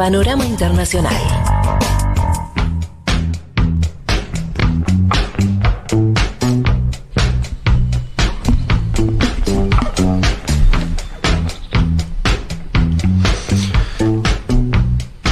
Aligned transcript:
Panorama 0.00 0.46
Internacional. 0.46 1.14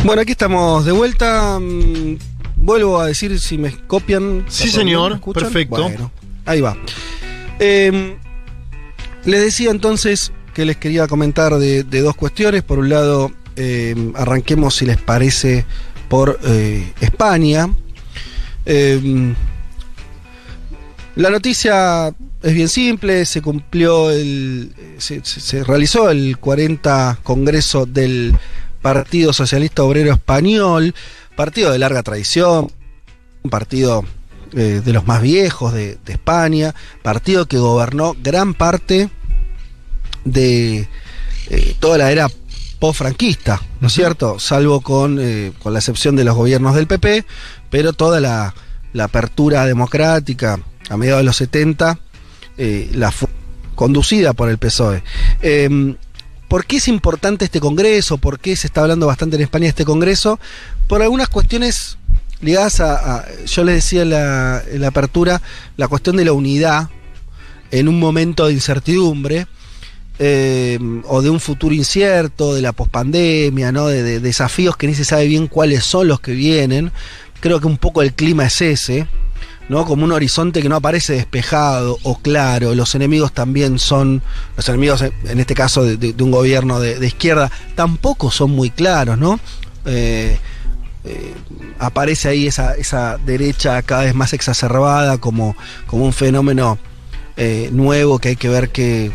Bueno, 0.04 0.20
aquí 0.20 0.32
estamos 0.32 0.84
de 0.84 0.92
vuelta. 0.92 1.58
Mm, 1.58 2.18
Vuelvo 2.56 3.00
a 3.00 3.06
decir 3.06 3.40
si 3.40 3.56
me 3.56 3.74
copian. 3.86 4.44
Sí, 4.48 4.68
señor. 4.68 5.18
Perfecto. 5.32 5.80
Bueno, 5.84 6.12
ahí 6.44 6.60
va. 6.60 6.76
Eh, 7.58 8.18
les 9.24 9.40
decía 9.40 9.70
entonces 9.70 10.30
que 10.52 10.66
les 10.66 10.76
quería 10.76 11.06
comentar 11.06 11.54
de, 11.54 11.84
de 11.84 12.00
dos 12.02 12.14
cuestiones. 12.16 12.62
Por 12.64 12.80
un 12.80 12.90
lado, 12.90 13.32
eh, 13.60 14.12
arranquemos, 14.14 14.76
si 14.76 14.86
les 14.86 14.98
parece, 14.98 15.66
por 16.08 16.38
eh, 16.44 16.92
España. 17.00 17.68
Eh, 18.64 19.34
la 21.16 21.30
noticia 21.30 22.14
es 22.40 22.54
bien 22.54 22.68
simple, 22.68 23.26
se 23.26 23.42
cumplió 23.42 24.12
el. 24.12 24.72
se, 24.98 25.64
realizó 25.64 26.08
el 26.08 26.38
40 26.38 27.18
Congreso 27.24 27.84
del 27.84 28.36
Partido 28.80 29.32
Socialista 29.32 29.82
Obrero 29.82 30.12
Español, 30.12 30.94
partido 31.34 31.72
de 31.72 31.80
larga 31.80 32.04
tradición, 32.04 32.70
un 33.42 33.50
partido 33.50 34.04
de 34.52 34.92
los 34.92 35.06
más 35.06 35.20
viejos 35.20 35.74
de, 35.74 35.98
España, 36.06 36.74
partido 37.02 37.46
que 37.46 37.58
gobernó 37.58 38.16
gran 38.22 38.54
parte 38.54 39.10
de 40.24 40.88
toda 41.80 41.98
la 41.98 42.12
era 42.12 42.28
post-franquista, 42.78 43.60
¿no 43.80 43.88
es 43.88 43.92
cierto? 43.94 44.38
Salvo 44.38 44.80
con, 44.80 45.18
eh, 45.20 45.52
con 45.62 45.72
la 45.72 45.78
excepción 45.80 46.16
de 46.16 46.24
los 46.24 46.34
gobiernos 46.36 46.74
del 46.74 46.86
PP, 46.86 47.24
pero 47.70 47.92
toda 47.92 48.20
la, 48.20 48.54
la 48.92 49.04
apertura 49.04 49.66
democrática 49.66 50.60
a 50.88 50.96
mediados 50.96 51.20
de 51.20 51.24
los 51.24 51.36
70 51.36 51.98
eh, 52.56 52.90
la 52.94 53.10
fu- 53.12 53.28
conducida 53.74 54.32
por 54.32 54.48
el 54.48 54.58
PSOE. 54.58 55.02
Eh, 55.42 55.96
¿Por 56.48 56.64
qué 56.64 56.78
es 56.78 56.88
importante 56.88 57.44
este 57.44 57.60
Congreso? 57.60 58.16
¿Por 58.18 58.40
qué 58.40 58.56
se 58.56 58.68
está 58.68 58.80
hablando 58.80 59.06
bastante 59.06 59.36
en 59.36 59.42
España 59.42 59.64
de 59.64 59.68
este 59.70 59.84
Congreso? 59.84 60.40
Por 60.86 61.02
algunas 61.02 61.28
cuestiones 61.28 61.98
ligadas 62.40 62.80
a, 62.80 63.16
a- 63.18 63.24
yo 63.44 63.64
les 63.64 63.74
decía 63.76 64.02
en 64.02 64.10
la, 64.10 64.62
en 64.70 64.80
la 64.80 64.88
apertura, 64.88 65.42
la 65.76 65.88
cuestión 65.88 66.16
de 66.16 66.24
la 66.24 66.32
unidad 66.32 66.88
en 67.70 67.86
un 67.88 68.00
momento 68.00 68.46
de 68.46 68.54
incertidumbre 68.54 69.46
eh, 70.18 70.78
o 71.06 71.22
de 71.22 71.30
un 71.30 71.40
futuro 71.40 71.74
incierto, 71.74 72.54
de 72.54 72.62
la 72.62 72.72
pospandemia, 72.72 73.72
¿no? 73.72 73.86
de, 73.86 74.02
de 74.02 74.20
desafíos 74.20 74.76
que 74.76 74.86
ni 74.86 74.94
se 74.94 75.04
sabe 75.04 75.26
bien 75.26 75.46
cuáles 75.46 75.84
son 75.84 76.08
los 76.08 76.20
que 76.20 76.32
vienen. 76.32 76.92
Creo 77.40 77.60
que 77.60 77.66
un 77.66 77.78
poco 77.78 78.02
el 78.02 78.14
clima 78.14 78.46
es 78.46 78.60
ese. 78.60 79.06
¿no? 79.68 79.84
Como 79.84 80.04
un 80.04 80.12
horizonte 80.12 80.62
que 80.62 80.68
no 80.68 80.76
aparece 80.76 81.14
despejado 81.14 81.98
o 82.02 82.18
claro. 82.18 82.74
Los 82.74 82.94
enemigos 82.94 83.32
también 83.32 83.78
son, 83.78 84.22
los 84.56 84.68
enemigos 84.68 85.02
en 85.02 85.12
en 85.24 85.40
este 85.40 85.54
caso 85.54 85.84
de, 85.84 86.14
un 86.22 86.30
gobierno 86.30 86.80
de, 86.80 87.06
izquierda, 87.06 87.50
tampoco 87.74 88.30
son 88.30 88.50
muy 88.50 88.70
claros, 88.70 89.18
¿no? 89.18 89.38
Eh, 89.84 90.38
eh, 91.04 91.34
aparece 91.78 92.28
ahí 92.28 92.46
esa, 92.46 93.18
derecha 93.24 93.82
cada 93.82 94.04
vez 94.04 94.14
más 94.14 94.32
exacerbada 94.32 95.18
como, 95.18 95.56
un 95.92 96.12
fenómeno 96.12 96.78
eh, 97.36 97.70
nuevo 97.72 98.18
que 98.18 98.30
hay 98.30 98.36
que 98.36 98.48
ver 98.48 98.70
que, 98.70 99.12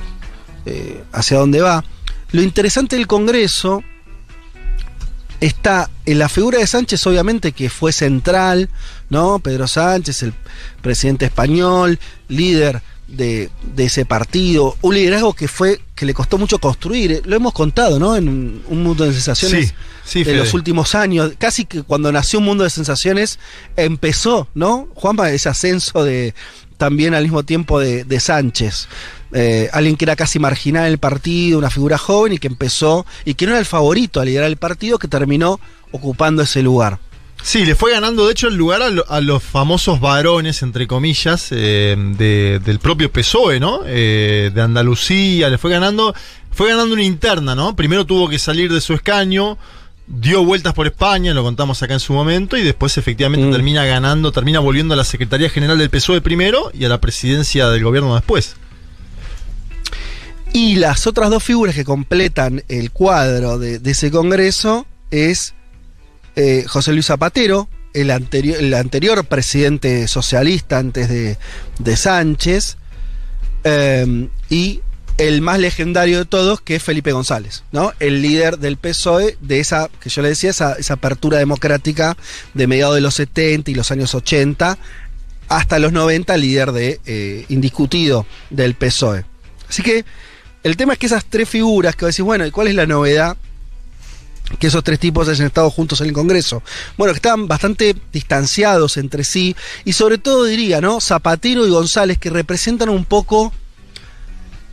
eh, 0.66 1.04
hacia 1.12 1.38
dónde 1.38 1.62
va. 1.62 1.84
Lo 2.32 2.42
interesante 2.42 2.96
del 2.96 3.08
Congreso 3.08 3.84
está 5.40 5.90
en 6.06 6.20
la 6.20 6.30
figura 6.30 6.60
de 6.60 6.68
Sánchez, 6.68 7.06
obviamente, 7.08 7.52
que 7.52 7.70
fue 7.70 7.92
central, 7.92 8.70
¿no? 9.10 9.40
Pedro 9.40 9.68
Sánchez, 9.68 10.24
el 10.24 10.34
presidente 10.82 11.26
español, 11.26 12.00
líder 12.30 12.82
de, 13.08 13.50
de 13.76 13.84
ese 13.86 14.06
partido, 14.06 14.78
un 14.82 14.96
liderazgo 14.96 15.34
que 15.34 15.48
fue, 15.48 15.82
que 15.96 16.06
le 16.06 16.14
costó 16.14 16.38
mucho 16.38 16.58
construir, 16.60 17.12
eh, 17.12 17.22
lo 17.26 17.36
hemos 17.36 17.54
contado, 17.54 18.00
¿no? 18.00 18.16
En 18.16 18.30
un, 18.30 18.64
un 18.68 18.84
mundo 18.84 19.04
de 19.04 19.12
sensaciones 19.14 19.68
Sí, 19.68 19.74
sí, 20.06 20.20
de 20.20 20.26
Fede. 20.26 20.38
los 20.38 20.54
últimos 20.54 20.96
años, 20.96 21.34
casi 21.38 21.66
que 21.66 21.84
cuando 21.84 22.12
nació 22.12 22.40
un 22.40 22.46
mundo 22.46 22.64
de 22.64 22.70
sensaciones, 22.70 23.38
empezó, 23.76 24.48
¿no? 24.56 24.88
Juanpa, 24.96 25.30
ese 25.32 25.50
ascenso 25.50 26.04
de 26.04 26.34
también 26.78 27.14
al 27.14 27.24
mismo 27.24 27.44
tiempo 27.44 27.80
de, 27.80 28.04
de 28.06 28.20
Sánchez. 28.20 28.88
Eh, 29.34 29.70
alguien 29.74 29.96
que 29.96 30.06
era 30.06 30.16
casi 30.16 30.38
marginal 30.40 30.86
en 30.86 30.92
el 30.92 30.98
partido, 31.00 31.58
una 31.58 31.70
figura 31.72 31.98
joven 31.98 32.34
y 32.34 32.38
que 32.38 32.48
empezó, 32.48 33.06
y 33.26 33.34
que 33.34 33.46
no 33.46 33.52
era 33.54 33.60
el 33.60 33.66
favorito 33.66 34.22
a 34.22 34.26
liderar 34.26 34.48
el 34.48 34.58
partido, 34.58 35.00
que 35.00 35.08
terminó 35.08 35.60
ocupando 35.92 36.44
ese 36.44 36.62
lugar. 36.62 37.00
Sí, 37.42 37.66
le 37.66 37.76
fue 37.76 37.92
ganando, 37.92 38.26
de 38.26 38.32
hecho, 38.32 38.48
el 38.48 38.56
lugar 38.56 38.82
a, 38.82 38.90
lo- 38.90 39.10
a 39.12 39.20
los 39.20 39.44
famosos 39.44 40.00
varones, 40.00 40.62
entre 40.62 40.88
comillas, 40.88 41.48
eh, 41.52 41.96
de- 42.18 42.62
del 42.64 42.80
propio 42.80 43.12
PSOE, 43.12 43.60
¿no? 43.60 43.82
Eh, 43.86 44.50
de 44.54 44.62
Andalucía, 44.62 45.50
le 45.50 45.58
fue 45.58 45.72
ganando, 45.72 46.14
fue 46.52 46.70
ganando 46.70 46.94
una 46.94 47.04
interna, 47.04 47.54
¿no? 47.54 47.76
Primero 47.76 48.06
tuvo 48.06 48.30
que 48.30 48.40
salir 48.40 48.72
de 48.72 48.80
su 48.80 48.94
escaño, 48.94 49.58
dio 50.08 50.46
vueltas 50.46 50.74
por 50.74 50.86
España, 50.88 51.34
lo 51.34 51.44
contamos 51.44 51.82
acá 51.84 51.94
en 51.96 52.00
su 52.00 52.14
momento, 52.14 52.56
y 52.56 52.62
después 52.64 52.98
efectivamente 52.98 53.48
Mm. 53.48 53.52
termina 53.52 53.84
ganando, 53.86 54.32
termina 54.32 54.60
volviendo 54.60 54.94
a 54.94 54.98
la 54.98 55.04
Secretaría 55.04 55.50
General 55.50 55.78
del 55.78 55.90
PSOE 55.90 56.22
primero 56.22 56.72
y 56.74 56.86
a 56.86 56.90
la 56.90 57.02
presidencia 57.02 57.68
del 57.70 57.84
gobierno 57.84 58.16
después. 58.16 58.56
Y 60.54 60.76
las 60.76 61.08
otras 61.08 61.32
dos 61.32 61.44
figuras 61.44 61.74
que 61.74 61.84
completan 61.84 62.64
el 62.70 62.92
cuadro 62.92 63.58
de, 63.58 63.82
ese 63.84 64.12
congreso 64.12 64.86
es 65.10 65.56
eh, 66.36 66.66
José 66.68 66.94
Luis 66.94 67.08
Zapatero, 67.08 67.68
el 67.94 68.12
anterior, 68.12 68.58
el 68.60 68.74
anterior 68.76 69.26
presidente 69.26 70.08
socialista 70.08 70.78
antes 70.78 71.10
de, 71.10 71.38
de 71.80 71.96
Sánchez, 71.96 72.78
eh, 73.64 74.30
y 74.50 74.82
el 75.18 75.42
más 75.42 75.60
legendario 75.60 76.20
de 76.20 76.26
todos, 76.26 76.62
que 76.62 76.76
es 76.76 76.84
Felipe 76.84 77.12
González, 77.12 77.64
¿no? 77.72 77.94
El 78.00 78.22
líder 78.22 78.58
del 78.60 78.78
PSOE 78.78 79.38
de 79.42 79.60
esa, 79.60 79.90
que 80.00 80.10
yo 80.10 80.22
le 80.22 80.30
decía, 80.30 80.50
esa, 80.50 80.74
esa 80.74 80.96
apertura 80.96 81.38
democrática 81.38 82.18
de 82.54 82.68
mediados 82.68 82.96
de 82.96 83.02
los 83.02 83.16
70 83.16 83.72
y 83.72 83.76
los 83.76 83.92
años 83.92 84.16
80 84.16 84.78
hasta 85.50 85.80
los 85.80 85.92
90, 85.92 86.36
líder 86.38 86.72
de 86.72 87.00
eh, 87.06 87.46
indiscutido 87.50 88.26
del 88.50 88.76
PSOE. 88.76 89.26
Así 89.70 89.84
que 89.84 90.06
el 90.64 90.78
tema 90.78 90.94
es 90.94 91.00
que 91.00 91.06
esas 91.06 91.26
tres 91.26 91.48
figuras 91.50 91.96
que 91.96 92.06
decís, 92.06 92.22
bueno, 92.22 92.46
¿y 92.46 92.52
cuál 92.52 92.70
es 92.70 92.76
la 92.76 92.86
novedad? 92.86 93.38
Que 94.60 94.68
esos 94.68 94.84
tres 94.84 95.00
tipos 95.00 95.28
hayan 95.28 95.48
estado 95.48 95.70
juntos 95.70 96.00
en 96.02 96.08
el 96.08 96.14
Congreso. 96.14 96.64
Bueno, 96.98 97.14
que 97.14 97.18
estaban 97.18 97.48
bastante 97.48 97.96
distanciados 98.12 98.98
entre 98.98 99.24
sí. 99.24 99.56
Y 99.84 99.94
sobre 99.94 100.18
todo 100.18 100.46
diría, 100.46 100.80
¿no? 100.80 101.02
Zapatero 101.02 101.68
y 101.68 101.70
González, 101.70 102.18
que 102.18 102.30
representan 102.30 102.90
un 102.90 103.06
poco 103.06 103.54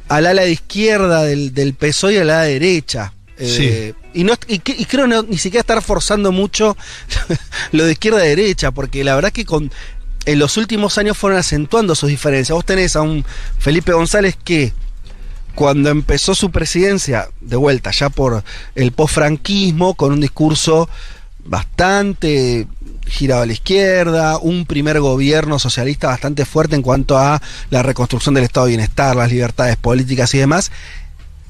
al 0.09 0.27
ala 0.27 0.43
de 0.43 0.53
izquierda 0.53 1.23
del, 1.23 1.55
del 1.55 1.75
PSOE 1.75 2.15
y 2.15 2.17
al 2.19 2.31
ala 2.31 2.43
derecha. 2.43 3.13
Eh, 3.39 3.95
y, 4.13 4.25
no, 4.25 4.35
y, 4.49 4.59
creo 4.59 5.07
no, 5.07 5.23
ni 5.23 5.39
siquiera 5.39 5.61
estar 5.61 5.81
forzando 5.83 6.31
mucho 6.31 6.77
lo 7.73 7.85
de 7.87 7.93
izquierda 7.93 8.19
a 8.19 8.25
derecha, 8.25 8.71
porque 8.71 9.03
la 9.03 9.15
verdad 9.15 9.33
que 9.33 9.47
con, 9.47 9.73
en 10.27 10.39
los 10.39 10.57
últimos 10.59 10.99
años 10.99 11.17
fueron 11.17 11.39
acentuando 11.39 11.95
sus 11.95 12.11
diferencias. 12.11 12.55
Vos 12.55 12.67
tenés 12.67 12.97
a 12.97 13.03
un 13.03 13.25
Felipe 13.59 13.93
González 13.93 14.37
que 14.45 14.73
cuando 15.61 15.91
empezó 15.91 16.35
su 16.35 16.51
presidencia, 16.51 17.29
de 17.43 17.55
vuelta 17.55 17.91
ya 17.91 18.09
por 18.09 18.43
el 18.75 18.93
posfranquismo, 18.93 19.93
con 19.93 20.11
un 20.11 20.23
discurso 20.23 20.89
bastante 21.45 22.67
girado 23.07 23.43
a 23.43 23.47
la 23.47 23.53
izquierda, 23.53 24.39
un 24.39 24.65
primer 24.65 25.01
gobierno 25.01 25.59
socialista 25.59 26.07
bastante 26.09 26.47
fuerte 26.47 26.77
en 26.77 26.83
cuanto 26.83 27.19
a 27.19 27.43
la 27.69 27.83
reconstrucción 27.83 28.35
del 28.35 28.45
estado 28.45 28.65
de 28.65 28.71
bienestar, 28.71 29.15
las 29.15 29.31
libertades 29.31 29.77
políticas 29.77 30.33
y 30.33 30.39
demás. 30.39 30.73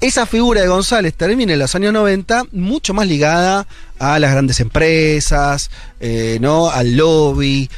Esa 0.00 0.27
figura 0.27 0.60
de 0.60 0.66
González 0.66 1.15
termina 1.15 1.53
en 1.53 1.60
los 1.60 1.77
años 1.77 1.92
90 1.92 2.47
mucho 2.50 2.92
más 2.92 3.06
ligada 3.06 3.69
a 4.00 4.19
las 4.19 4.32
grandes 4.32 4.59
empresas, 4.59 5.71
eh, 6.01 6.39
¿no? 6.41 6.68
al 6.68 6.97
lobby, 6.97 7.71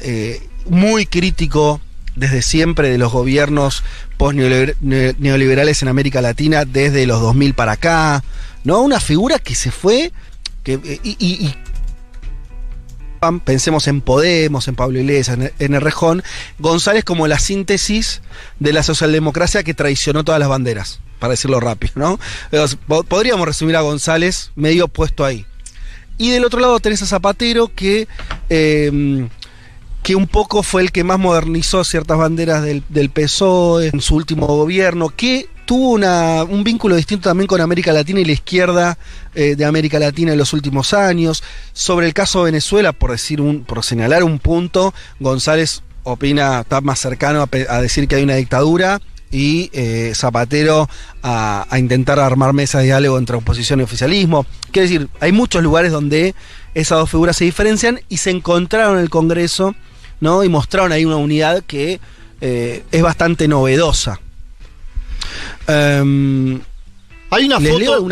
eh, 0.00 0.42
muy 0.66 1.06
crítico 1.06 1.80
desde 2.16 2.42
siempre 2.42 2.90
de 2.90 2.98
los 2.98 3.12
gobiernos 3.12 3.84
post-neoliberales 4.22 5.82
en 5.82 5.88
América 5.88 6.22
Latina 6.22 6.64
desde 6.64 7.06
los 7.06 7.20
2000 7.20 7.54
para 7.54 7.72
acá, 7.72 8.22
¿no? 8.62 8.80
Una 8.80 9.00
figura 9.00 9.40
que 9.40 9.56
se 9.56 9.72
fue, 9.72 10.12
que, 10.62 10.74
eh, 10.74 11.00
y, 11.02 11.52
pensemos 13.44 13.88
en 13.88 14.00
Podemos, 14.00 14.68
en 14.68 14.76
Pablo 14.76 15.00
Iglesias, 15.00 15.36
en, 15.36 15.52
en 15.58 15.74
Errejón, 15.74 16.22
González 16.60 17.02
como 17.02 17.26
la 17.26 17.40
síntesis 17.40 18.22
de 18.60 18.72
la 18.72 18.84
socialdemocracia 18.84 19.64
que 19.64 19.74
traicionó 19.74 20.22
todas 20.22 20.38
las 20.38 20.48
banderas, 20.48 21.00
para 21.18 21.32
decirlo 21.32 21.58
rápido, 21.58 21.94
¿no? 21.96 22.20
Podríamos 23.08 23.44
resumir 23.44 23.74
a 23.74 23.80
González 23.80 24.52
medio 24.54 24.86
puesto 24.86 25.24
ahí. 25.24 25.46
Y 26.16 26.30
del 26.30 26.44
otro 26.44 26.60
lado 26.60 26.78
tenés 26.78 27.02
a 27.02 27.06
Zapatero 27.06 27.74
que, 27.74 28.06
eh, 28.50 29.28
que 30.02 30.16
un 30.16 30.26
poco 30.26 30.62
fue 30.62 30.82
el 30.82 30.92
que 30.92 31.04
más 31.04 31.18
modernizó 31.18 31.84
ciertas 31.84 32.18
banderas 32.18 32.62
del, 32.62 32.82
del 32.88 33.10
PSOE 33.10 33.88
en 33.92 34.00
su 34.00 34.16
último 34.16 34.46
gobierno, 34.46 35.10
que 35.10 35.48
tuvo 35.64 35.90
una, 35.90 36.44
un 36.44 36.64
vínculo 36.64 36.96
distinto 36.96 37.28
también 37.28 37.46
con 37.46 37.60
América 37.60 37.92
Latina 37.92 38.20
y 38.20 38.24
la 38.24 38.32
izquierda 38.32 38.98
eh, 39.34 39.56
de 39.56 39.64
América 39.64 39.98
Latina 39.98 40.32
en 40.32 40.38
los 40.38 40.52
últimos 40.52 40.92
años. 40.92 41.42
Sobre 41.72 42.06
el 42.06 42.14
caso 42.14 42.40
de 42.40 42.46
Venezuela, 42.46 42.92
por 42.92 43.12
decir 43.12 43.40
un, 43.40 43.64
por 43.64 43.82
señalar 43.84 44.24
un 44.24 44.38
punto, 44.38 44.92
González 45.20 45.82
opina, 46.02 46.60
está 46.60 46.80
más 46.80 46.98
cercano 46.98 47.48
a, 47.68 47.80
decir 47.80 48.08
que 48.08 48.16
hay 48.16 48.24
una 48.24 48.34
dictadura 48.34 49.00
y 49.30 49.70
eh, 49.72 50.12
Zapatero 50.14 50.88
a, 51.22 51.66
a, 51.70 51.78
intentar 51.78 52.18
armar 52.18 52.52
mesas 52.52 52.82
de 52.82 52.88
diálogo 52.88 53.18
entre 53.18 53.36
oposición 53.36 53.80
y 53.80 53.84
oficialismo. 53.84 54.44
Quiere 54.72 54.88
decir, 54.88 55.08
hay 55.20 55.32
muchos 55.32 55.62
lugares 55.62 55.92
donde 55.92 56.34
esas 56.74 56.98
dos 56.98 57.10
figuras 57.10 57.36
se 57.36 57.44
diferencian 57.44 58.00
y 58.08 58.18
se 58.18 58.30
encontraron 58.30 58.96
en 58.96 59.04
el 59.04 59.10
Congreso, 59.10 59.74
¿no? 60.22 60.44
Y 60.44 60.48
mostraron 60.48 60.92
ahí 60.92 61.04
una 61.04 61.16
unidad 61.16 61.64
que 61.66 62.00
eh, 62.40 62.84
es 62.92 63.02
bastante 63.02 63.48
novedosa. 63.48 64.20
Em, 65.66 66.60
hay 67.28 67.44
una 67.44 67.60
foto. 67.60 68.08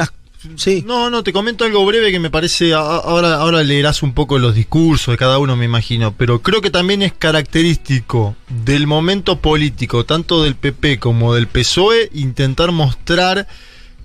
Sí. 0.57 0.83
No, 0.87 1.11
no, 1.11 1.23
te 1.23 1.33
comento 1.33 1.65
algo 1.65 1.87
breve 1.87 2.11
que 2.11 2.19
me 2.19 2.31
parece. 2.31 2.75
Ahora, 2.75 3.35
ahora 3.35 3.63
leerás 3.63 4.03
un 4.03 4.13
poco 4.13 4.39
los 4.39 4.57
discursos 4.57 5.13
de 5.13 5.19
cada 5.19 5.39
uno, 5.39 5.55
me 5.55 5.67
imagino. 5.67 6.13
Pero 6.17 6.43
creo 6.43 6.61
que 6.61 6.71
también 6.71 7.03
es 7.03 7.13
característico 7.13 8.35
del 8.49 8.89
momento 8.89 9.39
político, 9.41 10.05
tanto 10.05 10.43
del 10.43 10.57
PP 10.57 10.99
como 10.99 11.35
del 11.35 11.47
PSOE, 11.47 12.11
intentar 12.13 12.73
mostrar 12.73 13.47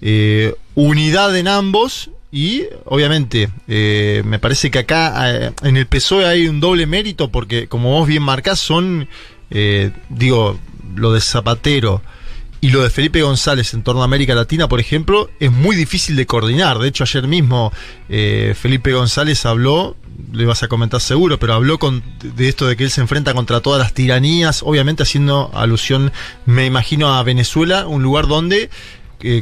eh, 0.02 0.54
unidad 0.76 1.36
en 1.36 1.48
ambos 1.48 2.12
y 2.32 2.64
obviamente, 2.86 3.50
eh, 3.68 4.22
me 4.26 4.40
parece 4.40 4.72
que 4.72 4.80
acá 4.80 5.32
eh, 5.32 5.52
en 5.64 5.78
el 5.78 5.88
PSOE 5.88 6.26
hay 6.26 6.48
un 6.48 6.60
doble 6.60 6.86
mérito 6.86 7.32
porque, 7.32 7.68
como 7.68 7.92
vos 7.92 8.08
bien 8.08 8.24
marcás, 8.24 8.60
son, 8.60 9.08
eh, 9.52 9.92
digo, 10.10 10.60
lo 10.96 11.14
de 11.14 11.22
Zapatero 11.22 12.02
y 12.62 12.70
lo 12.70 12.82
de 12.82 12.90
Felipe 12.90 13.22
González 13.22 13.74
en 13.74 13.84
torno 13.84 14.02
a 14.02 14.06
América 14.06 14.34
Latina, 14.36 14.68
por 14.68 14.80
ejemplo, 14.80 15.30
es 15.40 15.52
muy 15.52 15.76
difícil 15.76 16.16
de 16.16 16.26
coordinar. 16.26 16.80
De 16.80 16.88
hecho, 16.88 17.04
ayer 17.04 17.28
mismo 17.28 17.72
Felipe 18.08 18.92
González 18.92 19.46
habló, 19.46 19.96
le 20.34 20.46
vas 20.46 20.64
a 20.64 20.68
comentar 20.68 21.00
seguro, 21.00 21.38
pero 21.38 21.54
habló 21.54 21.78
con, 21.78 22.04
de 22.20 22.48
esto 22.48 22.66
de 22.66 22.76
que 22.76 22.86
él 22.86 22.92
se 22.92 23.02
enfrenta 23.02 23.34
contra 23.34 23.62
todas 23.62 23.80
las 23.80 23.94
tiranías, 23.94 24.64
obviamente 24.64 25.04
haciendo 25.04 25.52
alusión, 25.54 26.12
me 26.46 26.66
imagino, 26.66 27.14
a 27.14 27.22
Venezuela, 27.22 27.86
un 27.86 28.02
lugar 28.02 28.28
donde 28.28 28.72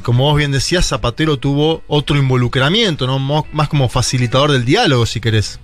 como 0.04 0.24
vos 0.24 0.38
bien 0.38 0.52
decías, 0.52 0.88
Zapatero 0.88 1.38
tuvo 1.38 1.84
otro 1.88 2.18
involucramiento, 2.18 3.08
¿no? 3.08 3.20
Más 3.52 3.68
como 3.70 3.90
facilitador 3.90 4.52
del 4.52 4.66
diálogo, 4.66 5.06
si 5.06 5.20
querés. 5.20 5.60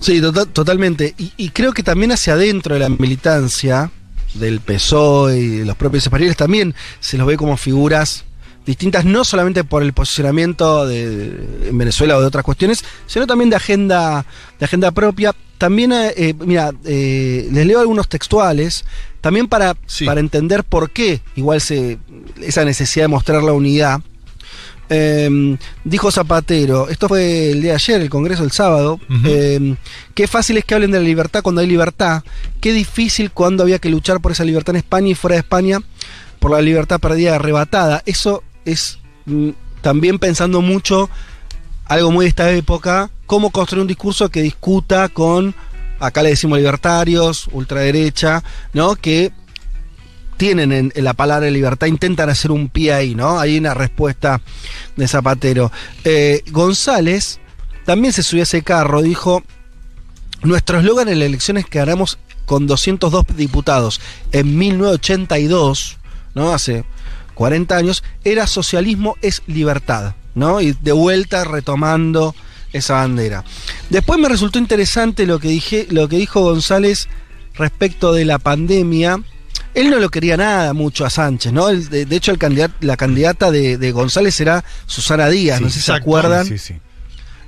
Sí, 0.00 0.20
tota-, 0.20 0.46
totalmente. 0.46 1.14
Y, 1.16 1.50
creo 1.50 1.72
que 1.72 1.82
también 1.82 2.12
hacia 2.12 2.34
adentro 2.34 2.74
de 2.74 2.80
la 2.80 2.88
militancia 2.88 3.90
del 4.34 4.60
PSOE 4.60 5.38
y 5.38 5.48
de 5.58 5.64
los 5.64 5.76
propios 5.76 6.04
españoles 6.04 6.36
también 6.36 6.74
se 7.00 7.16
los 7.16 7.26
ve 7.26 7.36
como 7.36 7.56
figuras 7.56 8.24
distintas, 8.66 9.04
no 9.04 9.24
solamente 9.24 9.64
por 9.64 9.82
el 9.82 9.92
posicionamiento 9.92 10.86
de, 10.86 11.68
en 11.68 11.78
Venezuela 11.78 12.18
o 12.18 12.20
de 12.20 12.26
otras 12.26 12.44
cuestiones, 12.44 12.84
sino 13.06 13.26
también 13.26 13.48
de 13.48 13.56
agenda, 13.56 14.26
de 14.58 14.64
agenda 14.64 14.90
propia. 14.90 15.34
También, 15.56 15.92
eh, 15.92 16.12
eh, 16.16 16.34
mira, 16.38 16.72
eh, 16.84 17.48
les 17.50 17.66
leo 17.66 17.80
algunos 17.80 18.08
textuales, 18.08 18.84
también 19.22 19.46
para, 19.46 19.74
para 20.04 20.20
entender 20.20 20.64
por 20.64 20.90
qué 20.90 21.22
igual 21.36 21.60
se, 21.60 21.98
esa 22.42 22.64
necesidad 22.64 23.04
de 23.04 23.08
mostrar 23.08 23.42
la 23.42 23.52
unidad. 23.52 24.00
Em, 24.88 25.56
dijo 25.82 26.12
Zapatero, 26.12 26.88
esto 26.88 27.08
fue 27.08 27.50
el 27.50 27.60
día 27.60 27.72
de 27.72 27.76
ayer, 27.76 28.00
el 28.02 28.10
Congreso 28.10 28.44
el 28.44 28.52
sábado, 28.52 29.00
em, 29.24 29.76
qué 30.14 30.28
fácil 30.28 30.58
es 30.58 30.64
que 30.64 30.74
hablen 30.74 30.92
de 30.92 30.98
la 30.98 31.04
libertad 31.04 31.42
cuando 31.42 31.60
hay 31.60 31.66
libertad, 31.66 32.22
qué 32.60 32.72
difícil 32.72 33.32
cuando 33.32 33.64
había 33.64 33.80
que 33.80 33.88
luchar 33.88 34.20
por 34.20 34.30
esa 34.30 34.44
libertad 34.44 34.76
en 34.76 34.80
España 34.80 35.08
y 35.08 35.14
fuera 35.16 35.34
de 35.34 35.40
España 35.40 35.80
por 36.38 36.52
la 36.52 36.60
libertad 36.60 37.00
perdida 37.00 37.34
arrebatada. 37.34 38.02
Eso 38.06 38.44
es 38.66 38.98
mm, 39.24 39.50
también 39.80 40.18
pensando 40.18 40.60
mucho 40.60 41.08
algo 41.86 42.10
muy 42.10 42.26
de 42.26 42.28
esta 42.28 42.50
época, 42.50 43.10
cómo 43.26 43.50
construir 43.50 43.82
un 43.82 43.88
discurso 43.88 44.28
que 44.28 44.42
discuta 44.42 45.08
con, 45.08 45.54
acá 46.00 46.22
le 46.22 46.30
decimos 46.30 46.58
libertarios, 46.58 47.48
ultraderecha, 47.52 48.42
¿no? 48.74 48.96
Que 48.96 49.32
tienen 50.36 50.72
en, 50.72 50.92
la 50.96 51.14
palabra 51.14 51.48
libertad, 51.48 51.86
intentan 51.86 52.28
hacer 52.28 52.50
un 52.50 52.68
pie 52.68 52.92
ahí, 52.92 53.14
¿no? 53.14 53.38
Hay 53.38 53.56
una 53.56 53.72
respuesta 53.72 54.42
de 54.96 55.08
Zapatero. 55.08 55.72
Eh, 56.04 56.42
González 56.50 57.38
también 57.84 58.12
se 58.12 58.22
subió 58.22 58.42
a 58.42 58.44
ese 58.44 58.62
carro, 58.62 59.00
dijo, 59.00 59.44
nuestro 60.42 60.80
eslogan 60.80 61.08
en 61.08 61.20
las 61.20 61.26
elecciones 61.26 61.66
que 61.66 61.78
haremos 61.78 62.18
con 62.44 62.66
202 62.66 63.24
diputados 63.36 64.00
en 64.32 64.58
1982, 64.58 65.96
¿no? 66.34 66.52
Hace 66.52 66.84
40 67.36 67.76
años, 67.76 68.02
era 68.24 68.48
socialismo 68.48 69.16
es 69.22 69.42
libertad, 69.46 70.16
¿no? 70.34 70.60
Y 70.60 70.72
de 70.72 70.92
vuelta 70.92 71.44
retomando 71.44 72.34
esa 72.72 72.94
bandera. 72.94 73.44
Después 73.90 74.18
me 74.18 74.28
resultó 74.28 74.58
interesante 74.58 75.26
lo 75.26 75.38
que, 75.38 75.48
dije, 75.48 75.86
lo 75.90 76.08
que 76.08 76.16
dijo 76.16 76.40
González 76.40 77.08
respecto 77.54 78.12
de 78.12 78.24
la 78.24 78.38
pandemia. 78.38 79.20
Él 79.74 79.90
no 79.90 79.98
lo 79.98 80.08
quería 80.08 80.38
nada 80.38 80.72
mucho 80.72 81.04
a 81.04 81.10
Sánchez, 81.10 81.52
¿no? 81.52 81.66
de, 81.68 82.06
hecho, 82.10 82.32
el 82.32 82.70
la 82.80 82.96
candidata 82.96 83.50
de, 83.50 83.92
González 83.92 84.40
era 84.40 84.64
Susana 84.86 85.28
Díaz, 85.28 85.60
no 85.60 85.68
sé 85.68 85.80
si 85.80 85.84
se 85.84 85.92
acuerdan. 85.92 86.46
Sí, 86.46 86.58
sí 86.58 86.80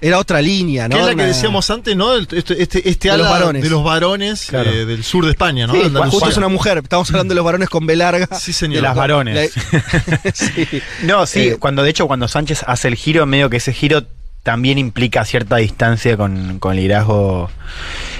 era 0.00 0.18
otra 0.18 0.40
línea, 0.40 0.88
¿no? 0.88 0.96
Que 0.96 1.00
es 1.00 1.06
la 1.06 1.14
que 1.14 1.24
decíamos 1.24 1.70
antes, 1.70 1.96
¿no? 1.96 2.16
Este, 2.16 2.38
este, 2.38 2.88
este 2.88 3.10
de, 3.10 3.18
los 3.18 3.28
varones. 3.28 3.62
de 3.62 3.70
los 3.70 3.84
varones 3.84 4.52
eh, 4.52 4.84
del 4.86 5.04
sur 5.04 5.24
de 5.24 5.32
España, 5.32 5.66
¿no? 5.66 5.74
Sí, 5.74 5.80
justo 6.10 6.28
es 6.28 6.36
una 6.36 6.48
mujer. 6.48 6.78
Estamos 6.78 7.08
hablando 7.10 7.32
de 7.32 7.36
los 7.36 7.44
varones 7.44 7.68
con 7.68 7.86
B 7.86 7.96
larga. 7.96 8.28
Sí, 8.38 8.52
señor. 8.52 8.76
De 8.76 8.82
las 8.82 8.96
varones. 8.96 9.52
No, 11.02 11.26
sí, 11.26 11.40
eh, 11.40 11.56
cuando 11.58 11.82
de 11.82 11.90
hecho 11.90 12.06
cuando 12.06 12.28
Sánchez 12.28 12.64
hace 12.66 12.88
el 12.88 12.94
giro, 12.94 13.24
medio 13.26 13.50
que 13.50 13.58
ese 13.58 13.72
giro 13.72 14.04
también 14.42 14.78
implica 14.78 15.24
cierta 15.24 15.56
distancia 15.56 16.16
con, 16.16 16.58
con 16.58 16.72
el 16.72 16.78
liderazgo 16.78 17.50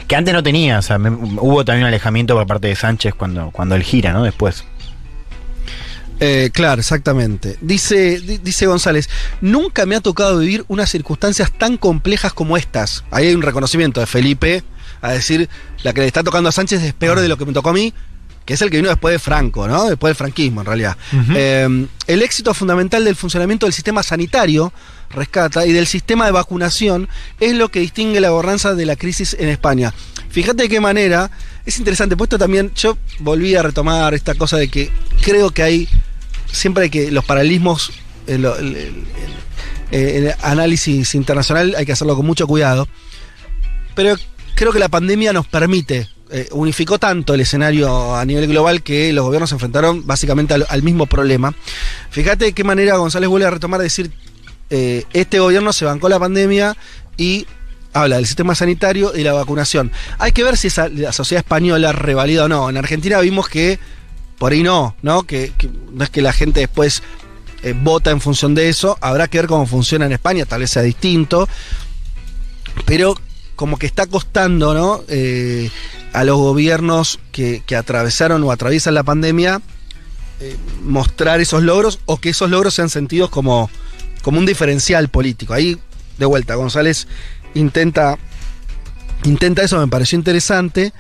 que 0.07 0.17
antes 0.17 0.35
no 0.35 0.43
tenía. 0.43 0.79
O 0.79 0.83
sea, 0.83 0.99
hubo 0.99 1.65
también 1.65 1.85
un 1.85 1.89
alejamiento 1.89 2.35
por 2.35 2.47
parte 2.47 2.69
de 2.69 2.77
Sánchez 2.77 3.15
cuando, 3.15 3.51
cuando 3.51 3.75
él 3.75 3.83
gira, 3.83 4.13
¿no? 4.13 4.25
Después. 4.25 4.65
Eh, 6.21 6.51
claro, 6.53 6.81
exactamente. 6.81 7.57
Dice, 7.61 8.21
dice 8.21 8.67
González, 8.67 9.09
nunca 9.41 9.87
me 9.87 9.97
ha 9.97 10.01
tocado 10.01 10.39
vivir 10.39 10.65
unas 10.69 10.91
circunstancias 10.91 11.53
tan 11.57 11.77
complejas 11.77 12.33
como 12.33 12.57
estas. 12.57 13.05
Ahí 13.11 13.29
hay 13.29 13.35
un 13.35 13.43
reconocimiento 13.43 14.01
de 14.01 14.07
Felipe 14.07 14.65
a 15.01 15.13
decir, 15.13 15.49
la 15.83 15.93
que 15.93 16.01
le 16.01 16.07
está 16.07 16.25
tocando 16.25 16.49
a 16.49 16.53
Sánchez 16.53 16.83
es 16.83 16.93
peor 16.93 17.21
de 17.21 17.29
lo 17.29 17.37
que 17.37 17.47
me 17.47 17.53
tocó 17.53 17.71
a 17.71 17.73
mí, 17.73 17.95
que 18.45 18.55
es 18.55 18.63
el 18.63 18.71
que 18.71 18.79
vino 18.79 18.89
después 18.89 19.13
de 19.13 19.19
Franco, 19.19 19.69
¿no? 19.69 19.85
Después 19.85 20.09
del 20.11 20.17
franquismo, 20.17 20.63
en 20.63 20.67
realidad. 20.67 20.97
Eh, 21.35 21.87
el 22.07 22.23
éxito 22.23 22.55
fundamental 22.55 23.05
del 23.05 23.15
funcionamiento 23.15 23.67
del 23.67 23.75
sistema 23.75 24.03
sanitario, 24.03 24.73
rescata, 25.11 25.67
y 25.67 25.73
del 25.73 25.87
sistema 25.87 26.25
de 26.25 26.33
vacunación 26.33 27.09
es 27.41 27.55
lo 27.55 27.69
que 27.69 27.81
distingue 27.81 28.21
la 28.21 28.31
gobernanza 28.31 28.75
de 28.75 28.87
la 28.87 28.97
crisis 28.97 29.37
en 29.39 29.51
España. 29.51 29.93
Fíjate 30.31 30.65
de 30.65 30.69
qué 30.69 30.81
manera, 30.81 31.31
es 31.67 31.79
interesante, 31.79 32.17
puesto 32.17 32.39
también, 32.39 32.73
yo 32.75 32.97
volví 33.19 33.55
a 33.55 33.63
retomar 33.63 34.15
esta 34.15 34.35
cosa 34.35 34.57
de 34.57 34.69
que 34.69 34.91
creo 35.23 35.51
que 35.51 35.63
hay 35.63 35.89
siempre 36.51 36.85
hay 36.85 36.91
que 36.91 37.11
los 37.11 37.25
paralelismos, 37.25 37.93
el, 38.27 38.47
análisis 40.43 41.15
internacional 41.15 41.75
hay 41.77 41.87
que 41.87 41.93
hacerlo 41.93 42.17
con 42.17 42.27
mucho 42.27 42.47
cuidado. 42.47 42.89
Pero 43.95 44.17
creo 44.55 44.73
que 44.73 44.79
la 44.79 44.89
pandemia 44.89 45.33
nos 45.33 45.47
permite, 45.47 46.09
eh, 46.31 46.49
unificó 46.53 46.99
tanto 46.99 47.35
el 47.35 47.41
escenario 47.41 48.15
a 48.15 48.25
nivel 48.25 48.47
global 48.49 48.83
que 48.83 49.13
los 49.13 49.25
gobiernos 49.25 49.51
se 49.51 49.57
enfrentaron 49.57 50.07
básicamente 50.07 50.55
al, 50.55 50.83
mismo 50.83 51.07
problema. 51.07 51.55
Fíjate 52.11 52.53
qué 52.53 52.65
manera 52.65 52.97
González 52.97 53.29
vuelve 53.29 53.47
a 53.47 53.51
retomar, 53.51 53.81
decir, 53.81 54.11
eh, 54.71 55.05
este 55.13 55.41
gobierno 55.41 55.73
se 55.73 55.85
bancó 55.85 56.09
la 56.09 56.19
pandemia 56.19 56.77
y 57.17 57.47
habla 57.93 58.17
del 58.17 58.27
sistema 58.27 58.55
sanitario 58.55 59.13
y 59.17 59.23
la 59.23 59.33
vacunación. 59.33 59.91
Hay 60.19 60.33
que 60.33 60.45
ver 60.45 60.57
si 60.57 60.69
esa, 60.69 60.89
la 60.89 61.13
sociedad 61.13 61.45
española 61.45 61.93
revalida 61.93 62.45
o 62.45 62.49
no. 62.49 62.69
En 62.69 62.77
Argentina 62.77 63.19
vimos 63.21 63.49
que 63.49 63.79
por 64.39 64.53
ahí 64.53 64.63
no, 64.63 64.95
¿no? 65.03 65.25
Que, 65.25 65.53
no 65.93 66.05
es 66.05 66.11
que 66.11 66.23
la 66.23 66.33
gente 66.33 66.61
después 66.61 67.03
eh, 67.63 67.75
vota 67.77 68.11
en 68.11 68.21
función 68.21 68.55
de 68.55 68.69
eso. 68.69 68.97
Habrá 69.01 69.29
que 69.29 69.39
ver 69.39 69.49
cómo 69.49 69.67
funciona 69.67 70.07
en 70.07 70.13
España, 70.13 70.47
tal 70.47 70.61
vez 70.61 70.71
sea 70.71 70.83
distinto. 70.83 71.49
Pero 72.87 73.17
como 73.57 73.77
que 73.77 73.87
está 73.87 74.07
costando, 74.07 74.73
¿no? 74.75 75.03
Eh, 75.09 75.71
a 76.13 76.23
los 76.25 76.37
gobiernos 76.37 77.19
que, 77.33 77.63
atravesaron 77.77 78.43
o 78.45 78.53
atraviesan 78.53 78.95
la 78.95 79.03
pandemia 79.03 79.61
eh, 80.41 80.57
mostrar 80.85 81.41
esos 81.41 81.63
logros 81.65 81.99
o 82.07 82.19
que 82.19 82.31
esos 82.31 82.49
logros 82.49 82.75
sean 82.75 82.89
sentidos 82.89 83.31
como, 83.31 83.69
como 84.23 84.39
un 84.39 84.47
diferencial 84.47 85.09
político. 85.09 85.55
Ahí, 85.55 85.77
de 86.19 86.27
vuelta, 86.27 86.55
González 86.55 87.09
intenta, 87.55 88.17
intenta 89.25 89.63
eso, 89.63 89.81
me 89.81 89.89
pareció 89.89 90.17
interesante. 90.17 90.93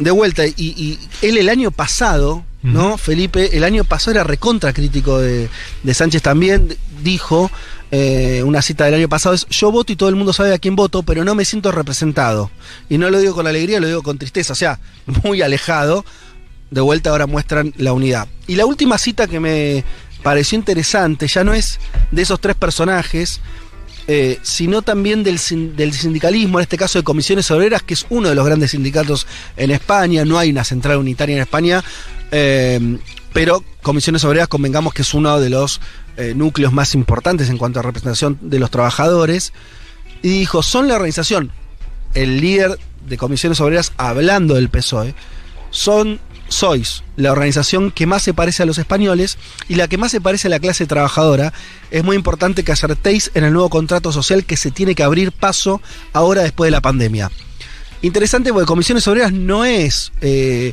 De 0.00 0.10
vuelta, 0.12 0.44
y 0.46 0.98
él 1.22 1.38
el 1.38 1.48
año 1.48 1.70
pasado, 1.72 2.44
¿no? 2.62 2.98
Felipe, 2.98 3.56
el 3.56 3.64
año 3.64 3.84
pasado 3.84 4.12
era 4.12 4.24
recontra 4.24 4.72
crítico 4.72 5.18
de, 5.18 5.48
Sánchez 5.92 6.22
también, 6.22 6.76
dijo, 7.02 7.50
eh, 7.90 8.42
una 8.44 8.62
cita 8.62 8.84
del 8.84 8.94
año 8.94 9.08
pasado 9.08 9.34
es, 9.34 9.46
yo 9.46 9.70
voto 9.70 9.92
y 9.92 9.96
todo 9.96 10.08
el 10.08 10.16
mundo 10.16 10.32
sabe 10.32 10.52
a 10.52 10.58
quién 10.58 10.76
voto, 10.76 11.02
pero 11.02 11.24
no 11.24 11.34
me 11.34 11.44
siento 11.44 11.72
representado. 11.72 12.50
Y 12.88 12.98
no 12.98 13.10
lo 13.10 13.20
digo 13.20 13.34
con 13.34 13.46
alegría, 13.46 13.80
lo 13.80 13.86
digo 13.86 14.02
con 14.02 14.18
tristeza, 14.18 14.52
o 14.52 14.56
sea, 14.56 14.80
muy 15.24 15.42
alejado. 15.42 16.04
de 16.70 16.80
vuelta 16.80 17.10
ahora 17.10 17.26
muestran 17.26 17.72
la 17.76 17.92
unidad. 17.92 18.28
Y 18.46 18.56
la 18.56 18.66
última 18.66 18.98
cita 18.98 19.26
que 19.26 19.40
me 19.40 19.84
pareció 20.22 20.56
interesante, 20.58 21.28
ya 21.28 21.44
no 21.44 21.54
es 21.54 21.78
de 22.10 22.22
esos 22.22 22.40
tres 22.40 22.56
personajes, 22.56 23.40
eh, 24.10 24.38
sino 24.42 24.80
también 24.80 25.22
del, 25.22 25.38
del, 25.76 25.92
sindicalismo, 25.92 26.58
en 26.58 26.62
este 26.62 26.78
caso 26.78 26.98
de 26.98 27.04
comisiones 27.04 27.50
obreras, 27.50 27.82
que 27.82 27.92
es 27.92 28.06
uno 28.08 28.30
de 28.30 28.34
los 28.34 28.46
grandes 28.46 28.70
sindicatos 28.70 29.26
en 29.56 29.70
España, 29.70 30.24
no 30.24 30.38
hay 30.38 30.50
una 30.50 30.64
central 30.64 30.96
unitaria 30.96 31.36
en 31.36 31.42
España, 31.42 31.84
eh, 32.30 32.98
pero 33.32 33.62
comisiones 33.82 34.24
obreras 34.24 34.48
convengamos 34.48 34.94
que 34.94 35.02
es 35.02 35.14
uno 35.14 35.38
de 35.40 35.50
los 35.50 35.80
eh, 36.16 36.34
núcleos 36.34 36.72
más 36.72 36.94
importantes 36.94 37.48
en 37.50 37.58
cuanto 37.58 37.80
a 37.80 37.82
representación 37.82 38.38
de 38.40 38.58
los 38.58 38.70
trabajadores, 38.70 39.52
y 40.22 40.28
dijo, 40.40 40.62
son 40.62 40.88
la 40.88 40.94
organización, 40.94 41.52
el 42.14 42.40
líder 42.40 42.78
de 43.06 43.16
comisiones 43.16 43.60
obreras 43.60 43.92
hablando 43.96 44.54
del 44.54 44.68
PSOE, 44.68 45.14
son 45.70 46.20
sois 46.48 47.04
la 47.16 47.30
organización 47.30 47.90
que 47.90 48.06
más 48.06 48.22
se 48.22 48.34
parece 48.34 48.62
a 48.62 48.66
los 48.66 48.78
españoles 48.78 49.38
y 49.68 49.74
la 49.74 49.86
que 49.86 49.98
más 49.98 50.10
se 50.10 50.20
parece 50.20 50.48
a 50.48 50.50
la 50.50 50.58
clase 50.58 50.86
trabajadora, 50.86 51.52
es 51.90 52.02
muy 52.04 52.16
importante 52.16 52.64
que 52.64 52.72
acertéis 52.72 53.30
en 53.34 53.44
el 53.44 53.52
nuevo 53.52 53.68
contrato 53.70 54.12
social 54.12 54.44
que 54.44 54.56
se 54.56 54.70
tiene 54.70 54.94
que 54.94 55.02
abrir 55.02 55.30
paso 55.32 55.80
ahora 56.12 56.42
después 56.42 56.68
de 56.68 56.72
la 56.72 56.80
pandemia. 56.80 57.30
Interesante 58.00 58.52
porque 58.52 58.66
Comisiones 58.66 59.06
Obreras 59.08 59.32
no 59.32 59.64
es 59.64 60.12
eh, 60.20 60.72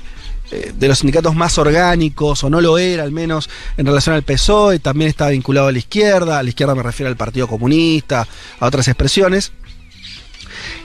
de 0.51 0.87
los 0.87 0.99
sindicatos 0.99 1.35
más 1.35 1.57
orgánicos, 1.57 2.43
o 2.43 2.49
no 2.49 2.61
lo 2.61 2.77
era 2.77 3.03
al 3.03 3.11
menos 3.11 3.49
en 3.77 3.85
relación 3.85 4.15
al 4.15 4.23
PSOE, 4.23 4.79
también 4.79 5.09
está 5.09 5.29
vinculado 5.29 5.67
a 5.67 5.71
la 5.71 5.77
izquierda, 5.77 6.39
a 6.39 6.43
la 6.43 6.49
izquierda 6.49 6.75
me 6.75 6.83
refiero 6.83 7.09
al 7.09 7.17
Partido 7.17 7.47
Comunista, 7.47 8.27
a 8.59 8.65
otras 8.65 8.87
expresiones. 8.87 9.51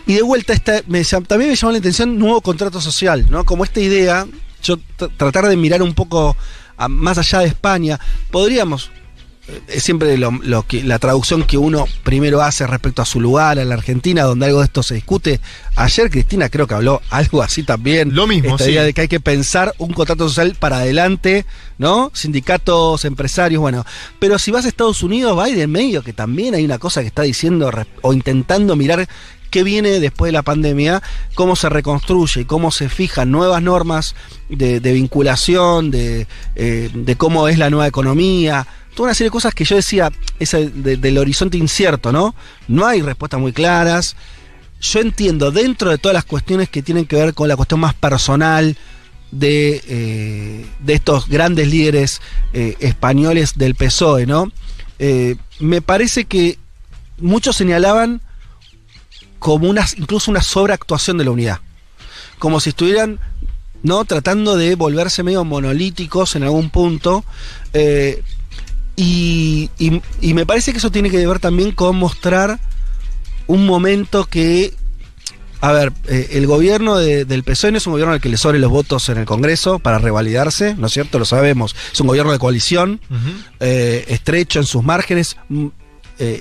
Y 0.06 0.14
de 0.14 0.22
vuelta, 0.22 0.52
esta, 0.52 0.82
también 0.82 1.50
me 1.50 1.56
llamó 1.56 1.72
la 1.72 1.78
atención 1.78 2.18
nuevo 2.18 2.40
contrato 2.40 2.80
social, 2.80 3.26
¿no? 3.30 3.44
Como 3.44 3.64
esta 3.64 3.80
idea 3.80 4.26
yo 4.62 4.78
tratar 5.16 5.46
de 5.46 5.56
mirar 5.56 5.82
un 5.82 5.94
poco 5.94 6.36
más 6.88 7.18
allá 7.18 7.40
de 7.40 7.46
España, 7.46 8.00
podríamos, 8.30 8.90
eh, 8.90 8.99
siempre 9.68 10.16
lo, 10.18 10.62
que, 10.66 10.82
la 10.82 10.98
traducción 10.98 11.44
que 11.44 11.58
uno 11.58 11.86
primero 12.02 12.42
hace 12.42 12.66
respecto 12.66 13.02
a 13.02 13.04
su 13.04 13.20
lugar, 13.20 13.58
a 13.58 13.64
la 13.64 13.74
Argentina, 13.74 14.22
donde 14.22 14.46
algo 14.46 14.60
de 14.60 14.66
esto 14.66 14.82
se 14.82 14.94
discute. 14.94 15.40
Ayer 15.76 16.10
Cristina 16.10 16.48
creo 16.48 16.66
que 16.66 16.74
habló 16.74 17.02
algo 17.10 17.42
así 17.42 17.62
también. 17.62 18.14
Lo 18.14 18.26
mismo. 18.26 18.56
Esta 18.56 18.70
idea 18.70 18.82
de 18.82 18.92
que 18.92 19.02
hay 19.02 19.08
que 19.08 19.20
pensar 19.20 19.74
un 19.78 19.92
contrato 19.92 20.28
social 20.28 20.56
para 20.58 20.78
adelante, 20.78 21.44
¿no? 21.78 22.10
Sindicatos, 22.14 23.04
empresarios, 23.04 23.60
bueno. 23.60 23.84
Pero 24.18 24.38
si 24.38 24.50
vas 24.50 24.64
a 24.64 24.68
Estados 24.68 25.02
Unidos, 25.02 25.38
va 25.38 25.46
de 25.46 25.66
medio, 25.66 26.02
que 26.02 26.12
también 26.12 26.54
hay 26.54 26.64
una 26.64 26.78
cosa 26.78 27.00
que 27.00 27.08
está 27.08 27.22
diciendo 27.22 27.70
o 28.02 28.12
intentando 28.12 28.76
mirar 28.76 29.08
qué 29.50 29.64
viene 29.64 30.00
después 30.00 30.28
de 30.28 30.32
la 30.32 30.42
pandemia, 30.42 31.02
cómo 31.34 31.56
se 31.56 31.68
reconstruye, 31.68 32.46
cómo 32.46 32.70
se 32.70 32.88
fijan 32.88 33.30
nuevas 33.30 33.62
normas 33.62 34.14
de, 34.48 34.78
vinculación, 34.80 35.90
eh, 35.94 36.26
de, 36.54 37.16
cómo 37.16 37.48
es 37.48 37.58
la 37.58 37.68
nueva 37.68 37.86
economía, 37.86 38.66
toda 38.94 39.08
una 39.08 39.14
serie 39.14 39.28
de 39.28 39.32
cosas 39.32 39.54
que 39.54 39.64
yo 39.64 39.76
decía, 39.76 40.10
ese 40.38 40.68
del 40.68 41.18
horizonte 41.18 41.56
incierto, 41.56 42.12
¿no? 42.12 42.34
No 42.68 42.86
hay 42.86 43.02
respuestas 43.02 43.40
muy 43.40 43.52
claras. 43.52 44.16
Yo 44.80 45.00
entiendo, 45.00 45.50
dentro 45.50 45.90
de 45.90 45.98
todas 45.98 46.14
las 46.14 46.24
cuestiones 46.24 46.68
que 46.68 46.82
tienen 46.82 47.06
que 47.06 47.16
ver 47.16 47.34
con 47.34 47.48
la 47.48 47.56
cuestión 47.56 47.80
más 47.80 47.94
personal, 47.94 48.76
de, 49.30 49.80
eh, 49.86 50.66
de, 50.80 50.92
estos 50.92 51.28
grandes 51.28 51.68
líderes 51.68 52.20
eh, 52.52 52.76
españoles 52.80 53.56
del 53.56 53.76
PSOE, 53.76 54.26
¿no? 54.26 54.50
me 55.60 55.80
parece 55.80 56.26
que 56.26 56.58
muchos 57.16 57.56
señalaban 57.56 58.20
como 59.40 59.68
una, 59.68 59.86
incluso 59.96 60.30
una 60.30 60.42
sobreactuación 60.42 61.18
de 61.18 61.24
la 61.24 61.30
unidad. 61.32 61.60
Como 62.38 62.60
si 62.60 62.70
estuvieran 62.70 63.18
¿no? 63.82 64.04
tratando 64.04 64.56
de 64.56 64.74
volverse 64.74 65.22
medio 65.22 65.44
monolíticos 65.44 66.36
en 66.36 66.44
algún 66.44 66.70
punto. 66.70 67.24
Eh, 67.72 68.22
y, 69.02 70.02
me 70.34 70.46
parece 70.46 70.72
que 70.72 70.78
eso 70.78 70.90
tiene 70.90 71.10
que 71.10 71.26
ver 71.26 71.38
también 71.38 71.72
con 71.72 71.96
mostrar 71.96 72.58
un 73.46 73.64
momento 73.64 74.26
que, 74.26 74.74
a 75.60 75.72
ver, 75.72 75.92
eh, 76.06 76.28
el 76.32 76.46
gobierno 76.46 76.96
del 76.96 77.42
PSOE 77.42 77.72
no 77.72 77.78
es 77.78 77.86
un 77.86 77.92
gobierno 77.92 78.12
al 78.12 78.20
que 78.20 78.28
le 78.28 78.36
sobre 78.36 78.58
los 78.58 78.70
votos 78.70 79.08
en 79.08 79.18
el 79.18 79.24
Congreso 79.24 79.78
para 79.78 79.98
revalidarse, 79.98 80.74
¿no 80.74 80.86
es 80.86 80.92
cierto? 80.92 81.18
Lo 81.18 81.24
sabemos. 81.24 81.74
Es 81.92 82.00
un 82.00 82.08
gobierno 82.08 82.32
de 82.32 82.38
coalición, 82.38 83.00
eh, 83.58 84.04
estrecho 84.08 84.58
en 84.58 84.66
sus 84.66 84.84
márgenes. 84.84 85.36
Mm, 85.48 85.68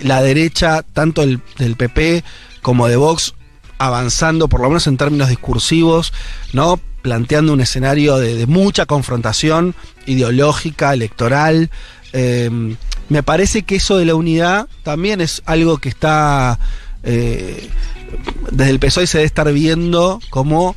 la 0.03 0.21
derecha, 0.21 0.83
tanto 0.83 1.23
el, 1.23 1.39
del 1.57 1.77
PP 1.77 2.25
como 2.61 2.89
de 2.89 2.97
Vox 2.97 3.33
avanzando, 3.77 4.49
por 4.49 4.59
lo 4.59 4.67
menos 4.67 4.87
en 4.87 4.97
términos 4.97 5.29
discursivos, 5.29 6.11
¿no? 6.51 6.81
planteando 7.01 7.53
un 7.53 7.61
escenario 7.61 8.17
de, 8.17 8.45
mucha 8.45 8.85
confrontación 8.85 9.75
ideológica, 10.05 10.93
electoral. 10.93 11.69
Em, 12.13 12.75
me 13.09 13.23
parece 13.23 13.63
que 13.63 13.75
eso 13.75 13.97
de 13.97 14.05
la 14.05 14.15
unidad 14.15 14.67
también 14.83 15.21
es 15.21 15.41
algo 15.45 15.77
que 15.77 15.89
está 15.89 16.59
eh, 17.03 17.69
desde 18.51 18.71
el 18.71 18.79
PSOE 18.79 19.07
se 19.07 19.19
debe 19.19 19.25
estar 19.25 19.51
viendo 19.53 20.19
como 20.29 20.75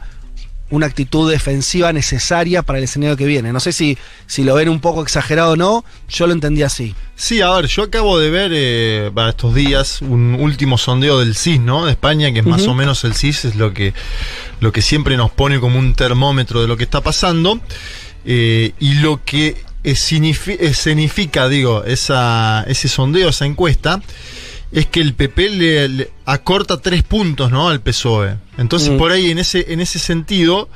una 0.71 0.87
actitud 0.87 1.31
defensiva 1.31 1.93
necesaria 1.93 2.62
para 2.62 2.79
el 2.79 2.85
escenario 2.85 3.15
que 3.15 3.27
viene. 3.27 3.53
No 3.53 3.61
sé 3.61 3.73
si, 3.73 3.99
si 4.27 4.43
lo 4.43 4.55
ven 4.55 4.71
un 4.71 4.81
poco 4.81 5.03
exagerado 5.03 5.53
o 5.53 5.57
no, 5.57 5.85
yo 6.09 6.27
lo 6.27 6.33
entendí 6.33 6.62
así. 6.62 6.95
Sí, 7.15 7.43
a 7.43 7.51
ver, 7.51 7.67
yo 7.67 7.83
acabo 7.83 8.19
de 8.19 8.31
ver 8.31 8.53
eh, 8.55 9.11
para 9.15 9.31
estos 9.31 9.55
días 9.55 10.01
un 10.01 10.35
último 10.35 10.79
sondeo 10.79 11.19
del 11.19 11.37
CIS, 11.37 11.61
¿no? 11.61 11.85
De 11.85 11.93
España, 11.93 12.33
que 12.33 12.39
es 12.39 12.47
más 12.47 12.67
o 12.67 12.75
menos 12.75 13.05
el 13.05 13.15
CIS, 13.15 13.45
es 13.45 13.57
lo 13.57 13.75
que, 13.75 13.93
lo 14.61 14.73
que 14.73 14.81
siempre 14.81 15.19
nos 15.19 15.31
pone 15.31 15.61
como 15.61 15.79
un 15.79 15.95
termómetro 15.95 16.62
de 16.62 16.69
lo 16.69 16.79
que 16.79 16.85
está 16.85 17.03
pasando. 17.03 17.61
Eh, 18.25 18.73
y 18.79 18.95
lo 18.95 19.23
que 19.25 19.62
significa, 19.85 21.49
digo, 21.49 21.85
esa, 21.85 22.65
ese 22.69 22.89
sondeo, 22.89 23.31
esa 23.31 23.47
encuesta, 23.47 24.01
es 24.71 24.87
que 24.87 25.01
el 25.01 25.15
PP 25.15 25.49
le, 25.51 26.11
acorta 26.25 26.81
tres 26.81 27.03
puntos 27.03 27.51
¿no? 27.51 27.69
al 27.69 27.81
PSOE. 27.81 28.37
Entonces, 28.59 28.91
mm. 28.91 28.99
por 28.99 29.12
ahí, 29.12 29.31
en 29.31 29.39
ese, 29.39 29.73
en 29.73 29.81
ese 29.81 29.99
sentido, 29.99 30.69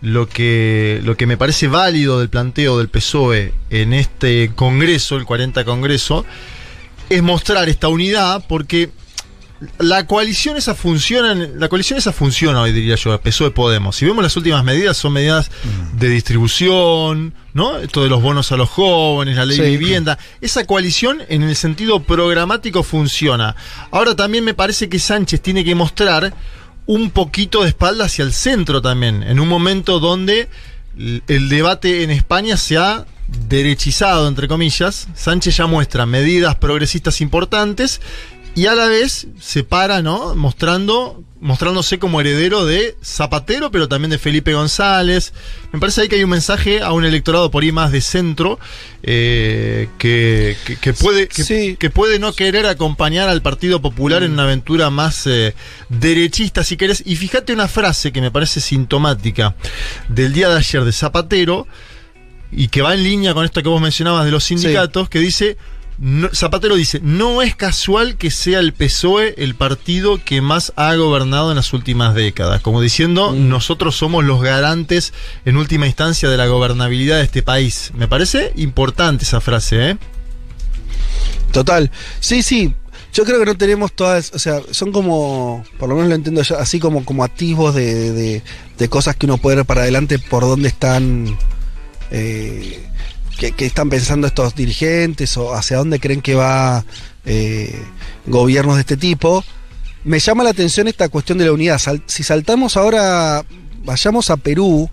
lo 0.00 0.28
que, 0.28 1.00
lo 1.04 1.16
que 1.16 1.26
me 1.26 1.36
parece 1.36 1.68
válido 1.68 2.18
del 2.18 2.28
planteo 2.28 2.78
del 2.78 2.88
PSOE 2.88 3.54
en 3.70 3.92
este 3.92 4.50
Congreso, 4.54 5.16
el 5.16 5.24
40 5.24 5.64
Congreso, 5.64 6.24
es 7.08 7.22
mostrar 7.22 7.68
esta 7.68 7.88
unidad 7.88 8.44
porque 8.48 8.90
la 9.78 10.06
coalición 10.06 10.56
esa 10.56 10.74
funciona, 10.74 11.34
la 11.34 11.68
coalición 11.68 11.98
esa 11.98 12.12
funciona 12.12 12.60
hoy 12.60 12.72
diría 12.72 12.96
yo, 12.96 13.18
PSOE 13.20 13.50
Podemos. 13.50 13.96
Si 13.96 14.04
vemos 14.04 14.22
las 14.22 14.36
últimas 14.36 14.62
medidas, 14.64 14.96
son 14.96 15.14
medidas 15.14 15.50
mm. 15.50 15.98
de 15.98 16.08
distribución, 16.10 17.34
¿no? 17.54 17.78
Esto 17.78 18.02
de 18.02 18.10
los 18.10 18.22
bonos 18.22 18.52
a 18.52 18.56
los 18.56 18.68
jóvenes, 18.68 19.36
la 19.36 19.46
ley 19.46 19.58
de 19.58 19.70
vivienda. 19.70 20.18
Esa 20.40 20.66
coalición 20.66 21.22
en 21.28 21.42
el 21.42 21.56
sentido 21.56 22.02
programático 22.02 22.82
funciona. 22.82 23.56
Ahora 23.90 24.14
también 24.14 24.44
me 24.44 24.54
parece 24.54 24.88
que 24.88 24.98
Sánchez 24.98 25.40
tiene 25.40 25.64
que 25.64 25.74
mostrar 25.74 26.34
un 26.84 27.10
poquito 27.10 27.62
de 27.62 27.68
espalda 27.68 28.04
hacia 28.04 28.24
el 28.24 28.32
centro 28.32 28.82
también, 28.82 29.22
en 29.22 29.40
un 29.40 29.48
momento 29.48 30.00
donde 30.00 30.48
el 30.98 31.48
debate 31.48 32.02
en 32.02 32.10
España 32.10 32.56
se 32.56 32.76
ha 32.76 33.06
derechizado, 33.48 34.28
entre 34.28 34.48
comillas. 34.48 35.08
Sánchez 35.14 35.56
ya 35.56 35.66
muestra 35.66 36.06
medidas 36.06 36.56
progresistas 36.56 37.20
importantes 37.20 38.00
y 38.56 38.66
a 38.68 38.74
la 38.74 38.86
vez 38.86 39.26
se 39.38 39.64
para, 39.64 40.00
¿no? 40.00 40.34
Mostrando, 40.34 41.22
mostrándose 41.40 41.98
como 41.98 42.22
heredero 42.22 42.64
de 42.64 42.96
Zapatero, 43.04 43.70
pero 43.70 43.86
también 43.86 44.10
de 44.10 44.18
Felipe 44.18 44.54
González. 44.54 45.34
Me 45.72 45.78
parece 45.78 46.00
ahí 46.00 46.08
que 46.08 46.16
hay 46.16 46.24
un 46.24 46.30
mensaje 46.30 46.80
a 46.80 46.92
un 46.92 47.04
electorado 47.04 47.50
por 47.50 47.64
ahí 47.64 47.70
más 47.70 47.92
de 47.92 48.00
centro 48.00 48.58
eh, 49.02 49.90
que, 49.98 50.56
puede, 50.98 51.28
que, 51.28 51.90
puede 51.90 52.18
no 52.18 52.32
querer 52.32 52.64
acompañar 52.64 53.28
al 53.28 53.42
Partido 53.42 53.82
Popular 53.82 54.22
en 54.22 54.32
una 54.32 54.44
aventura 54.44 54.88
más 54.88 55.26
eh, 55.26 55.54
derechista, 55.90 56.64
si 56.64 56.78
querés. 56.78 57.02
Y 57.04 57.16
fíjate 57.16 57.52
una 57.52 57.68
frase 57.68 58.10
que 58.10 58.22
me 58.22 58.30
parece 58.30 58.62
sintomática 58.62 59.54
del 60.08 60.32
día 60.32 60.48
de 60.48 60.56
ayer 60.56 60.82
de 60.82 60.92
Zapatero 60.92 61.66
y 62.50 62.68
que 62.68 62.80
va 62.80 62.94
en 62.94 63.04
línea 63.04 63.34
con 63.34 63.44
esto 63.44 63.62
que 63.62 63.68
vos 63.68 63.82
mencionabas 63.82 64.24
de 64.24 64.30
los 64.30 64.44
sindicatos, 64.44 65.10
que 65.10 65.18
dice 65.18 65.58
Zapatero 66.34 66.76
dice, 66.76 67.00
no 67.02 67.40
es 67.40 67.56
casual 67.56 68.16
que 68.16 68.30
sea 68.30 68.58
el 68.58 68.74
PSOE 68.74 69.34
el 69.38 69.54
partido 69.54 70.20
que 70.22 70.42
más 70.42 70.74
ha 70.76 70.94
gobernado 70.94 71.50
en 71.50 71.56
las 71.56 71.72
últimas 71.72 72.14
décadas, 72.14 72.60
como 72.60 72.82
diciendo, 72.82 73.32
mm. 73.32 73.48
nosotros 73.48 73.96
somos 73.96 74.22
los 74.24 74.42
garantes 74.42 75.14
en 75.46 75.56
última 75.56 75.86
instancia 75.86 76.28
de 76.28 76.36
la 76.36 76.46
gobernabilidad 76.46 77.16
de 77.16 77.24
este 77.24 77.42
país. 77.42 77.92
Me 77.94 78.08
parece 78.08 78.52
importante 78.56 79.24
esa 79.24 79.40
frase, 79.40 79.90
¿eh? 79.90 79.98
Total. 81.50 81.90
Sí, 82.20 82.42
sí. 82.42 82.74
Yo 83.14 83.24
creo 83.24 83.38
que 83.38 83.46
no 83.46 83.56
tenemos 83.56 83.94
todas, 83.94 84.32
o 84.34 84.38
sea, 84.38 84.60
son 84.72 84.92
como, 84.92 85.64
por 85.78 85.88
lo 85.88 85.94
menos 85.94 86.10
lo 86.10 86.16
entiendo 86.16 86.42
yo, 86.42 86.58
así 86.58 86.78
como, 86.78 87.02
como 87.06 87.24
activos 87.24 87.74
de, 87.74 88.42
de, 88.76 88.88
cosas 88.90 89.16
que 89.16 89.24
uno 89.24 89.38
puede 89.38 89.56
ver 89.56 89.64
para 89.64 89.80
adelante 89.80 90.18
por 90.18 90.42
dónde 90.42 90.68
están 90.68 91.38
eh, 92.10 92.85
¿Qué, 93.38 93.54
están 93.58 93.90
pensando 93.90 94.26
estos 94.26 94.54
dirigentes 94.54 95.36
o 95.36 95.54
hacia 95.54 95.76
dónde 95.76 96.00
creen 96.00 96.22
que 96.22 96.34
va 96.34 96.84
eh, 97.24 97.82
gobiernos 98.26 98.76
de 98.76 98.80
este 98.80 98.96
tipo? 98.96 99.44
Me 100.04 100.18
llama 100.20 100.44
la 100.44 100.50
atención 100.50 100.88
esta 100.88 101.08
cuestión 101.08 101.36
de 101.38 101.44
la 101.44 101.52
unidad. 101.52 101.80
si 102.06 102.22
saltamos 102.22 102.76
ahora, 102.76 103.44
vayamos 103.84 104.30
a 104.30 104.36
Perú, 104.36 104.88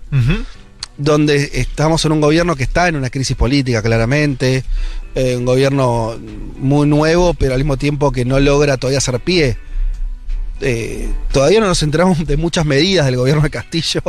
donde 0.98 1.50
estamos 1.54 2.04
en 2.04 2.12
un 2.12 2.20
gobierno 2.20 2.56
que 2.56 2.64
está 2.64 2.88
en 2.88 2.96
una 2.96 3.10
crisis 3.10 3.36
política, 3.36 3.80
claramente, 3.80 4.64
eh, 5.14 5.36
un 5.36 5.44
gobierno 5.44 6.18
muy 6.58 6.86
nuevo, 6.86 7.34
pero 7.34 7.54
al 7.54 7.60
mismo 7.60 7.76
tiempo 7.76 8.12
que 8.12 8.24
no 8.24 8.40
logra 8.40 8.76
todavía 8.76 8.98
hacer 8.98 9.20
pie. 9.20 9.56
Eh, 10.60 11.08
todavía 11.32 11.60
no 11.60 11.66
nos 11.66 11.82
enteramos 11.82 12.24
de 12.26 12.36
muchas 12.36 12.64
medidas 12.64 13.06
del 13.06 13.16
gobierno 13.16 13.42
de 13.42 13.50
Castillo, 13.50 14.00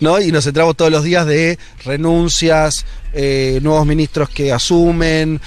¿no? 0.00 0.20
Y 0.20 0.32
nos 0.32 0.46
enteramos 0.46 0.76
todos 0.76 0.90
los 0.90 1.04
días 1.04 1.26
de 1.26 1.58
renuncias, 1.84 2.84
eh, 3.12 3.60
nuevos 3.62 3.86
ministros 3.86 4.28
que 4.28 4.52
asumen, 4.52 5.40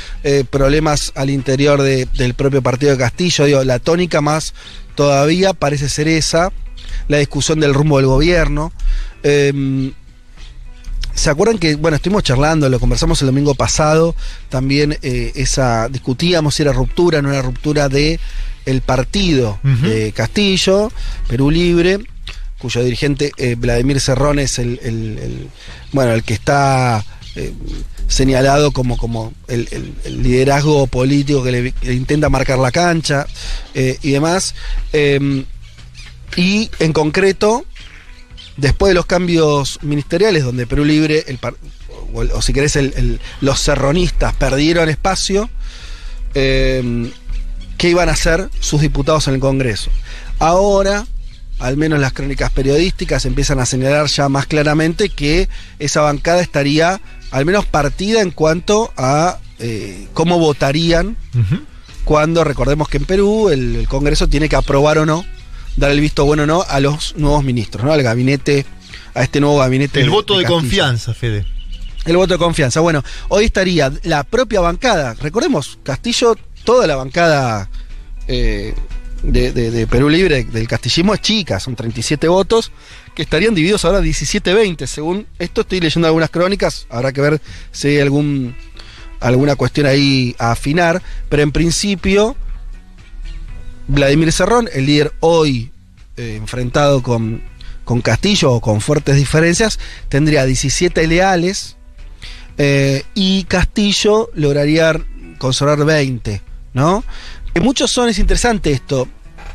problemas 0.50 1.12
al 1.16 1.30
interior 1.30 1.82
del 1.82 2.34
propio 2.36 2.62
partido 2.62 2.92
de 2.92 2.98
Castillo. 2.98 3.46
Digo, 3.46 3.64
la 3.64 3.80
tónica 3.80 4.22
más 4.22 4.54
todavía 4.96 5.54
parece 5.54 5.90
ser 5.90 6.08
esa, 6.08 6.52
la 7.08 7.18
discusión 7.18 7.60
del 7.60 7.74
rumbo 7.74 7.98
del 7.98 8.08
gobierno. 8.08 8.72
Em, 9.24 9.94
¿Se 11.16 11.30
acuerdan 11.30 11.58
que, 11.58 11.76
bueno, 11.76 11.96
estuvimos 11.96 12.24
charlando, 12.24 12.70
lo 12.70 12.80
conversamos 12.80 13.22
el 13.22 13.28
domingo 13.28 13.56
pasado, 13.56 14.16
también 14.50 14.98
eh, 15.02 15.32
esa, 15.36 15.88
discutíamos 15.88 16.56
si 16.56 16.64
era 16.64 16.74
ruptura, 16.74 17.22
no 17.22 17.32
era 17.32 17.42
ruptura 17.42 17.88
de 17.88 18.20
el 18.66 18.82
partido 18.82 19.60
de 19.64 20.12
Castillo, 20.12 20.92
Perú 21.28 21.52
Libre, 21.52 22.00
cuyo 22.58 22.84
dirigente 22.84 23.32
eh, 23.38 23.56
Vladimir 23.56 24.00
Cerrón 24.00 24.40
es 24.40 24.60
el, 24.60 25.50
bueno, 25.92 26.14
el 26.14 26.24
que 26.24 26.34
está 26.34 27.06
eh, 27.36 27.54
señalado 28.08 28.72
como, 28.72 28.98
como 28.98 29.34
el, 29.48 29.94
liderazgo 30.06 30.88
político 30.88 31.44
que 31.44 31.52
le, 31.52 31.94
intenta 31.94 32.30
marcar 32.30 32.60
la 32.60 32.72
cancha 32.72 33.28
y 33.74 34.12
demás. 34.12 34.56
Em, 34.94 35.46
y 36.38 36.70
en 36.80 36.92
concreto, 36.92 37.66
Después 38.58 38.92
de 38.92 38.94
los 38.94 39.06
cambios 39.06 39.80
ministeriales, 39.82 40.44
donde 40.44 40.66
Perú 40.66 40.86
Libre, 40.86 41.26
el, 41.28 41.40
o, 42.14 42.42
si 42.42 42.54
querés, 42.54 42.80
los 43.42 43.60
serronistas 43.60 44.34
perdieron 44.36 44.88
espacio, 44.88 45.50
em, 46.34 47.12
¿qué 47.86 47.92
iban 47.92 48.10
a 48.10 48.14
hacer 48.14 48.50
sus 48.60 48.82
diputados 48.82 49.28
en 49.28 49.36
el 49.36 49.40
Congreso? 49.40 49.92
Ahora, 50.40 51.06
al 51.60 51.78
menos 51.78 52.00
las 52.00 52.14
crónicas 52.14 52.52
periodísticas 52.52 53.26
empiezan 53.26 53.60
a 53.60 53.68
señalar 53.68 54.08
ya 54.08 54.28
más 54.28 54.48
claramente 54.48 55.10
que 55.10 55.50
esa 55.78 56.02
bancada 56.02 56.42
estaría 56.42 57.00
al 57.30 57.46
menos 57.46 57.68
partida 57.68 58.22
en 58.22 58.32
cuanto 58.32 58.92
a 58.98 59.38
eh, 59.60 60.08
cómo 60.16 60.40
votarían 60.40 61.16
cuando 62.06 62.44
recordemos 62.44 62.90
que 62.90 62.98
en 62.98 63.06
Perú 63.06 63.50
el 63.50 63.86
Congreso 63.88 64.28
tiene 64.28 64.50
que 64.50 64.56
aprobar 64.56 64.98
o 64.98 65.06
no 65.06 65.24
dar 65.78 65.92
el 65.92 66.02
visto 66.02 66.26
bueno 66.26 66.42
o 66.42 66.48
no 66.48 66.66
a 66.68 66.80
los 66.80 67.16
nuevos 67.18 67.44
ministros, 67.44 67.86
¿no? 67.86 67.94
Al 67.94 68.02
gabinete, 68.02 68.66
a 69.14 69.22
este 69.22 69.40
nuevo 69.40 69.60
gabinete. 69.60 70.02
El 70.02 70.10
voto 70.10 70.40
de, 70.40 70.46
confianza, 70.46 71.14
Fede. 71.14 71.46
El 72.06 72.18
voto 72.18 72.34
de 72.34 72.40
confianza. 72.40 72.80
Bueno, 72.80 73.04
hoy 73.28 73.46
estaría 73.46 73.94
la 74.02 74.24
propia 74.24 74.60
bancada. 74.62 75.14
Recordemos, 75.14 75.78
Castillo, 75.84 76.36
toda 76.66 76.88
la 76.88 76.98
bancada 76.98 77.70
eh, 78.28 78.74
de, 79.24 79.88
Perú 79.88 80.10
Libre, 80.10 80.44
del 80.44 80.68
castillismo, 80.68 81.14
es 81.14 81.22
chica, 81.22 81.60
son 81.60 81.76
37 81.76 82.28
votos, 82.28 82.72
que 83.14 83.22
estarían 83.22 83.56
divididos 83.56 83.86
ahora 83.86 84.02
17-20. 84.02 84.86
Según 84.86 85.28
esto, 85.40 85.62
estoy 85.62 85.80
leyendo 85.80 86.08
algunas 86.08 86.30
crónicas, 86.30 86.88
habrá 86.90 87.14
que 87.14 87.22
ver 87.22 87.42
si 87.72 87.88
hay 87.90 88.00
algún, 88.00 88.56
alguna 89.22 89.56
cuestión 89.56 89.88
ahí 89.88 90.36
a 90.38 90.52
afinar, 90.52 91.02
pero 91.30 91.44
en 91.44 91.52
principio 91.52 92.36
Vladimir 93.88 94.32
Serrón, 94.32 94.68
el 94.74 94.86
líder 94.86 95.14
hoy 95.22 95.72
eh, 96.18 96.36
enfrentado 96.38 97.02
con, 97.04 97.42
con, 97.84 98.02
Castillo 98.02 98.52
o 98.52 98.62
con 98.62 98.82
fuertes 98.82 99.16
diferencias, 99.16 99.80
tendría 100.10 100.46
17 100.46 101.08
leales 101.08 101.78
eh, 102.58 103.04
y 103.14 103.44
Castillo 103.44 104.30
lograría 104.34 104.94
conservar 105.38 105.84
20, 105.84 106.42
Que 107.54 107.62
muchos 107.62 107.92
son, 107.92 108.10
es 108.10 108.20
interesante 108.20 108.72
esto, 108.72 109.08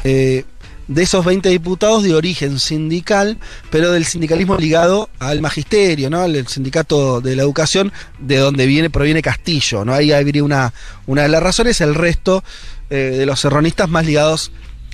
eh, 0.05 0.45
de 0.89 1.03
esos 1.03 1.25
20 1.25 1.49
diputados 1.51 2.03
de 2.03 2.15
origen 2.15 2.59
sindical, 2.59 3.39
pero 3.71 3.93
del 3.93 4.05
sindicalismo 4.05 4.57
ligado 4.57 5.09
al 5.21 5.41
magisterio, 5.41 6.11
¿no? 6.11 6.23
Al 6.23 6.49
sindicato 6.49 7.21
de 7.21 7.37
la 7.37 7.43
educación, 7.43 7.93
de 8.19 8.39
donde 8.39 8.67
viene, 8.67 8.91
proviene 8.91 9.23
Castillo, 9.23 9.85
¿no? 9.85 9.95
Ahí 9.95 10.11
habría 10.11 10.43
una, 10.43 10.73
una 11.07 11.23
de 11.23 11.29
las 11.29 11.43
razones, 11.43 11.81
el 11.81 11.95
resto 11.95 12.43
eh, 12.89 13.15
de 13.19 13.27
los 13.27 13.39
serronistas 13.39 13.89
más 13.89 14.05
ligados 14.05 14.51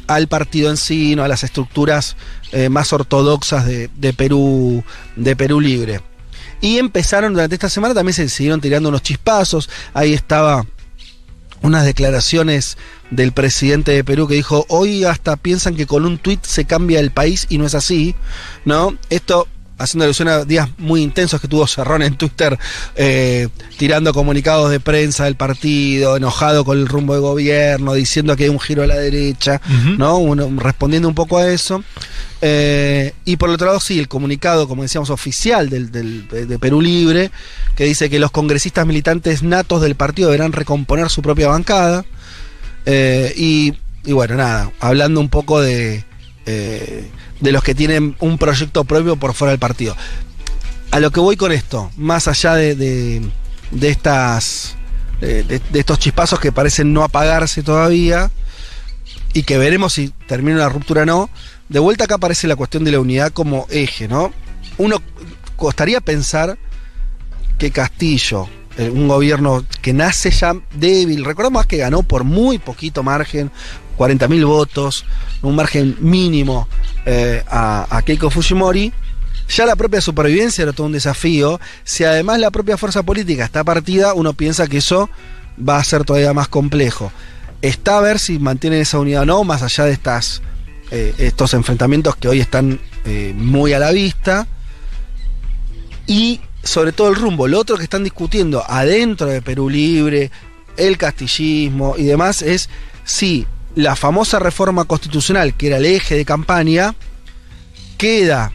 al 0.06 0.28
partido 0.28 0.70
en 0.70 0.76
sí, 0.76 1.16
¿no? 1.16 1.24
a 1.24 1.28
las 1.28 1.44
estructuras 1.44 2.16
eh, 2.52 2.68
más 2.68 2.92
ortodoxas 2.92 3.66
de, 3.66 4.12
Perú, 4.16 4.84
de 5.16 5.34
Perú 5.34 5.60
Libre. 5.60 6.00
Y 6.60 6.78
empezaron 6.78 7.32
durante 7.32 7.54
esta 7.54 7.68
semana, 7.68 7.94
también 7.94 8.14
se 8.14 8.28
siguieron 8.28 8.60
tirando 8.60 8.88
unos 8.88 9.02
chispazos. 9.02 9.68
Ahí 9.92 10.14
estaba 10.14 10.66
unas 11.62 11.84
declaraciones 11.84 12.76
del 13.10 13.32
presidente 13.32 13.92
de 13.92 14.04
Perú 14.04 14.26
que 14.28 14.34
dijo, 14.34 14.66
hoy 14.68 15.04
hasta 15.04 15.36
piensan 15.36 15.76
que 15.76 15.86
con 15.86 16.04
un 16.04 16.18
tuit 16.18 16.44
se 16.44 16.64
cambia 16.64 17.00
el 17.00 17.10
país 17.10 17.46
y 17.48 17.58
no 17.58 17.66
es 17.66 17.74
así, 17.74 18.14
¿no? 18.64 18.96
Esto 19.10 19.48
haciendo 19.78 20.04
alusión 20.04 20.28
a 20.28 20.44
días 20.44 20.68
muy 20.78 21.02
intensos 21.02 21.40
que 21.40 21.48
tuvo 21.48 21.66
Cerrón 21.66 22.02
en 22.02 22.16
Twitter, 22.16 22.58
eh, 22.94 23.48
tirando 23.76 24.12
comunicados 24.12 24.70
de 24.70 24.80
prensa 24.80 25.24
del 25.24 25.36
partido, 25.36 26.16
enojado 26.16 26.64
con 26.64 26.78
el 26.78 26.88
rumbo 26.88 27.14
de 27.14 27.20
gobierno, 27.20 27.94
diciendo 27.94 28.36
que 28.36 28.44
hay 28.44 28.50
un 28.50 28.60
giro 28.60 28.82
a 28.82 28.86
la 28.86 28.96
derecha, 28.96 29.60
¿no? 29.98 30.34
respondiendo 30.58 31.08
un 31.08 31.14
poco 31.14 31.38
a 31.38 31.50
eso. 31.50 31.82
Eh, 32.42 33.14
y 33.24 33.36
por 33.36 33.50
otro 33.50 33.66
lado, 33.66 33.80
sí, 33.80 33.98
el 33.98 34.08
comunicado, 34.08 34.68
como 34.68 34.82
decíamos, 34.82 35.10
oficial 35.10 35.68
del, 35.68 35.90
de 35.90 36.58
Perú 36.58 36.80
Libre, 36.80 37.30
que 37.74 37.84
dice 37.84 38.08
que 38.10 38.18
los 38.18 38.30
congresistas 38.30 38.86
militantes 38.86 39.42
natos 39.42 39.82
del 39.82 39.94
partido 39.94 40.28
deberán 40.28 40.52
recomponer 40.52 41.10
su 41.10 41.22
propia 41.22 41.48
bancada. 41.48 42.04
Eh, 42.86 43.32
y, 43.36 43.74
y, 44.04 44.12
bueno, 44.12 44.36
nada, 44.36 44.70
hablando 44.80 45.20
un 45.20 45.28
poco 45.28 45.60
de 45.60 46.04
de 47.40 47.52
los 47.52 47.62
que 47.62 47.74
tienen 47.74 48.16
un 48.20 48.38
proyecto 48.38 48.84
propio 48.84 49.16
por 49.16 49.34
fuera 49.34 49.50
del 49.50 49.58
partido. 49.58 49.96
A 50.90 51.00
lo 51.00 51.10
que 51.10 51.20
voy 51.20 51.36
con 51.36 51.52
esto, 51.52 51.90
más 51.96 52.28
allá 52.28 52.54
de, 52.54 52.74
de, 52.74 53.88
estas 53.88 54.76
de, 55.20 55.60
estos 55.74 55.98
chispazos 55.98 56.40
que 56.40 56.52
parecen 56.52 56.92
no 56.92 57.02
apagarse 57.02 57.62
todavía 57.62 58.30
y 59.32 59.42
que 59.42 59.58
veremos 59.58 59.94
si 59.94 60.12
termina 60.26 60.58
la 60.58 60.68
ruptura 60.68 61.02
o 61.02 61.06
no, 61.06 61.30
de 61.68 61.78
vuelta 61.78 62.04
acá 62.04 62.14
aparece 62.14 62.46
la 62.46 62.56
cuestión 62.56 62.84
de 62.84 62.92
la 62.92 63.00
unidad 63.00 63.32
como 63.32 63.66
eje, 63.70 64.08
¿no? 64.08 64.32
Uno 64.78 65.02
costaría 65.56 66.00
pensar 66.00 66.58
que 67.58 67.70
Castillo, 67.70 68.48
eh, 68.78 68.90
un 68.90 69.08
gobierno 69.08 69.64
que 69.82 69.92
nace 69.92 70.30
ya 70.30 70.54
débil, 70.74 71.24
recordamos 71.24 71.66
que 71.66 71.78
ganó 71.78 72.02
por 72.02 72.24
muy 72.24 72.58
poquito 72.58 73.02
margen, 73.02 73.50
40.000 73.96 74.46
votos, 74.46 75.04
un 75.42 75.56
margen 75.56 75.96
mínimo 76.00 76.68
eh, 77.04 77.42
a, 77.48 78.02
Keiko 78.04 78.30
Fujimori, 78.30 78.92
ya 79.48 79.66
la 79.66 79.76
propia 79.76 80.00
supervivencia 80.00 80.62
era 80.62 80.72
todo 80.72 80.86
un 80.86 80.92
desafío. 80.92 81.60
Si 81.84 82.04
además 82.04 82.40
la 82.40 82.50
propia 82.50 82.76
fuerza 82.76 83.02
política 83.02 83.44
está 83.44 83.62
partida, 83.62 84.14
uno 84.14 84.32
piensa 84.32 84.66
que 84.66 84.78
eso 84.78 85.08
va 85.56 85.78
a 85.78 85.84
ser 85.84 86.04
todavía 86.04 86.32
más 86.32 86.48
complejo. 86.48 87.12
Está 87.62 87.98
a 87.98 88.00
ver 88.00 88.18
si 88.18 88.38
mantienen 88.38 88.80
esa 88.80 88.98
unidad 88.98 89.22
o 89.22 89.26
no, 89.26 89.44
más 89.44 89.62
allá 89.62 89.84
de 89.84 89.92
estas, 89.92 90.42
eh, 90.90 91.14
estos 91.18 91.54
enfrentamientos 91.54 92.16
que 92.16 92.28
hoy 92.28 92.40
están 92.40 92.80
eh, 93.04 93.32
muy 93.36 93.72
a 93.72 93.78
la 93.78 93.92
vista. 93.92 94.46
Y 96.08 96.40
sobre 96.62 96.92
todo 96.92 97.08
el 97.08 97.16
rumbo. 97.16 97.48
Lo 97.48 97.58
otro 97.58 97.76
que 97.76 97.84
están 97.84 98.04
discutiendo 98.04 98.62
adentro 98.66 99.28
de 99.28 99.42
Perú 99.42 99.70
Libre, 99.70 100.30
el 100.76 100.98
castillismo 100.98 101.94
y 101.96 102.04
demás 102.04 102.42
es 102.42 102.68
si 103.04 103.46
la 103.76 103.94
famosa 103.94 104.38
reforma 104.38 104.86
constitucional, 104.86 105.54
que 105.54 105.68
era 105.68 105.76
el 105.76 105.84
eje 105.84 106.16
de 106.16 106.24
campaña, 106.24 106.94
queda 107.98 108.52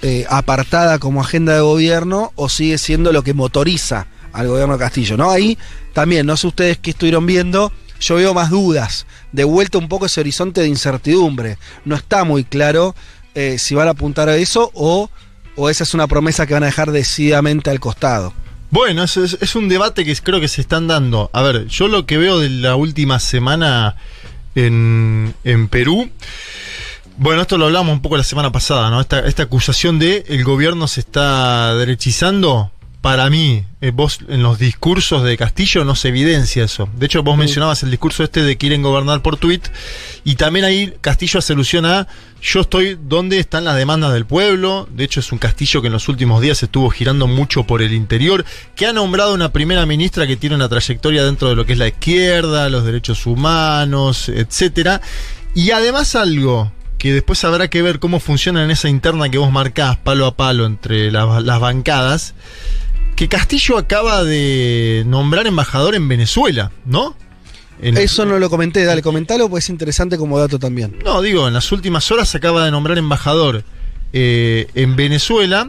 eh, 0.00 0.24
apartada 0.30 0.98
como 0.98 1.20
agenda 1.20 1.54
de 1.54 1.60
gobierno 1.60 2.32
o 2.36 2.48
sigue 2.48 2.78
siendo 2.78 3.12
lo 3.12 3.22
que 3.22 3.34
motoriza 3.34 4.06
al 4.32 4.46
gobierno 4.46 4.74
de 4.74 4.78
Castillo. 4.78 5.16
¿no? 5.16 5.28
Ahí 5.28 5.58
también, 5.92 6.24
no 6.24 6.36
sé 6.36 6.46
ustedes 6.46 6.78
qué 6.78 6.90
estuvieron 6.90 7.26
viendo, 7.26 7.72
yo 8.00 8.14
veo 8.14 8.32
más 8.32 8.50
dudas, 8.50 9.06
de 9.32 9.42
vuelta 9.42 9.76
un 9.76 9.88
poco 9.88 10.06
ese 10.06 10.20
horizonte 10.20 10.60
de 10.60 10.68
incertidumbre. 10.68 11.58
No 11.84 11.96
está 11.96 12.22
muy 12.22 12.44
claro 12.44 12.94
eh, 13.34 13.58
si 13.58 13.74
van 13.74 13.88
a 13.88 13.92
apuntar 13.92 14.28
a 14.28 14.36
eso 14.36 14.70
o, 14.74 15.10
o 15.56 15.68
esa 15.68 15.82
es 15.82 15.94
una 15.94 16.06
promesa 16.06 16.46
que 16.46 16.54
van 16.54 16.62
a 16.62 16.66
dejar 16.66 16.92
decididamente 16.92 17.70
al 17.70 17.80
costado. 17.80 18.32
Bueno, 18.70 19.02
es, 19.02 19.16
es, 19.16 19.56
un 19.56 19.68
debate 19.68 20.04
que 20.04 20.14
creo 20.14 20.40
que 20.40 20.46
se 20.46 20.60
están 20.60 20.86
dando. 20.86 21.28
A 21.32 21.42
ver, 21.42 21.66
yo 21.66 21.88
lo 21.88 22.06
que 22.06 22.18
veo 22.18 22.38
de 22.38 22.48
la 22.48 22.76
última 22.76 23.18
semana 23.18 23.96
en, 24.54 25.34
en 25.44 25.68
Perú. 25.68 26.10
Bueno, 27.16 27.42
esto 27.42 27.58
lo 27.58 27.66
hablamos 27.66 27.92
un 27.92 28.02
poco 28.02 28.16
la 28.16 28.24
semana 28.24 28.50
pasada, 28.50 28.88
¿no? 28.90 29.00
Esta, 29.00 29.20
esta 29.20 29.42
acusación 29.42 29.98
de 29.98 30.24
el 30.28 30.42
gobierno 30.42 30.88
se 30.88 31.00
está 31.00 31.74
derechizando. 31.74 32.72
Para 33.00 33.30
mí, 33.30 33.64
eh, 33.80 33.92
vos 33.92 34.18
en 34.28 34.42
los 34.42 34.58
discursos 34.58 35.22
de 35.24 35.38
Castillo 35.38 35.84
no 35.84 35.94
se 35.94 36.08
evidencia 36.08 36.64
eso. 36.64 36.86
De 36.96 37.06
hecho, 37.06 37.22
vos 37.22 37.38
mencionabas 37.38 37.82
el 37.82 37.90
discurso 37.90 38.22
este 38.22 38.42
de 38.42 38.58
quieren 38.58 38.82
gobernar 38.82 39.22
por 39.22 39.38
tweet 39.38 39.62
y 40.22 40.34
también 40.34 40.66
ahí 40.66 40.92
Castillo 41.00 41.38
hace 41.38 41.54
alusión 41.54 41.86
a 41.86 42.06
yo 42.42 42.60
estoy 42.60 42.98
donde 43.02 43.38
están 43.38 43.64
las 43.64 43.76
demandas 43.76 44.12
del 44.12 44.26
pueblo. 44.26 44.86
De 44.90 45.04
hecho, 45.04 45.20
es 45.20 45.32
un 45.32 45.38
Castillo 45.38 45.80
que 45.80 45.86
en 45.86 45.94
los 45.94 46.08
últimos 46.08 46.42
días 46.42 46.62
estuvo 46.62 46.90
girando 46.90 47.26
mucho 47.26 47.64
por 47.64 47.80
el 47.80 47.94
interior, 47.94 48.44
que 48.76 48.86
ha 48.86 48.92
nombrado 48.92 49.32
una 49.32 49.50
primera 49.50 49.86
ministra 49.86 50.26
que 50.26 50.36
tiene 50.36 50.56
una 50.56 50.68
trayectoria 50.68 51.24
dentro 51.24 51.48
de 51.48 51.54
lo 51.54 51.64
que 51.64 51.72
es 51.72 51.78
la 51.78 51.88
izquierda, 51.88 52.68
los 52.68 52.84
derechos 52.84 53.26
humanos, 53.26 54.28
etcétera. 54.28 55.00
Y 55.54 55.70
además 55.70 56.14
algo 56.16 56.70
que 56.98 57.14
después 57.14 57.44
habrá 57.44 57.68
que 57.68 57.80
ver 57.80 57.98
cómo 57.98 58.20
funciona 58.20 58.62
en 58.62 58.70
esa 58.70 58.90
interna 58.90 59.30
que 59.30 59.38
vos 59.38 59.50
marcás 59.50 59.96
palo 59.96 60.26
a 60.26 60.36
palo 60.36 60.66
entre 60.66 61.10
las 61.10 61.60
bancadas 61.60 62.34
que 63.20 63.28
Castillo 63.28 63.76
acaba 63.76 64.24
de 64.24 65.04
nombrar 65.06 65.46
embajador 65.46 65.94
en 65.94 66.08
Venezuela, 66.08 66.72
¿no? 66.86 67.14
En- 67.82 67.98
Eso 67.98 68.24
no 68.24 68.38
lo 68.38 68.48
comenté, 68.48 68.82
dale, 68.84 69.02
comentalo, 69.02 69.46
pues 69.50 69.64
es 69.64 69.68
interesante 69.68 70.16
como 70.16 70.38
dato 70.38 70.58
también. 70.58 70.96
No, 71.04 71.20
digo, 71.20 71.46
en 71.46 71.52
las 71.52 71.70
últimas 71.70 72.10
horas 72.10 72.30
se 72.30 72.38
acaba 72.38 72.64
de 72.64 72.70
nombrar 72.70 72.96
embajador 72.96 73.62
eh, 74.14 74.68
en 74.74 74.96
Venezuela, 74.96 75.68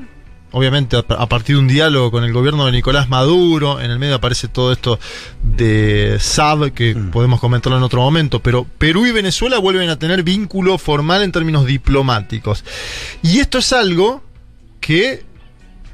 obviamente 0.51 0.95
a, 0.95 0.99
a 0.99 1.27
partir 1.27 1.57
de 1.57 1.61
un 1.61 1.67
diálogo 1.67 2.09
con 2.09 2.23
el 2.23 2.31
gobierno 2.31 2.65
de 2.65 2.71
Nicolás 2.71 3.09
Maduro, 3.09 3.81
en 3.81 3.91
el 3.91 3.99
medio 3.99 4.15
aparece 4.15 4.47
todo 4.47 4.71
esto 4.71 4.97
de 5.43 6.15
SAB, 6.21 6.71
que 6.71 6.95
podemos 7.11 7.41
comentarlo 7.41 7.77
en 7.77 7.83
otro 7.83 7.99
momento, 7.99 8.39
pero 8.41 8.65
Perú 8.77 9.05
y 9.07 9.11
Venezuela 9.11 9.59
vuelven 9.59 9.89
a 9.89 9.99
tener 9.99 10.23
vínculo 10.23 10.77
formal 10.77 11.21
en 11.21 11.33
términos 11.33 11.65
diplomáticos. 11.65 12.63
Y 13.21 13.39
esto 13.39 13.57
es 13.57 13.73
algo 13.73 14.23
que 14.79 15.29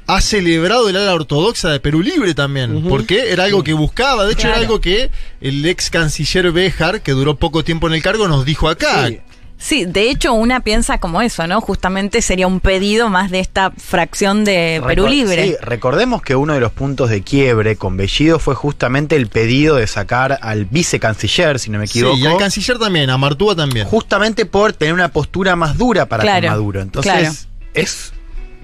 ha 0.08 0.20
celebrado 0.20 0.88
el 0.88 0.96
ala 0.96 1.14
ortodoxa 1.14 1.68
de 1.70 1.78
Perú 1.80 2.00
Libre 2.02 2.34
también, 2.34 2.82
porque 2.88 3.30
era 3.30 3.44
algo 3.44 3.62
que 3.62 3.74
buscaba, 3.74 4.24
de 4.24 4.32
hecho 4.32 4.40
Claro. 4.42 4.56
era 4.56 4.62
algo 4.62 4.80
que 4.80 5.10
el 5.40 5.64
ex 5.66 5.90
canciller 5.90 6.50
Béjar, 6.50 7.02
que 7.02 7.12
duró 7.12 7.36
poco 7.36 7.62
tiempo 7.62 7.86
en 7.88 7.92
el 7.94 8.02
cargo, 8.02 8.26
nos 8.26 8.44
dijo 8.44 8.68
acá. 8.68 9.06
Sí. 9.08 9.20
Sí, 9.60 9.84
de 9.86 10.08
hecho 10.08 10.34
una 10.34 10.60
piensa 10.60 10.98
como 10.98 11.20
eso, 11.20 11.44
¿no? 11.48 11.60
Justamente 11.60 12.22
sería 12.22 12.46
un 12.46 12.60
pedido 12.60 13.08
más 13.10 13.28
de 13.32 13.40
esta 13.40 13.72
fracción 13.72 14.44
de 14.44 14.80
Perú 14.86 15.06
Recor- 15.06 15.10
Libre. 15.10 15.44
Sí, 15.48 15.54
recordemos 15.60 16.22
que 16.22 16.36
uno 16.36 16.54
de 16.54 16.60
los 16.60 16.70
puntos 16.70 17.10
de 17.10 17.22
quiebre 17.22 17.74
con 17.74 17.96
Bellido 17.96 18.38
fue 18.38 18.54
justamente 18.54 19.16
el 19.16 19.26
pedido 19.26 19.74
de 19.74 19.88
sacar 19.88 20.38
al 20.42 20.64
vicecanciller, 20.66 21.58
si 21.58 21.70
no 21.70 21.80
me 21.80 21.86
equivoco. 21.86 22.14
Sí, 22.16 22.22
y 22.22 22.26
al 22.26 22.36
canciller 22.38 22.78
también, 22.78 23.10
a 23.10 23.18
Martúa 23.18 23.56
también. 23.56 23.84
justamente 23.88 24.46
por 24.46 24.72
tener 24.74 24.94
una 24.94 25.08
postura 25.08 25.56
más 25.56 25.76
dura 25.76 26.06
para 26.06 26.22
Claro, 26.22 26.46
con 26.46 26.50
Maduro. 26.50 26.80
Entonces, 26.80 27.12
claro. 27.12 27.34
es, 27.74 28.12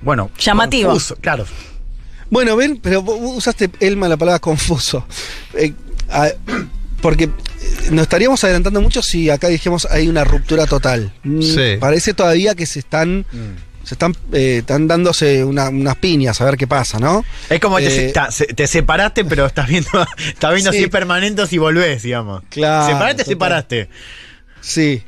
bueno, 0.04 0.30
Llamativo. 0.38 0.90
confuso, 0.90 1.16
claro. 1.16 1.46
Bueno, 2.30 2.56
ven, 2.56 2.78
pero 2.82 3.02
vos 3.02 3.18
usaste, 3.36 3.70
Elma, 3.80 4.08
la 4.08 4.16
palabra 4.16 4.38
confuso. 4.38 5.06
Eh, 5.54 5.72
a- 6.10 6.30
porque 7.00 7.24
eh, 7.24 7.30
nos 7.90 8.02
estaríamos 8.02 8.42
adelantando 8.44 8.80
mucho 8.80 9.02
si 9.02 9.28
acá 9.30 9.48
dijimos 9.48 9.86
hay 9.90 10.08
una 10.08 10.24
ruptura 10.24 10.66
total. 10.66 11.12
Mm, 11.22 11.42
Sí. 11.42 11.76
Parece 11.78 12.14
todavía 12.14 12.54
que 12.54 12.64
se 12.66 12.78
están, 12.78 13.26
se 13.84 13.94
están, 13.94 14.16
eh, 14.32 14.58
están 14.60 14.88
dándose 14.88 15.44
una- 15.44 15.68
unas 15.68 15.96
piñas 15.96 16.40
a 16.40 16.46
ver 16.46 16.56
qué 16.56 16.66
pasa, 16.66 16.98
¿no? 16.98 17.22
Es 17.50 17.60
como 17.60 17.76
que 17.76 17.88
te, 17.88 18.08
Eh, 18.08 18.12
ta- 18.12 18.30
se- 18.30 18.46
te 18.46 18.66
separaste, 18.66 19.24
pero 19.26 19.44
estás 19.44 19.68
viendo, 19.68 19.90
estás 20.26 20.54
viendo 20.54 20.72
Sí. 20.72 20.78
así 20.78 20.86
permanentes 20.88 21.52
y 21.52 21.58
volvés, 21.58 22.02
digamos. 22.02 22.42
Claro, 22.48 22.86
Separaste, 22.86 23.24
total. 23.24 23.32
separaste. 23.34 23.88
Sí. 24.62 25.02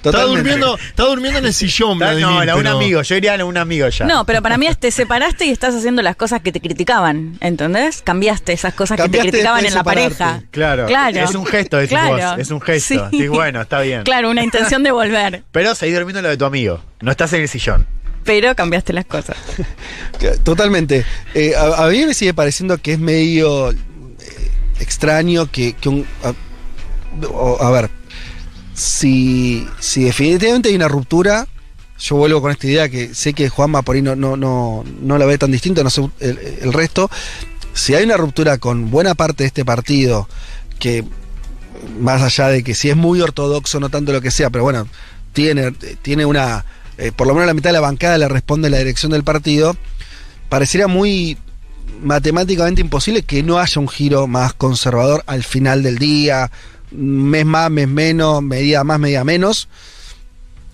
Está 0.00 0.12
Totalmente. 0.12 0.38
durmiendo, 0.50 0.78
está 0.78 1.02
durmiendo 1.04 1.38
en 1.40 1.44
el 1.44 1.52
sillón, 1.52 1.98
Vladimir, 1.98 2.26
No, 2.26 2.44
la 2.44 2.56
un 2.56 2.62
pero- 2.62 2.76
amigo, 2.76 3.02
yo 3.02 3.16
iría 3.16 3.34
a 3.34 3.44
un 3.44 3.58
amigo 3.58 3.86
ya. 3.90 4.06
No, 4.06 4.24
pero 4.24 4.40
para 4.40 4.56
mí 4.56 4.66
es 4.66 4.78
te 4.78 4.90
separaste 4.90 5.44
y 5.44 5.50
estás 5.50 5.74
haciendo 5.74 6.00
las 6.00 6.16
cosas 6.16 6.40
que 6.40 6.52
te 6.52 6.60
criticaban, 6.62 7.36
¿entendés? 7.42 8.00
Cambiaste 8.00 8.54
esas 8.54 8.72
cosas 8.72 8.96
Cambiaste 8.96 9.18
que 9.26 9.30
te 9.30 9.30
criticaban 9.32 9.66
en 9.66 9.74
la 9.74 9.80
separarte. 9.80 10.14
pareja. 10.16 10.42
Claro, 10.50 10.86
Claro. 10.86 11.18
es 11.20 11.34
un 11.34 11.44
gesto, 11.44 11.76
decís 11.76 11.90
Claro. 11.90 12.16
vos, 12.30 12.38
es 12.38 12.50
un 12.50 12.60
gesto. 12.62 13.08
Sí. 13.10 13.18
Sí, 13.18 13.28
bueno, 13.28 13.60
está 13.60 13.80
bien. 13.82 14.02
Claro, 14.04 14.30
una 14.30 14.42
intención 14.42 14.82
de 14.82 14.90
volver, 14.90 15.42
Pero 15.52 15.74
seguís 15.74 15.94
durmiendo 15.96 16.22
lo 16.22 16.30
de 16.30 16.38
tu 16.38 16.46
amigo, 16.46 16.82
no 17.02 17.10
estás 17.10 17.34
en 17.34 17.42
el 17.42 17.48
sillón. 17.48 17.86
pero 18.24 18.54
cambiaste 18.56 18.94
las 18.94 19.04
cosas. 19.04 19.36
Totalmente. 20.44 21.04
Eh, 21.34 21.54
a, 21.56 21.84
a 21.84 21.88
mí 21.88 22.04
me 22.06 22.14
sigue 22.14 22.34
pareciendo 22.34 22.78
que 22.78 22.94
es 22.94 22.98
medio 22.98 23.70
eh, 23.72 23.76
extraño 24.78 25.50
que, 25.50 25.74
que 25.74 25.88
un. 25.88 26.06
A, 26.24 26.32
o- 27.28 27.62
a 27.62 27.70
ver, 27.70 27.90
si, 28.80 29.68
si 29.78 30.04
definitivamente 30.04 30.70
hay 30.70 30.74
una 30.74 30.88
ruptura, 30.88 31.46
yo 31.98 32.16
vuelvo 32.16 32.40
con 32.40 32.50
esta 32.50 32.66
idea 32.66 32.88
que 32.88 33.14
sé 33.14 33.34
que 33.34 33.48
Juanma 33.50 33.82
por 33.82 33.94
ahí 33.94 34.02
no, 34.02 34.16
no, 34.16 34.84
la 35.18 35.26
ve 35.26 35.36
tan 35.36 35.52
distinto, 35.52 35.84
no 35.84 35.90
sé 35.90 36.08
el, 36.20 36.38
el 36.62 36.72
resto. 36.72 37.10
Si 37.74 37.94
hay 37.94 38.04
una 38.04 38.16
ruptura 38.16 38.58
con 38.58 38.90
buena 38.90 39.14
parte 39.14 39.44
de 39.44 39.48
este 39.48 39.64
partido, 39.64 40.28
que 40.78 41.04
más 42.00 42.22
allá 42.22 42.48
de 42.48 42.64
que 42.64 42.74
si 42.74 42.88
es 42.88 42.96
muy 42.96 43.20
ortodoxo, 43.20 43.80
no 43.80 43.90
tanto 43.90 44.12
lo 44.12 44.20
que 44.20 44.30
sea, 44.30 44.50
pero 44.50 44.64
bueno, 44.64 44.88
tiene, 45.32 45.72
tiene 46.02 46.24
una. 46.24 46.64
eh, 46.96 47.12
por 47.12 47.26
lo 47.26 47.34
menos 47.34 47.46
la 47.46 47.54
mitad 47.54 47.70
de 47.70 47.74
la 47.74 47.80
bancada 47.80 48.16
le 48.18 48.28
responde 48.28 48.70
la 48.70 48.78
dirección 48.78 49.12
del 49.12 49.24
partido. 49.24 49.76
Pareciera 50.48 50.86
muy 50.86 51.38
matemáticamente 52.02 52.80
imposible 52.80 53.22
que 53.22 53.42
no 53.42 53.58
haya 53.58 53.80
un 53.80 53.88
giro 53.88 54.26
más 54.26 54.54
conservador 54.54 55.22
al 55.26 55.44
final 55.44 55.82
del 55.82 55.98
día, 55.98 56.50
mes 56.92 57.44
más, 57.46 57.70
mes 57.70 57.88
menos, 57.88 58.42
medida 58.42 58.84
más, 58.84 58.98
medida 59.00 59.24
menos, 59.24 59.68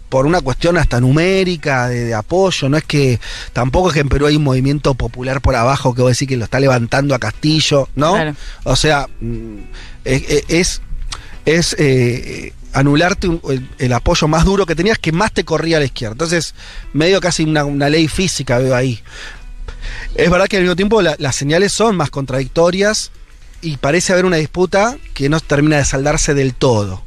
por 0.09 0.25
una 0.27 0.41
cuestión 0.41 0.79
hasta 0.79 1.01
numérica, 1.01 1.89
de, 1.89 2.05
de 2.05 2.15
apoyo, 2.15 2.69
no 2.69 2.77
es 2.77 2.85
que 2.85 3.19
tampoco 3.53 3.89
es 3.89 3.95
que 3.95 4.01
en 4.01 4.09
Perú 4.09 4.27
hay 4.27 4.37
un 4.37 4.45
movimiento 4.45 4.95
popular 4.95 5.41
por 5.41 5.57
abajo 5.57 5.95
que 5.95 6.03
voy 6.03 6.11
a 6.11 6.13
decir 6.13 6.29
que 6.29 6.37
lo 6.37 6.45
está 6.45 6.61
levantando 6.61 7.15
a 7.15 7.19
Castillo, 7.19 7.89
¿no? 7.97 8.13
Claro. 8.15 8.35
O 8.65 8.77
sea, 8.77 9.09
mm, 9.21 9.57
es, 10.05 10.45
es, 10.49 10.83
es, 11.45 11.77
eh, 11.79 12.53
anularte 12.73 13.27
un- 13.27 13.41
el, 13.51 13.69
el 13.79 13.93
apoyo 13.93 14.29
más 14.29 14.45
duro 14.45 14.65
que 14.65 14.77
tenías 14.77 14.99
que 14.99 15.11
más 15.11 15.33
te 15.33 15.45
corría 15.45 15.79
a 15.79 15.81
la 15.81 15.87
izquierda. 15.87 16.13
Entonces, 16.13 16.55
medio 16.93 17.21
casi 17.21 17.43
una, 17.45 17.65
una 17.65 17.89
ley 17.89 18.07
física 18.07 18.59
veo 18.59 18.77
ahí. 18.77 19.03
Es 20.15 20.31
verdad 20.31 20.47
que 20.47 20.57
al 20.59 20.63
mismo 20.63 20.77
tiempo 20.77 21.03
la- 21.03 21.17
las 21.19 21.35
señales 21.37 21.73
son 21.73 21.97
más 21.97 22.11
contradictorias 22.11 23.11
y 23.67 23.79
parece 23.79 24.13
haber 24.13 24.27
una 24.27 24.37
disputa 24.37 24.97
que 25.13 25.29
no 25.29 25.41
termina 25.41 25.79
de 25.79 25.85
saldarse 25.85 26.35
del 26.35 26.55
todo. 26.55 27.03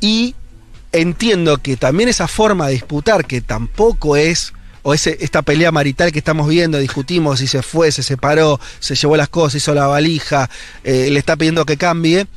Y 0.00 0.36
entiendo 0.92 1.58
que 1.58 1.76
también 1.76 2.08
esa 2.08 2.28
forma 2.28 2.68
de 2.68 2.74
disputar, 2.74 3.26
que 3.26 3.40
tampoco 3.40 4.16
es, 4.16 4.52
o 4.84 4.94
ese, 4.94 5.18
esta 5.20 5.42
pelea 5.42 5.72
marital 5.72 6.12
que 6.12 6.20
estamos 6.20 6.48
viendo, 6.48 6.78
discutimos 6.78 7.40
si 7.40 7.48
se 7.48 7.62
fue, 7.62 7.90
se 7.90 8.04
separó, 8.04 8.60
se 8.78 8.94
llevó 8.94 9.16
las 9.16 9.28
cosas, 9.28 9.56
hizo 9.56 9.74
la 9.74 9.88
valija, 9.88 10.48
eh, 10.84 11.08
le 11.10 11.18
está 11.18 11.34
pidiendo 11.34 11.66
que 11.66 11.76
cambie, 11.76 12.28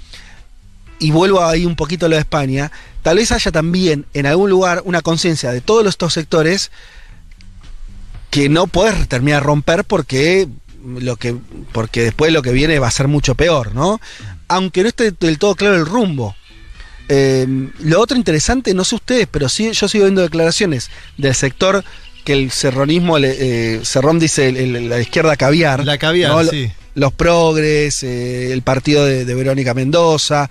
y 0.97 1.11
vuelvo 1.11 1.45
ahí 1.45 1.67
un 1.67 1.75
poquito 1.75 2.07
a 2.07 2.09
lo 2.09 2.15
de 2.15 2.21
España, 2.21 2.71
tal 3.03 3.17
vez 3.17 3.31
haya 3.31 3.51
también 3.51 4.07
en 4.15 4.25
algún 4.25 4.49
lugar 4.49 4.81
una 4.85 5.03
conciencia 5.03 5.51
de 5.51 5.61
todos 5.61 5.85
estos 5.85 6.13
sectores 6.13 6.71
que 8.31 8.49
no 8.49 8.65
puedes 8.65 9.07
terminar 9.07 9.41
de 9.41 9.45
romper 9.45 9.83
porque 9.83 10.47
lo 10.85 11.15
que 11.15 11.35
porque 11.71 12.01
después 12.03 12.31
lo 12.33 12.41
que 12.41 12.51
viene 12.51 12.79
va 12.79 12.87
a 12.87 12.91
ser 12.91 13.07
mucho 13.07 13.35
peor, 13.35 13.73
¿no? 13.75 13.99
Aunque 14.47 14.81
no 14.83 14.89
esté 14.89 15.11
del 15.11 15.37
todo 15.39 15.55
claro 15.55 15.75
el 15.75 15.85
rumbo. 15.85 16.35
Eh, 17.09 17.45
lo 17.79 17.99
otro 17.99 18.15
interesante, 18.17 18.73
no 18.73 18.83
sé 18.83 18.95
ustedes, 18.95 19.27
pero 19.29 19.49
sí, 19.49 19.71
yo 19.73 19.87
sigo 19.87 20.05
viendo 20.05 20.21
declaraciones 20.21 20.89
del 21.17 21.35
sector 21.35 21.83
que 22.23 22.33
el 22.33 22.51
serronismo, 22.51 23.17
le- 23.19 23.35
eh, 23.75 23.79
Serrón 23.83 24.19
dice 24.19 24.47
el- 24.49 24.57
el- 24.57 24.89
la 24.89 24.99
izquierda 25.01 25.35
caviar. 25.35 25.83
La 25.85 25.97
caviar, 25.97 26.31
¿no? 26.31 26.43
Lo- 26.43 26.49
sí. 26.51 26.71
Los 26.93 27.13
progres, 27.13 28.03
eh, 28.03 28.51
el 28.51 28.61
partido 28.61 29.05
de, 29.05 29.23
de 29.25 29.33
Verónica 29.33 29.73
Mendoza, 29.73 30.49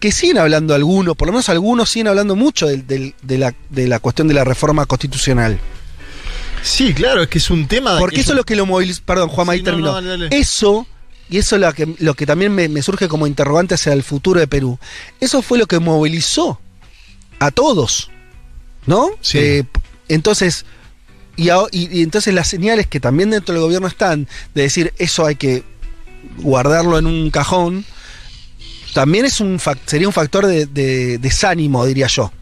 que 0.00 0.12
siguen 0.12 0.38
hablando 0.38 0.74
algunos, 0.74 1.16
por 1.16 1.26
lo 1.28 1.32
menos 1.32 1.48
algunos 1.48 1.88
siguen 1.90 2.08
hablando 2.08 2.36
mucho 2.36 2.66
de, 2.66 3.14
la, 3.38 3.54
de 3.70 3.88
la 3.88 3.98
cuestión 3.98 4.28
de 4.28 4.34
la 4.34 4.44
reforma 4.44 4.84
constitucional. 4.86 5.58
Sí, 6.66 6.92
claro, 6.94 7.22
es 7.22 7.28
que 7.28 7.38
es 7.38 7.48
un 7.50 7.66
tema. 7.68 7.98
Porque 7.98 8.20
eso 8.20 8.32
es 8.32 8.36
lo 8.36 8.44
que 8.44 8.56
lo 8.56 8.66
movilizó. 8.66 9.02
Perdón, 9.04 9.28
Juanma, 9.28 9.52
ahí 9.52 9.60
Sí, 9.60 9.64
terminó. 9.64 9.88
no, 9.88 9.94
dale, 9.94 10.08
dale. 10.08 10.28
Eso, 10.30 10.86
y 11.30 11.38
eso 11.38 11.56
es 11.56 11.62
lo 11.62 11.72
que, 11.72 11.94
lo 11.98 12.14
que 12.14 12.26
también 12.26 12.52
me, 12.54 12.68
me 12.68 12.82
surge 12.82 13.08
como 13.08 13.26
interrogante 13.26 13.74
hacia 13.74 13.92
el 13.92 14.02
futuro 14.02 14.40
de 14.40 14.46
Perú. 14.48 14.78
Eso 15.20 15.42
fue 15.42 15.58
lo 15.58 15.66
que 15.66 15.78
movilizó 15.78 16.60
a 17.38 17.50
todos. 17.50 18.10
¿No? 18.86 19.10
Sí. 19.20 19.38
Eh, 19.38 19.64
entonces. 20.08 20.64
Y, 21.36 21.50
a- 21.50 21.58
y- 21.70 21.98
y 21.98 22.02
entonces 22.02 22.32
las 22.32 22.48
señales 22.48 22.86
que 22.86 22.98
también 22.98 23.30
dentro 23.30 23.52
del 23.54 23.62
gobierno 23.62 23.86
están 23.88 24.26
de 24.54 24.62
decir 24.62 24.94
eso 24.98 25.26
hay 25.26 25.36
que 25.36 25.64
guardarlo 26.38 26.98
en 26.98 27.06
un 27.06 27.30
cajón, 27.30 27.84
también 28.94 29.26
es 29.26 29.40
un 29.40 29.60
sería 29.84 30.06
un 30.08 30.14
factor 30.14 30.46
de, 30.46 30.64
de 30.64 31.18
desánimo, 31.18 31.84
diría 31.84 32.06
yo. 32.06 32.32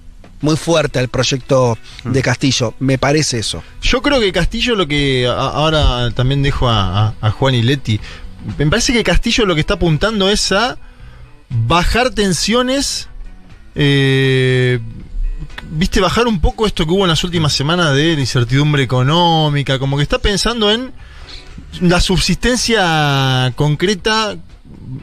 Muy 0.44 0.57
fuerte 0.57 0.98
al 0.98 1.09
proyecto 1.09 1.78
de 2.04 2.20
Castillo. 2.22 2.74
Me 2.78 2.98
parece 2.98 3.38
eso. 3.38 3.62
Yo 3.80 4.02
creo 4.02 4.20
que 4.20 4.30
Castillo 4.30 4.74
lo 4.76 4.87
que. 4.87 5.26
ahora 5.26 6.11
también 6.11 6.42
dejo 6.42 6.68
a, 6.68 7.07
a- 7.09 7.14
a 7.20 7.30
Juan 7.30 7.54
y 7.54 7.62
Leti. 7.62 7.98
Me 8.59 8.66
parece 8.66 8.92
que 8.92 9.02
Castillo 9.02 9.46
lo 9.46 9.54
que 9.54 9.61
está 9.62 9.74
apuntando 9.74 10.28
es 10.28 10.52
a 10.52 10.76
bajar 11.48 12.11
tensiones. 12.11 13.09
eh, 13.74 14.78
Viste, 15.70 16.00
bajar 16.00 16.26
un 16.26 16.40
poco 16.40 16.66
esto 16.66 16.85
que 16.85 16.92
hubo 16.92 17.04
en 17.04 17.09
las 17.09 17.24
últimas 17.24 17.52
semanas 17.54 17.94
de 17.96 18.14
la 18.14 18.20
incertidumbre 18.20 18.83
económica. 18.83 19.78
Como 19.78 19.96
que 19.96 20.02
está 20.02 20.18
pensando 20.18 20.70
en 20.70 20.92
la 21.80 22.00
subsistencia 22.00 23.52
concreta 23.57 24.37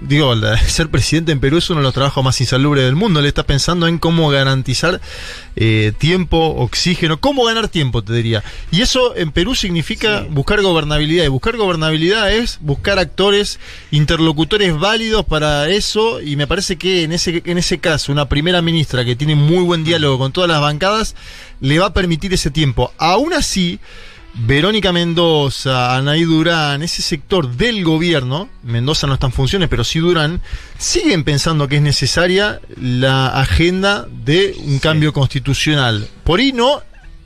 digo, 0.02 0.34
ser 0.68 0.90
presidente 0.90 1.32
en 1.32 1.40
Perú 1.40 1.58
es 1.58 1.70
uno 1.70 1.80
de 1.80 1.84
los 1.84 1.94
trabajos 1.94 2.24
más 2.24 2.40
insalubres 2.42 2.86
del 2.86 2.96
mundo. 2.96 3.20
Él 3.20 3.26
está 3.26 3.44
pensando 3.44 3.88
en 3.88 3.98
cómo 3.98 4.30
garantizar 4.30 5.02
eh, 5.56 5.94
tiempo, 5.98 6.38
oxígeno, 6.38 7.20
cómo 7.20 7.44
ganar 7.46 7.68
tiempo, 7.68 8.04
te 8.04 8.14
diría. 8.14 8.44
Y 8.72 8.82
eso 8.82 9.16
en 9.16 9.32
Perú 9.32 9.56
significa 9.56 10.26
buscar 10.30 10.62
gobernabilidad. 10.62 11.26
Y 11.26 11.30
buscar 11.30 11.58
gobernabilidad 11.58 12.32
es 12.32 12.60
buscar 12.62 13.00
actores, 13.00 13.60
interlocutores 13.92 14.78
válidos 14.78 15.26
para 15.26 15.70
eso. 15.70 16.22
Y 16.22 16.36
me 16.36 16.48
parece 16.48 16.78
que 16.78 17.04
en 17.04 17.12
ese, 17.12 17.42
en 17.46 17.58
ese 17.58 17.80
caso, 17.80 18.12
una 18.12 18.30
primera 18.30 18.62
ministra 18.62 19.06
que 19.06 19.16
tiene 19.16 19.36
muy 19.36 19.64
buen 19.64 19.84
diálogo 19.84 20.18
con 20.18 20.32
todas 20.32 20.50
las 20.50 20.62
bancadas, 20.62 21.16
le 21.60 21.80
va 21.80 21.88
a 21.88 21.94
permitir 21.94 22.34
ese 22.34 22.52
tiempo. 22.52 22.94
Aún 22.98 23.34
así. 23.34 23.80
Verónica 24.34 24.92
Mendoza, 24.92 25.96
Anaí 25.96 26.24
Durán, 26.24 26.84
ese 26.84 27.02
sector 27.02 27.50
del 27.50 27.84
gobierno, 27.84 28.50
Mendoza 28.64 29.06
no 29.08 29.16
está 29.16 29.28
en 29.28 29.34
funciones, 29.34 29.70
pero 29.70 29.84
sí 29.84 30.00
Durán, 30.00 30.42
siguen 30.78 31.24
pensando 31.24 31.68
que 31.68 31.78
es 31.78 31.82
necesaria 31.82 32.62
la 32.80 33.28
agenda 33.28 34.08
de 34.10 34.56
un 34.66 34.80
cambio 34.80 35.12
constitucional. 35.14 36.08
Por 36.24 36.40
ahí 36.40 36.54
no 36.54 36.82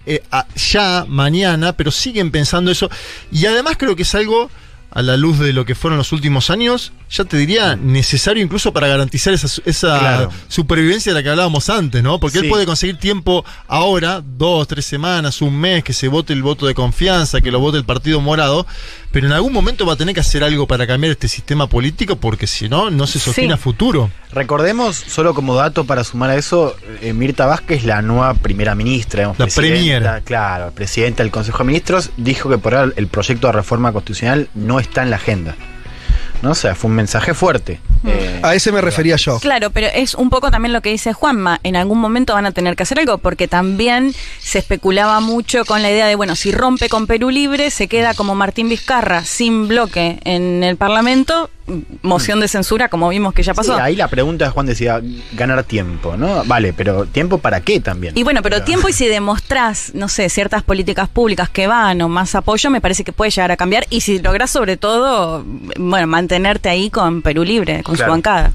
eh, 0.05 0.21
ya, 0.55 1.05
mañana, 1.07 1.73
pero 1.73 1.91
siguen 1.91 2.31
pensando 2.31 2.71
eso. 2.71 2.89
Y 3.31 3.45
además 3.45 3.75
creo 3.77 3.95
que 3.95 4.03
es 4.03 4.15
algo, 4.15 4.49
a 4.95 5.01
la 5.01 5.17
luz 5.17 5.37
de 5.39 5.51
lo 5.51 5.65
que 5.65 5.75
fueron 5.75 5.97
los 5.97 6.13
últimos 6.13 6.49
años, 6.49 6.93
ya 7.09 7.25
te 7.25 7.35
diría, 7.35 7.75
necesario 7.75 8.41
incluso 8.41 8.71
para 8.71 8.87
garantizar 8.87 9.33
esa, 9.33 9.61
esa 9.65 9.99
Claro. 9.99 10.31
supervivencia 10.47 11.11
de 11.11 11.19
la 11.19 11.21
que 11.23 11.29
hablábamos 11.29 11.69
antes, 11.69 12.01
¿no? 12.01 12.17
Porque 12.19 12.39
él 12.39 12.47
puede 12.49 12.65
conseguir 12.65 12.97
tiempo 12.97 13.43
ahora, 13.67 14.23
dos, 14.25 14.67
tres 14.69 14.85
semanas, 14.85 15.41
un 15.41 15.59
mes, 15.59 15.83
que 15.83 15.91
se 15.91 16.07
vote 16.07 16.31
el 16.31 16.41
voto 16.41 16.65
de 16.65 16.73
confianza, 16.73 17.41
que 17.41 17.51
lo 17.51 17.59
vote 17.59 17.77
el 17.77 17.83
Partido 17.83 18.21
Morado, 18.21 18.65
pero 19.15 19.27
en 19.27 19.31
algún 19.33 19.53
momento 19.53 19.85
va 19.85 19.93
a 19.93 19.95
tener 19.95 20.13
que 20.13 20.19
hacer 20.19 20.43
algo 20.43 20.67
para 20.67 20.85
cambiar 20.85 21.11
este 21.11 21.29
sistema 21.29 21.67
político, 21.67 22.17
porque 22.17 22.47
si 22.47 22.67
no, 22.67 22.91
no 22.91 23.07
se 23.07 23.17
sostiene 23.17 23.53
Sí. 23.53 23.53
a 23.53 23.57
futuro. 23.57 24.11
Recordemos, 24.33 24.97
solo 24.97 25.33
como 25.33 25.55
dato 25.55 25.85
para 25.85 26.03
sumar 26.03 26.31
a 26.31 26.35
eso, 26.35 26.75
eh, 27.01 27.13
Mirta 27.13 27.45
Vázquez, 27.45 27.85
la 27.85 28.01
nueva 28.01 28.33
primera 28.33 28.75
ministra, 28.75 29.21
digamos, 29.21 29.39
La 29.39 29.47
premier. 29.47 30.21
Claro, 30.25 30.71
presidenta 30.71 31.23
del 31.23 31.31
Consejo 31.31 31.59
de 31.59 31.63
Ministros, 31.63 32.09
dijo 32.17 32.49
que 32.49 32.57
por 32.57 32.75
ahora 32.75 32.91
el 32.97 33.07
proyecto 33.07 33.47
de 33.47 33.53
reforma 33.53 33.93
constitucional 33.93 34.49
no 34.53 34.81
está 34.81 35.03
en 35.03 35.11
la 35.11 35.15
agenda. 35.15 35.55
¿No? 36.41 36.51
O 36.51 36.55
sea, 36.55 36.75
fue 36.75 36.89
un 36.89 36.95
mensaje 36.95 37.33
fuerte. 37.33 37.79
Eh, 38.05 38.39
A 38.43 38.53
ese 38.53 38.71
me 38.71 38.81
refería 38.81 39.15
yo. 39.15 39.39
Claro, 39.39 39.71
pero 39.71 39.87
es 39.87 40.13
un 40.15 40.29
poco 40.29 40.51
también 40.51 40.73
lo 40.73 40.81
que 40.81 40.89
dice 40.89 41.13
Juanma. 41.13 41.59
En 41.63 41.75
algún 41.75 41.99
momento 41.99 42.33
van 42.33 42.45
a 42.45 42.51
tener 42.51 42.75
que 42.75 42.83
hacer 42.83 42.99
algo, 42.99 43.17
porque 43.17 43.47
también 43.47 44.13
se 44.39 44.59
especulaba 44.59 45.19
mucho 45.21 45.65
con 45.65 45.81
la 45.81 45.89
idea 45.89 46.05
de, 46.07 46.15
bueno, 46.15 46.35
si 46.35 46.51
rompe 46.51 46.89
con 46.89 47.07
Perú 47.07 47.29
Libre, 47.31 47.71
se 47.71 47.87
queda 47.87 48.13
como 48.13 48.35
Martín 48.35 48.69
Vizcarra 48.69 49.23
sin 49.25 49.67
bloque 49.67 50.19
en 50.23 50.63
el 50.63 50.77
Parlamento, 50.77 51.49
moción 52.03 52.39
de 52.39 52.47
censura, 52.47 52.89
como 52.89 53.09
vimos 53.09 53.33
que 53.33 53.41
ya 53.41 53.53
sí, 53.53 53.57
pasó. 53.57 53.75
ahí 53.75 53.95
la 53.95 54.07
pregunta, 54.07 54.51
Juan 54.51 54.67
decía, 54.67 55.01
ganar 55.33 55.63
tiempo, 55.63 56.15
¿no? 56.15 56.43
Vale, 56.45 56.73
pero 56.73 57.05
¿tiempo 57.05 57.39
para 57.39 57.61
qué 57.61 57.79
también? 57.79 58.15
Y 58.17 58.23
bueno, 58.23 58.41
pero 58.43 58.63
tiempo 58.63 58.87
y 58.87 58.93
si 58.93 59.07
demostrás, 59.07 59.91
no 59.95 60.07
sé, 60.07 60.29
ciertas 60.29 60.61
políticas 60.63 61.09
públicas 61.09 61.49
que 61.49 61.65
van 61.67 62.01
o 62.01 62.09
más 62.09 62.35
apoyo, 62.35 62.69
me 62.69 62.81
parece 62.81 63.03
que 63.03 63.11
puede 63.11 63.31
llegar 63.31 63.51
a 63.51 63.57
cambiar. 63.57 63.87
Y 63.89 64.01
si 64.01 64.19
lográs 64.19 64.51
sobre 64.51 64.77
todo, 64.77 65.43
bueno, 65.77 66.05
mantenerte 66.07 66.69
ahí 66.69 66.89
con 66.89 67.21
Perú 67.21 67.43
Libre, 67.43 67.81
con 67.83 67.95
Claro. 67.95 68.09
su 68.09 68.11
bancada. 68.11 68.51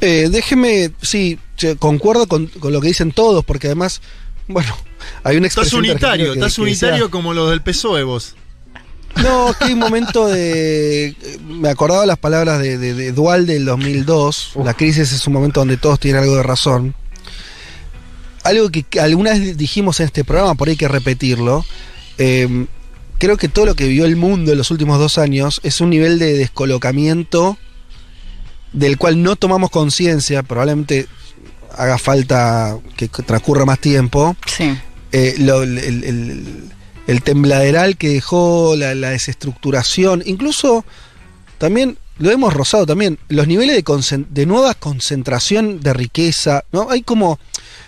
Eh, 0.00 0.28
déjeme, 0.30 0.90
sí, 1.02 1.38
concuerdo 1.78 2.26
con, 2.26 2.46
con 2.46 2.72
lo 2.72 2.80
que 2.80 2.88
dicen 2.88 3.12
todos, 3.12 3.44
porque 3.44 3.66
además, 3.68 4.00
bueno, 4.46 4.76
hay 5.24 5.36
un 5.36 5.44
Estás 5.44 5.72
unitario, 5.72 6.32
estás 6.34 6.56
que 6.56 6.62
unitario 6.62 7.10
como 7.10 7.34
los 7.34 7.50
del 7.50 7.62
PSOE 7.62 8.02
vos. 8.02 8.34
No, 9.22 9.52
que 9.58 9.64
hay 9.66 9.72
un 9.72 9.78
momento 9.80 10.26
de. 10.28 11.14
Me 11.46 11.68
acordaba 11.70 12.06
las 12.06 12.18
palabras 12.18 12.60
de, 12.60 12.78
de, 12.78 12.94
de 12.94 13.12
Dualde 13.12 13.54
del 13.54 13.64
2002. 13.64 14.52
La 14.64 14.74
crisis 14.74 15.12
es 15.12 15.26
un 15.26 15.32
momento 15.32 15.60
donde 15.60 15.76
todos 15.76 15.98
tienen 15.98 16.22
algo 16.22 16.36
de 16.36 16.42
razón. 16.42 16.94
Algo 18.44 18.70
que 18.70 18.82
que 18.84 19.00
alguna 19.00 19.30
vez 19.32 19.56
dijimos 19.56 20.00
en 20.00 20.06
este 20.06 20.24
programa, 20.24 20.54
por 20.54 20.68
ahí 20.68 20.72
hay 20.72 20.76
que 20.78 20.88
repetirlo. 20.88 21.64
eh, 22.18 22.66
creo 23.18 23.36
que 23.36 23.48
todo 23.48 23.66
lo 23.66 23.74
que 23.74 23.88
vivió 23.88 24.04
el 24.04 24.14
mundo 24.14 24.52
en 24.52 24.58
los 24.58 24.70
últimos 24.70 24.98
dos 25.00 25.18
años 25.18 25.60
es 25.64 25.80
un 25.80 25.90
nivel 25.90 26.20
de 26.20 26.34
descolocamiento 26.38 27.58
del 28.72 28.96
cual 28.96 29.22
no 29.22 29.34
tomamos 29.34 29.70
conciencia. 29.70 30.44
Probablemente 30.44 31.06
haga 31.76 31.98
falta 31.98 32.78
que 32.96 33.08
transcurra 33.08 33.64
más 33.64 33.80
tiempo 33.80 34.36
Sí. 34.46 34.76
eh, 35.12 35.34
lo- 35.38 35.62
el, 35.64 35.78
el- 35.78 36.04
el- 36.04 36.72
el 37.08 37.22
tembladeral 37.22 37.96
que 37.96 38.10
dejó, 38.10 38.76
la, 38.76 38.94
la 38.94 39.10
desestructuración, 39.10 40.22
incluso 40.26 40.84
también 41.58 41.98
lo 42.18 42.30
hemos 42.30 42.52
rozado 42.54 42.84
también, 42.86 43.18
los 43.28 43.46
niveles 43.48 43.82
de, 43.82 44.24
de 44.30 44.46
nueva 44.46 44.74
concentración 44.74 45.80
de 45.80 45.92
riqueza, 45.92 46.64
¿no? 46.72 46.90
Hay 46.90 47.02
como, 47.02 47.38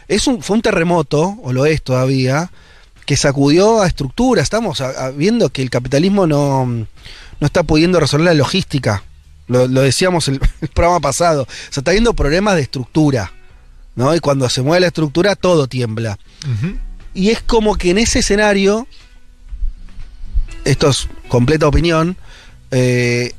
es 0.09 0.27
un, 0.27 0.43
fue 0.43 0.57
un 0.57 0.63
terremoto, 0.63 1.37
o 1.43 1.53
lo 1.53 1.67
es 1.67 1.83
todavía, 1.83 2.51
que 3.07 3.17
sacudió 3.17 3.83
a 3.83 3.87
estructuras, 3.89 4.45
estamos 4.45 4.81
a- 4.81 5.07
a- 5.07 5.11
viendo 5.11 5.49
que 5.51 5.63
el 5.63 5.71
capitalismo 5.71 6.27
no, 6.27 6.65
no 6.67 6.87
está 7.47 7.63
pudiendo 7.65 7.99
resolver 8.01 8.27
la 8.27 8.35
logística, 8.35 9.03
lo, 9.49 9.67
lo 9.67 9.81
decíamos 9.83 10.29
el, 10.29 10.41
el 10.61 10.69
programa 10.69 11.01
pasado, 11.01 11.47
se 11.71 11.81
está 11.81 11.91
viendo 11.91 12.15
problemas 12.15 12.55
de 12.55 12.63
estructura, 12.63 13.33
¿no? 13.97 14.15
Y 14.15 14.21
cuando 14.21 14.49
se 14.49 14.63
mueve 14.63 14.81
la 14.83 14.87
estructura 14.87 15.35
todo 15.37 15.67
tiembla. 15.67 16.19
Y 17.15 17.31
es 17.31 17.43
como 17.43 17.75
que 17.77 17.91
en 17.91 17.99
ese 17.99 18.21
escenario, 18.21 18.87
esto 20.71 20.89
es 20.89 21.09
completa 21.29 21.67
opinión, 21.67 22.17
eh, 22.71 23.33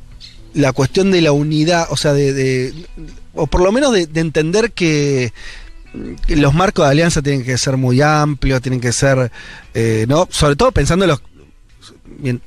la 0.54 0.74
cuestión 0.74 1.12
de 1.12 1.22
la 1.22 1.32
unidad, 1.32 1.88
o 1.90 1.98
sea, 1.98 2.14
de, 2.14 2.74
o 3.34 3.48
por 3.48 3.62
lo 3.62 3.72
menos 3.72 3.94
de, 3.94 4.06
de 4.08 4.20
entender 4.20 4.72
que, 4.72 5.34
que 6.28 6.36
los 6.36 6.54
marcos 6.54 6.86
de 6.86 6.92
alianza 6.92 7.22
tienen 7.22 7.44
que 7.44 7.58
ser 7.58 7.78
muy 7.78 8.02
amplios, 8.02 8.62
tienen 8.62 8.82
que 8.82 8.92
ser, 8.92 9.32
eh, 9.74 10.06
¿no? 10.08 10.28
Sobre 10.30 10.56
todo 10.56 10.72
pensando 10.72 11.06
en 11.06 11.10
los... 11.10 11.22
bien, 12.20 12.42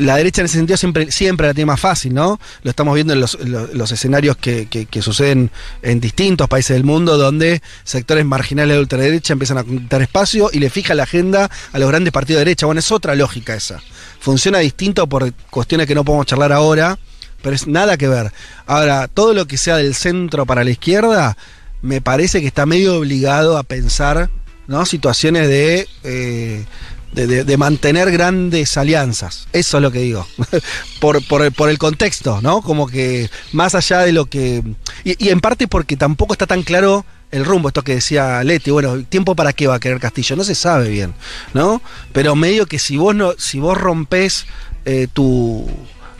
la 0.00 0.16
derecha 0.16 0.40
en 0.42 0.46
ese 0.46 0.58
sentido 0.58 0.76
siempre, 0.76 1.10
siempre 1.10 1.46
la 1.46 1.54
tiene 1.54 1.66
más 1.66 1.80
fácil, 1.80 2.12
¿no? 2.14 2.38
Lo 2.62 2.70
estamos 2.70 2.94
viendo 2.94 3.12
en 3.12 3.20
los, 3.20 3.36
en 3.40 3.52
los- 3.52 3.72
los 3.74 3.92
escenarios 3.92 4.36
que, 4.36 4.66
suceden 5.00 5.50
en 5.82 6.00
distintos 6.00 6.48
países 6.48 6.74
del 6.74 6.84
mundo, 6.84 7.16
donde 7.16 7.62
sectores 7.84 8.24
marginales 8.24 8.74
de 8.76 8.80
ultraderecha 8.80 9.32
empiezan 9.32 9.58
a 9.58 9.64
conquistar 9.64 10.02
espacio 10.02 10.50
y 10.52 10.58
le 10.58 10.68
fija 10.70 10.94
la 10.94 11.04
agenda 11.04 11.50
a 11.72 11.78
los 11.78 11.88
grandes 11.88 12.12
partidos 12.12 12.40
de 12.40 12.44
derecha. 12.46 12.66
Bueno, 12.66 12.80
es 12.80 12.92
otra 12.92 13.14
lógica 13.14 13.54
esa. 13.54 13.80
Funciona 14.20 14.58
distinto 14.58 15.06
por 15.08 15.32
cuestiones 15.50 15.86
que 15.86 15.94
no 15.94 16.04
podemos 16.04 16.26
charlar 16.26 16.52
ahora, 16.52 16.98
pero 17.42 17.56
es 17.56 17.66
nada 17.66 17.96
que 17.96 18.06
ver. 18.08 18.32
Ahora, 18.66 19.08
todo 19.08 19.32
lo 19.32 19.46
que 19.46 19.56
sea 19.56 19.76
del 19.76 19.94
centro 19.94 20.44
para 20.44 20.62
la 20.62 20.70
izquierda, 20.70 21.36
me 21.80 22.02
parece 22.02 22.42
que 22.42 22.46
está 22.46 22.66
medio 22.66 22.96
obligado 22.98 23.56
a 23.56 23.62
pensar, 23.62 24.28
¿no? 24.66 24.84
Situaciones 24.84 25.48
de. 25.48 25.88
eh, 26.04 26.64
de, 27.12 27.26
de- 27.26 27.44
de 27.44 27.56
mantener 27.56 28.10
grandes 28.10 28.76
alianzas. 28.76 29.46
Eso 29.52 29.78
es 29.78 29.82
lo 29.82 29.90
que 29.90 30.00
digo. 30.00 30.26
por, 31.00 31.24
por, 31.26 31.42
el- 31.42 31.52
por 31.52 31.68
el 31.70 31.78
contexto, 31.78 32.40
¿no? 32.42 32.62
Como 32.62 32.86
que 32.86 33.30
más 33.52 33.74
allá 33.74 34.00
de 34.00 34.12
lo 34.12 34.26
que. 34.26 34.62
Y, 35.04 35.24
y 35.24 35.28
en 35.30 35.40
parte 35.40 35.66
porque 35.68 35.96
tampoco 35.96 36.34
está 36.34 36.46
tan 36.46 36.62
claro 36.62 37.04
el 37.30 37.44
rumbo, 37.44 37.68
esto 37.68 37.82
que 37.82 37.94
decía 37.94 38.42
Leti, 38.42 38.72
bueno, 38.72 39.02
¿tiempo 39.04 39.36
para 39.36 39.52
qué 39.52 39.66
va 39.68 39.76
a 39.76 39.80
querer 39.80 40.00
Castillo? 40.00 40.34
No 40.34 40.42
se 40.44 40.54
sabe 40.56 40.88
bien, 40.88 41.14
¿no? 41.54 41.80
Pero 42.12 42.34
medio 42.34 42.66
que 42.66 42.78
si 42.80 42.96
vos 42.96 43.14
no, 43.14 43.34
si 43.38 43.60
vos 43.60 43.78
rompes 43.78 44.46
eh, 44.84 45.06
tu, 45.12 45.68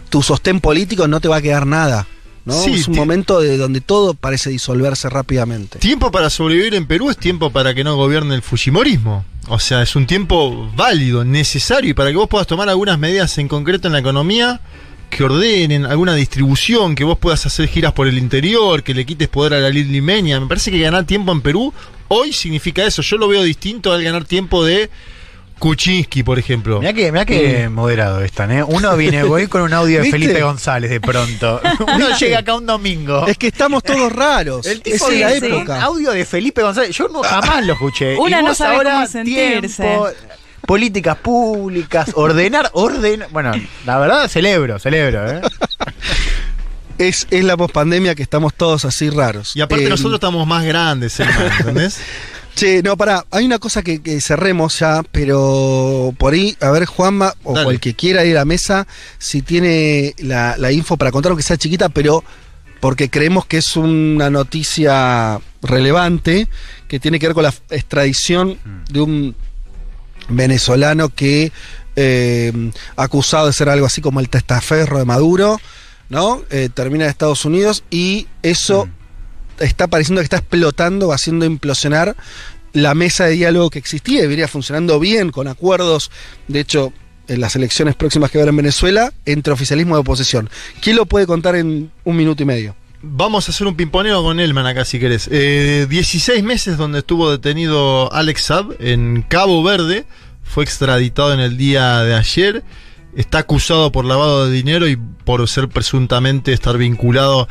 tu 0.09 0.23
sostén 0.23 0.61
político, 0.61 1.09
no 1.09 1.21
te 1.21 1.27
va 1.29 1.37
a 1.37 1.43
quedar 1.43 1.67
nada. 1.67 2.07
¿no? 2.45 2.55
Sí, 2.55 2.75
es 2.75 2.89
un 2.89 2.95
momento 2.97 3.41
de 3.41 3.57
donde 3.59 3.81
todo 3.81 4.15
parece 4.15 4.51
disolverse 4.51 5.09
rápidamente. 5.11 5.79
Tiempo 5.81 6.11
para 6.13 6.31
sobrevivir 6.31 6.75
en 6.75 6.87
Perú 6.87 7.11
es 7.11 7.17
tiempo 7.19 7.51
para 7.51 7.75
que 7.75 7.85
no 7.85 7.97
gobierne 7.97 8.35
el 8.35 8.43
Fujimorismo. 8.43 9.25
O 9.53 9.59
sea, 9.59 9.83
es 9.83 9.97
un 9.97 10.07
tiempo 10.07 10.71
válido, 10.77 11.25
necesario, 11.25 11.91
y 11.91 11.95
para 11.95 12.11
que 12.11 12.17
vos 12.17 12.29
puedas 12.29 12.47
tomar 12.47 12.69
algunas 12.69 13.01
medidas 13.01 13.37
en 13.39 13.49
concreto 13.49 13.89
en 13.89 13.93
la 13.93 13.99
economía 13.99 14.61
que 15.11 15.25
ordenen 15.25 15.87
alguna 15.87 16.15
distribución, 16.15 16.95
que 16.95 17.03
vos 17.03 17.19
puedas 17.19 17.45
hacer 17.47 17.67
giras 17.67 17.93
por 17.93 18.07
el 18.07 18.17
interior, 18.17 18.85
que 18.85 18.95
le 18.95 19.05
quites 19.05 19.27
poder 19.27 19.55
a 19.55 19.59
la 19.59 19.71
limeña. 19.71 20.39
Me 20.39 20.47
parece 20.47 20.71
que 20.71 20.79
ganar 20.79 21.05
tiempo 21.05 21.33
en 21.33 21.41
Perú 21.41 21.75
hoy 22.07 22.33
significa 22.33 22.85
eso. 22.85 23.03
Yo 23.03 23.17
lo 23.17 23.27
veo 23.27 23.43
distinto 23.43 23.93
al 23.93 24.05
ganar 24.05 24.25
tiempo 24.25 24.65
de 24.65 24.89
Kuczynski, 25.61 26.25
por 26.25 26.39
ejemplo. 26.41 26.81
Mirá 26.81 26.93
que, 26.93 27.13
mirá 27.13 27.25
que 27.25 27.69
moderado 27.69 28.23
están, 28.23 28.51
¿eh? 28.51 28.65
Uno 28.65 28.97
viene 28.97 29.23
hoy 29.25 29.47
con 29.47 29.63
un 29.63 29.73
audio 29.73 29.99
de 29.99 30.03
¿Viste? 30.03 30.19
Felipe 30.19 30.43
González 30.43 30.91
de 30.91 31.01
pronto. 31.01 31.61
Uno 31.95 32.19
llega 32.19 32.41
acá 32.41 32.55
un 32.55 32.67
domingo. 32.67 33.27
Es 33.29 33.39
que 33.39 33.47
estamos 33.47 33.85
todos 33.85 34.11
raros. 34.13 34.67
El 34.67 34.83
tipo 34.83 34.97
es 34.97 35.03
sí, 35.15 35.21
la 35.21 35.31
sí. 35.31 35.47
época. 35.47 35.83
audio 35.83 36.11
de 36.11 36.25
Felipe 36.25 36.63
González. 36.63 36.97
Yo 36.97 37.09
no, 37.09 37.23
jamás 37.23 37.65
lo 37.65 37.75
escuché. 37.75 38.17
Una 38.19 38.41
Y 38.41 38.45
no 38.45 38.55
sabe 38.55 38.77
ahora, 38.77 38.93
cómo 38.95 39.07
sentirse. 39.07 39.83
tiempo, 39.83 40.09
políticas 40.67 41.17
públicas, 41.19 42.11
ordenar, 42.15 42.71
orden. 42.73 43.25
Bueno, 43.31 43.53
la 43.87 43.99
verdad 43.99 44.29
celebro, 44.29 44.79
celebro, 44.79 45.31
¿eh? 45.31 45.41
Es, 46.99 47.27
es 47.31 47.45
la 47.45 47.57
pospandemia 47.57 48.15
que 48.15 48.23
estamos 48.23 48.53
todos 48.55 48.85
así 48.85 49.09
raros. 49.09 49.57
Y 49.57 49.63
aparte 49.63 49.87
Eh, 49.87 49.89
nosotros 49.89 50.15
estamos 50.15 50.47
más 50.47 50.65
grandes, 50.65 51.15
Selma, 51.15 51.35
¿entendés? 51.59 52.01
Sí, 52.55 52.81
no, 52.83 52.97
pará, 52.97 53.25
hay 53.31 53.47
una 53.47 53.59
cosa 53.59 53.83
que, 53.83 54.03
que 54.03 54.21
cerremos 54.21 54.79
ya, 54.79 55.03
pero 55.11 56.15
por 56.19 56.35
ahí, 56.35 56.57
a 56.61 56.71
ver, 56.71 56.85
Juanma, 56.85 57.35
o 57.45 57.55
Dale. 57.55 57.71
el 57.71 57.81
que 57.81 57.95
quiera 57.95 58.25
ir 58.25 58.37
a 58.37 58.41
la 58.41 58.45
mesa, 58.45 58.87
si 59.19 59.43
tiene 59.43 60.15
la, 60.19 60.57
la 60.59 60.73
info 60.73 60.97
para 60.97 61.11
contar, 61.11 61.31
aunque 61.31 61.43
sea 61.43 61.57
chiquita, 61.57 61.89
pero 61.89 62.23
porque 62.81 63.11
creemos 63.11 63.47
que 63.47 63.59
es 63.59 63.77
una 63.77 64.31
noticia 64.31 65.41
relevante, 65.63 66.49
que 66.89 66.99
tiene 66.99 67.19
que 67.19 67.29
ver 67.29 67.35
con 67.35 67.45
la 67.45 67.55
extradición 67.71 68.59
de 68.91 69.01
un 69.01 69.37
venezolano 70.29 71.09
que 71.11 71.53
eh, 71.97 72.53
acusado 72.97 73.47
de 73.47 73.53
ser 73.53 73.69
algo 73.69 73.87
así 73.87 74.01
como 74.01 74.21
el 74.21 74.29
testaferro 74.29 74.99
de 74.99 75.05
Maduro, 75.05 75.61
¿no? 76.09 76.43
Eh, 76.51 76.69
termina 76.73 77.05
en 77.05 77.11
Estados 77.11 77.45
Unidos 77.45 77.85
y 77.91 78.27
eso 78.43 78.89
está 79.61 79.87
pareciendo 79.87 80.21
que 80.21 80.25
está 80.25 80.39
explotando 80.39 81.13
haciendo 81.13 81.45
implosionar 81.45 82.17
la 82.73 82.95
mesa 82.95 83.27
de 83.27 83.33
diálogo 83.33 83.71
que 83.71 83.79
existía 83.79 84.25
y 84.25 84.27
venía 84.27 84.49
funcionando 84.49 84.99
bien 85.01 85.31
con 85.31 85.49
acuerdos, 85.49 86.11
de 86.49 86.61
hecho, 86.61 86.93
en 87.29 87.41
las 87.41 87.57
elecciones 87.57 87.95
próximas 87.95 88.31
que 88.31 88.39
haber 88.39 88.49
en 88.49 88.57
Venezuela, 88.57 89.13
entre 89.25 89.53
oficialismo 89.53 89.97
y 89.97 90.01
oposición. 90.01 90.51
¿Quién 90.81 90.97
lo 90.97 91.07
puede 91.07 91.27
contar 91.27 91.55
en 91.55 91.91
un 92.05 92.17
minuto 92.17 92.43
y 92.43 92.47
medio? 92.47 92.75
Vamos 93.03 93.49
a 93.49 93.53
hacer 93.53 93.67
un 93.67 93.77
pimponeo 93.77 94.23
con 94.23 94.41
Elman 94.41 94.67
acá 94.67 94.85
si 94.85 94.99
querés. 94.99 95.29
Eh, 95.33 95.87
16 95.89 96.43
meses 96.43 96.77
donde 96.77 96.99
estuvo 96.99 97.31
detenido 97.31 98.13
Alex 98.13 98.43
Saab 98.43 98.77
en 98.79 99.23
Cabo 99.23 99.63
Verde. 99.63 100.05
Fue 100.43 100.65
extraditado 100.65 101.33
en 101.33 101.41
el 101.41 101.57
día 101.57 102.03
de 102.03 102.15
ayer. 102.15 102.63
Está 103.17 103.39
acusado 103.39 103.91
por 103.91 104.05
lavado 104.05 104.47
de 104.47 104.53
dinero 104.53 104.87
y 104.87 104.97
por 104.97 105.49
ser 105.49 105.69
presuntamente 105.69 106.53
estar 106.53 106.77
vinculado 106.77 107.49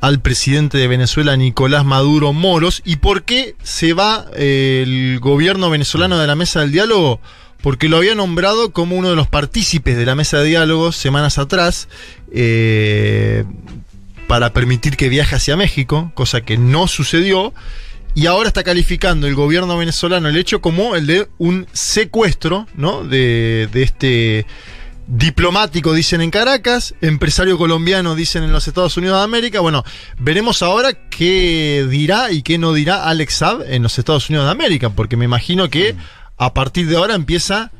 al 0.00 0.20
presidente 0.20 0.78
de 0.78 0.88
Venezuela, 0.88 1.36
Nicolás 1.36 1.84
Maduro 1.84 2.32
Moros. 2.32 2.82
¿Y 2.84 2.96
por 2.96 3.24
qué 3.24 3.56
se 3.62 3.92
va 3.92 4.26
eh, 4.36 4.84
el 4.86 5.20
gobierno 5.20 5.70
venezolano 5.70 6.18
de 6.18 6.26
la 6.26 6.36
mesa 6.36 6.60
del 6.60 6.72
diálogo? 6.72 7.20
Porque 7.62 7.88
lo 7.88 7.96
había 7.96 8.14
nombrado 8.14 8.72
como 8.72 8.96
uno 8.96 9.10
de 9.10 9.16
los 9.16 9.26
partícipes 9.26 9.96
de 9.96 10.06
la 10.06 10.14
mesa 10.14 10.38
de 10.38 10.48
diálogo 10.48 10.92
semanas 10.92 11.38
atrás. 11.38 11.88
eh, 12.32 13.44
para 14.28 14.52
permitir 14.52 14.96
que 14.96 15.08
viaje 15.08 15.34
hacia 15.34 15.56
México, 15.56 16.12
cosa 16.14 16.42
que 16.42 16.58
no 16.58 16.86
sucedió. 16.86 17.52
Y 18.14 18.26
ahora 18.26 18.48
está 18.48 18.62
calificando 18.62 19.26
el 19.26 19.34
gobierno 19.34 19.76
venezolano 19.76 20.28
el 20.28 20.36
hecho 20.36 20.60
como 20.60 20.94
el 20.96 21.06
de 21.06 21.28
un 21.38 21.66
secuestro, 21.72 22.66
¿no? 22.74 23.04
De, 23.04 23.68
de 23.72 23.82
este 23.82 24.46
diplomático, 25.08 25.94
dicen 25.94 26.20
en 26.20 26.30
Caracas, 26.30 26.94
empresario 27.00 27.56
colombiano, 27.56 28.14
dicen 28.14 28.44
en 28.44 28.52
los 28.52 28.68
Estados 28.68 28.96
Unidos 28.98 29.18
de 29.18 29.24
América. 29.24 29.60
Bueno, 29.60 29.82
veremos 30.18 30.62
ahora 30.62 30.92
qué 31.08 31.86
dirá 31.88 32.30
y 32.30 32.42
qué 32.42 32.58
no 32.58 32.74
dirá 32.74 33.04
Alex 33.08 33.34
Saab 33.34 33.62
en 33.66 33.82
los 33.82 33.98
Estados 33.98 34.28
Unidos 34.28 34.46
de 34.46 34.52
América, 34.52 34.90
porque 34.90 35.16
me 35.16 35.24
imagino 35.24 35.70
que 35.70 35.96
a 36.36 36.52
partir 36.52 36.86
de 36.88 36.96
ahora 36.96 37.14
empieza 37.14 37.72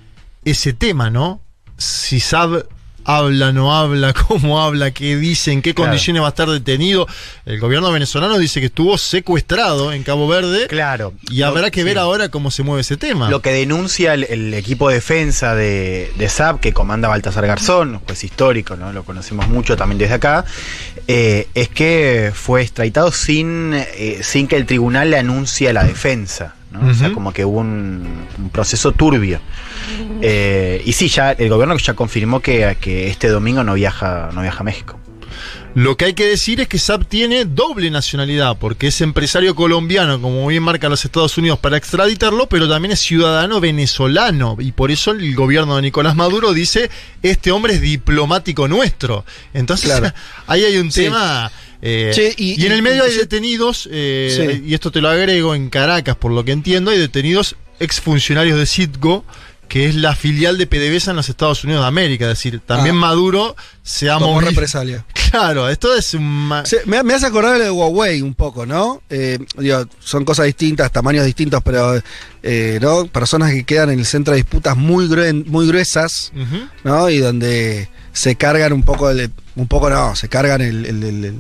ese 0.45 0.73
tema, 0.73 1.11
¿no? 1.11 1.43
Si 1.77 2.19
Saab 2.19 2.67
habla, 3.09 3.53
no 3.53 3.75
habla, 3.77 4.13
cómo 4.29 4.61
habla, 4.63 4.91
qué 4.91 5.17
dice, 5.17 5.51
en 5.53 5.63
qué 5.63 5.73
Claro. 5.75 5.89
condiciones 5.89 6.23
va 6.23 6.27
a 6.27 6.29
estar 6.31 6.49
detenido. 6.49 7.07
El 7.47 7.59
gobierno 7.59 7.91
venezolano 7.91 8.37
dice 8.39 8.61
que 8.61 8.67
estuvo 8.67 8.99
secuestrado 8.99 9.93
en 9.93 10.03
Cabo 10.03 10.29
Verde. 10.29 10.67
Claro. 10.67 11.15
Y 11.31 11.43
habrá 11.43 11.71
que 11.71 11.85
ver 11.85 11.95
Sí. 11.95 11.99
ahora 12.01 12.29
cómo 12.29 12.51
se 12.51 12.63
mueve 12.63 12.83
ese 12.83 12.97
tema. 12.99 13.31
Lo 13.31 13.41
que 13.41 13.51
denuncia 13.51 14.13
el, 14.15 14.25
el 14.25 14.53
equipo 14.55 14.89
de 14.91 14.97
defensa 14.97 15.55
de, 15.55 16.13
de 16.19 16.29
SAP, 16.29 16.61
que 16.61 16.73
comanda 16.73 17.09
Baltasar 17.09 17.47
Garzón, 17.47 18.01
juez 18.07 18.23
histórico, 18.25 18.77
¿no? 18.77 18.93
Lo 18.93 19.05
conocemos 19.05 19.49
mucho 19.49 19.77
también 19.77 19.99
desde 19.99 20.15
acá, 20.15 20.45
eh, 21.07 21.49
es 21.55 21.69
que 21.71 22.31
fue 22.35 22.61
extraditado 22.63 23.11
sin, 23.11 23.73
eh, 23.75 24.21
sin 24.23 24.47
que 24.49 24.57
el 24.57 24.67
tribunal 24.67 25.11
le 25.11 25.17
anuncie 25.19 25.71
a 25.71 25.73
la 25.73 25.85
defensa. 25.85 26.55
¿No? 26.71 26.89
O 26.91 26.95
sea, 26.95 27.13
como 27.13 27.33
que 27.33 27.45
hubo 27.45 27.61
un, 27.61 28.27
un 28.39 28.51
proceso 28.51 28.93
turbio. 28.93 29.41
Eh, 30.21 30.83
y 30.85 30.93
sí, 30.93 31.09
ya 31.09 31.31
el 31.33 31.49
gobierno 31.49 31.77
ya 31.79 31.95
confirmó 31.95 32.41
que, 32.41 32.77
que 32.81 33.09
este 33.09 33.29
domingo 33.29 33.63
no 33.63 33.75
viaja, 33.75 34.31
no 34.35 34.43
viaja 34.43 34.61
a 34.61 34.65
México. 34.65 34.99
Lo 35.75 35.97
que 35.97 36.07
hay 36.07 36.15
que 36.15 36.27
decir 36.27 36.61
es 36.61 36.67
que 36.67 36.79
Saab 36.79 37.07
tiene 37.07 37.45
doble 37.45 37.89
nacionalidad, 37.91 38.57
porque 38.59 38.89
es 38.89 39.01
empresario 39.01 39.55
colombiano, 39.55 40.21
como 40.21 40.45
bien 40.49 40.65
marcan 40.65 40.91
los 40.91 41.05
Estados 41.05 41.39
Unidos 41.39 41.61
para 41.61 41.77
extraditarlo, 41.77 42.49
pero 42.49 42.69
también 42.69 42.91
es 42.93 43.01
ciudadano 43.01 43.61
venezolano. 43.61 44.57
Y 44.59 44.73
por 44.73 44.91
eso 44.91 45.13
el 45.13 45.35
gobierno 45.37 45.77
de 45.77 45.83
Nicolás 45.83 46.17
Maduro 46.17 46.53
dice, 46.53 46.91
este 47.23 47.53
hombre 47.53 47.75
es 47.75 47.81
diplomático 47.81 48.67
nuestro. 48.67 49.25
Entonces, 49.55 49.89
Claro. 49.91 50.13
ahí 50.49 50.65
hay 50.65 50.79
un 50.79 50.91
Sí. 50.91 51.05
tema... 51.05 51.51
eh, 51.83 52.35
y, 52.37 52.61
y- 52.63 52.67
en 52.67 52.73
el 52.73 52.79
y- 52.79 52.83
medio 52.83 53.05
hay 53.05 53.15
detenidos, 53.15 53.89
eh, 53.93 54.57
Sí. 54.59 54.63
y 54.67 54.75
esto 54.75 54.91
te 54.91 55.01
lo 55.01 55.09
agrego, 55.09 55.55
en 55.55 55.71
Caracas, 55.71 56.17
por 56.17 56.33
lo 56.33 56.45
que 56.45 56.53
entiendo, 56.53 56.91
hay 56.91 56.99
detenidos 56.99 57.57
exfuncionarios 57.81 58.59
de 58.59 58.67
Citgo, 58.67 59.25
que 59.69 59.87
es 59.89 59.95
la 59.95 60.17
filial 60.17 60.57
de 60.59 60.67
PDVSA 60.67 61.11
en 61.11 61.17
los 61.19 61.29
Estados 61.29 61.63
Unidos 61.65 61.83
de 61.83 61.89
América. 61.89 62.25
Es 62.25 62.31
decir, 62.39 62.61
también 62.65 62.97
Ah. 62.97 63.01
Maduro 63.01 63.55
se 63.83 64.11
ha 64.11 64.19
movido. 64.19 64.51
represalia. 64.51 65.05
Claro, 65.29 65.69
esto 65.69 65.95
es 65.95 66.15
un... 66.15 66.51
Se- 66.65 66.81
me, 66.87 67.03
me 67.03 67.13
hace 67.13 67.27
acordar 67.27 67.53
de 67.53 67.59
lo 67.59 67.65
de 67.67 67.71
Huawei 67.71 68.23
un 68.23 68.33
poco, 68.33 68.65
¿no? 68.65 69.03
Eh, 69.11 69.39
digo, 69.59 69.85
son 70.01 70.25
cosas 70.25 70.47
distintas, 70.47 70.91
tamaños 70.91 71.27
distintos, 71.27 71.61
pero 71.63 72.01
eh, 72.43 72.79
¿no? 72.81 73.05
personas 73.09 73.53
que 73.53 73.65
quedan 73.65 73.91
en 73.91 73.99
el 73.99 74.07
centro 74.07 74.33
de 74.33 74.39
disputas 74.39 74.75
muy, 74.75 75.07
gruen- 75.07 75.45
muy 75.47 75.67
gruesas. 75.69 76.33
¿no? 76.83 77.11
Y 77.11 77.19
donde 77.19 77.91
se 78.15 78.37
cargan 78.37 78.73
un 78.73 78.85
poco, 78.85 79.11
el- 79.11 79.31
un 79.55 79.69
poco 79.69 79.91
no, 79.91 80.17
se 80.17 80.31
cargan 80.31 80.63
el, 80.63 80.87
el- 80.87 81.03
el- 81.03 81.25
el- 81.27 81.35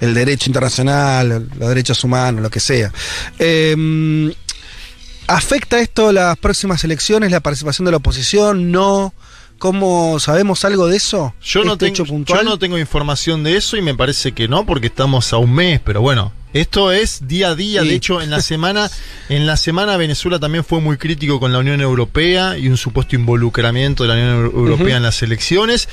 el 0.00 0.12
derecho 0.14 0.50
internacional, 0.50 1.48
los 1.58 1.68
derechos 1.70 2.04
humanos, 2.04 2.42
lo 2.42 2.50
que 2.50 2.60
sea. 2.60 2.92
Eh, 3.38 4.30
¿Afecta 5.26 5.80
esto 5.80 6.12
las 6.12 6.36
próximas 6.38 6.82
elecciones, 6.84 7.30
la 7.30 7.40
participación 7.40 7.84
de 7.86 7.90
la 7.92 7.96
oposición? 7.98 8.70
¿No? 8.72 9.14
¿Cómo 9.58 10.18
sabemos 10.18 10.64
algo 10.64 10.88
de 10.88 10.96
eso? 10.96 11.34
Yo 11.40 11.62
no, 11.64 11.74
Este 11.74 11.92
tengo, 11.92 12.24
yo 12.24 12.42
no 12.42 12.58
tengo 12.58 12.78
información 12.78 13.44
de 13.44 13.56
eso 13.56 13.76
y 13.76 13.82
me 13.82 13.94
parece 13.94 14.32
que 14.32 14.48
no, 14.48 14.66
porque 14.66 14.88
estamos 14.88 15.32
a 15.32 15.36
un 15.38 15.52
mes, 15.54 15.80
pero 15.84 16.00
bueno. 16.00 16.32
Esto 16.52 16.92
es 16.92 17.26
día 17.28 17.48
a 17.50 17.54
día, 17.54 17.80
Sí. 17.82 17.88
de 17.88 17.94
hecho 17.94 18.20
en 18.20 18.28
la 18.30 18.42
semana 18.42 18.90
en 19.30 19.46
la 19.46 19.56
semana 19.56 19.96
Venezuela 19.96 20.38
también 20.38 20.64
fue 20.64 20.80
muy 20.82 20.98
crítico 20.98 21.40
con 21.40 21.50
la 21.52 21.60
Unión 21.60 21.80
Europea 21.80 22.58
y 22.58 22.68
un 22.68 22.76
supuesto 22.76 23.14
involucramiento 23.16 24.02
de 24.02 24.08
la 24.08 24.14
Unión 24.16 24.28
Euro- 24.34 24.50
Europea 24.58 24.96
en 24.98 25.02
las 25.04 25.22
elecciones. 25.22 25.88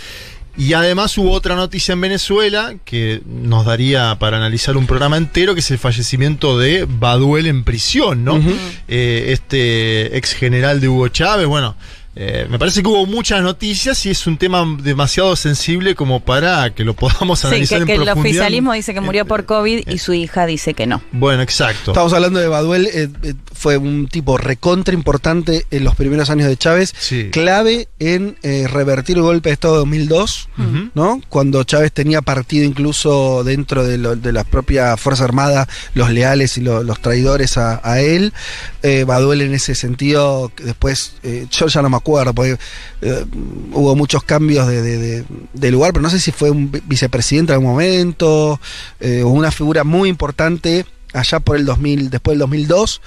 Y 0.60 0.74
además 0.74 1.18
hubo 1.18 1.32
otra 1.32 1.56
noticia 1.56 1.94
en 1.94 2.02
Venezuela 2.02 2.76
que 2.84 3.22
nos 3.26 3.66
daría 3.66 4.18
para 4.20 4.36
analizar 4.36 4.76
un 4.76 4.88
programa 4.88 5.16
entero, 5.16 5.54
que 5.54 5.62
es 5.62 5.72
el 5.72 5.78
fallecimiento 5.78 6.60
de 6.60 6.86
Baduel 6.86 7.48
en 7.48 7.64
prisión, 7.64 8.26
¿no? 8.26 8.42
Eh, 8.90 9.28
este 9.30 10.18
ex 10.18 10.34
general 10.34 10.82
de 10.82 10.90
Hugo 10.90 11.08
Chávez, 11.08 11.48
bueno, 11.48 11.78
eh, 12.16 12.48
me 12.50 12.58
parece 12.60 12.82
que 12.82 12.88
hubo 12.90 13.06
muchas 13.06 13.42
noticias 13.42 14.06
y 14.06 14.10
es 14.10 14.28
un 14.28 14.38
tema 14.38 14.66
demasiado 14.82 15.36
sensible 15.36 15.96
como 15.96 16.20
para 16.20 16.70
que 16.74 16.84
lo 16.84 16.94
podamos 16.96 17.40
Sí, 17.40 17.48
analizar 17.48 17.78
que, 17.78 17.82
en 17.84 17.88
que 17.88 17.94
el 17.94 18.04
profundidad. 18.04 18.32
oficialismo 18.32 18.74
dice 18.74 18.94
que 18.94 19.02
murió 19.02 19.26
por 19.26 19.46
COVID 19.46 19.88
y 19.88 19.98
su 20.00 20.14
hija 20.14 20.46
dice 20.46 20.74
que 20.74 20.88
no. 20.88 21.02
Bueno, 21.12 21.42
exacto. 21.44 21.92
Estamos 21.92 22.12
hablando 22.14 22.40
de 22.40 22.48
Baduel, 22.48 22.88
eh, 22.88 23.10
eh, 23.24 23.34
fue 23.54 23.78
un 23.78 24.08
tipo 24.08 24.38
recontra 24.38 24.94
importante 24.94 25.66
en 25.72 25.84
los 25.84 25.96
primeros 25.96 26.30
años 26.30 26.48
de 26.48 26.58
Chávez, 26.58 26.94
Sí. 26.98 27.30
clave 27.32 27.88
en 28.00 28.38
eh, 28.44 28.68
revertir 28.70 29.18
el 29.18 29.24
golpe 29.24 29.50
de 29.50 29.54
Estado 29.54 29.76
de 29.76 29.80
2002, 29.80 30.50
Ujú. 30.58 30.90
¿no? 30.96 31.22
Cuando 31.30 31.64
Chávez 31.64 31.92
tenía 31.94 32.22
partido 32.22 32.66
incluso 32.66 33.44
dentro 33.44 33.86
de, 33.86 33.98
lo- 33.98 34.16
de 34.16 34.34
la 34.34 34.44
propia 34.44 34.98
Fuerza 34.98 35.24
Armada, 35.24 35.68
los 35.94 36.10
leales 36.10 36.58
y 36.58 36.62
lo- 36.62 36.84
los 36.84 37.00
traidores 37.02 37.58
a, 37.58 37.80
a 37.84 38.02
él. 38.02 38.34
Eh, 38.82 39.04
Baduel 39.06 39.42
en 39.42 39.54
ese 39.54 39.76
sentido, 39.76 40.52
después, 40.64 41.14
eh, 41.24 41.46
yo 41.52 41.68
ya 41.68 41.82
no 41.82 41.90
me 41.90 41.98
acuerdo, 42.00 42.34
porque 42.34 42.58
eh, 43.02 43.26
hubo 43.74 43.96
muchos 43.96 44.24
cambios 44.24 44.68
de, 44.68 44.82
de- 44.82 44.98
de- 44.98 45.26
de 45.54 45.72
lugar, 45.72 45.94
pero 45.94 46.02
no 46.04 46.10
sé 46.10 46.20
si 46.20 46.32
fue 46.32 46.50
un 46.52 46.72
vi- 46.72 46.82
vicepresidente 46.86 47.52
en 47.54 47.60
algún 47.60 47.72
momento, 47.72 48.60
eh, 49.00 49.22
o 49.24 49.30
una 49.30 49.52
figura 49.52 49.84
muy 49.84 50.10
importante 50.10 50.86
allá 51.14 51.40
por 51.40 51.56
el 51.58 51.66
2000, 51.66 52.10
después 52.10 52.34
del 52.34 52.40
2002. 52.40 53.02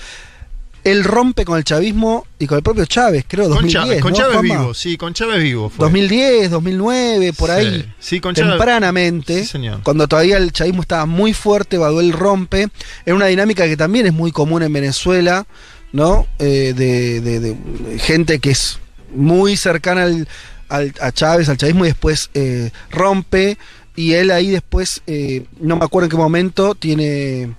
Él 0.84 1.04
rompe 1.04 1.44
con 1.44 1.58
el 1.58 1.62
chavismo 1.62 2.26
y 2.40 2.48
con 2.48 2.56
el 2.56 2.64
propio 2.64 2.84
Chávez, 2.86 3.24
creo, 3.28 3.44
Con 3.44 3.52
2010. 3.68 3.72
Chávez, 3.84 4.02
con 4.02 4.10
¿no, 4.10 4.18
Chávez 4.18 4.40
vivo, 4.42 4.74
sí, 4.74 4.96
con 4.96 5.14
Chávez 5.14 5.40
vivo. 5.40 5.70
fue. 5.70 5.84
2010, 5.84 6.50
2009, 6.50 7.32
por 7.34 7.50
Sí. 7.50 7.54
ahí. 7.54 7.94
Sí, 8.00 8.20
con 8.20 8.34
Chávez. 8.34 8.50
Tempranamente, 8.54 9.42
Sí, 9.42 9.46
señor. 9.46 9.80
cuando 9.84 10.08
todavía 10.08 10.38
el 10.38 10.50
chavismo 10.50 10.82
estaba 10.82 11.06
muy 11.06 11.34
fuerte, 11.34 11.78
Baduel 11.78 12.12
rompe. 12.12 12.68
Es 13.06 13.14
una 13.14 13.26
dinámica 13.26 13.64
que 13.66 13.76
también 13.76 14.06
es 14.06 14.12
muy 14.12 14.32
común 14.32 14.64
en 14.64 14.72
Venezuela, 14.72 15.46
¿no? 15.92 16.26
Eh, 16.40 16.74
de, 16.76 17.20
de- 17.20 17.38
de 17.38 17.98
gente 18.00 18.40
que 18.40 18.50
es 18.50 18.80
muy 19.14 19.56
cercana 19.56 20.04
al, 20.04 20.28
al- 20.68 20.94
a 21.00 21.12
Chávez, 21.12 21.48
al 21.48 21.56
chavismo, 21.56 21.84
y 21.84 21.88
después 21.88 22.30
eh, 22.34 22.70
rompe. 22.90 23.58
Y 23.94 24.12
él 24.12 24.30
ahí 24.30 24.48
después, 24.50 25.02
eh, 25.06 25.44
no 25.60 25.76
me 25.76 25.84
acuerdo 25.84 26.06
en 26.06 26.10
qué 26.10 26.16
momento, 26.16 26.74
tiene. 26.74 27.52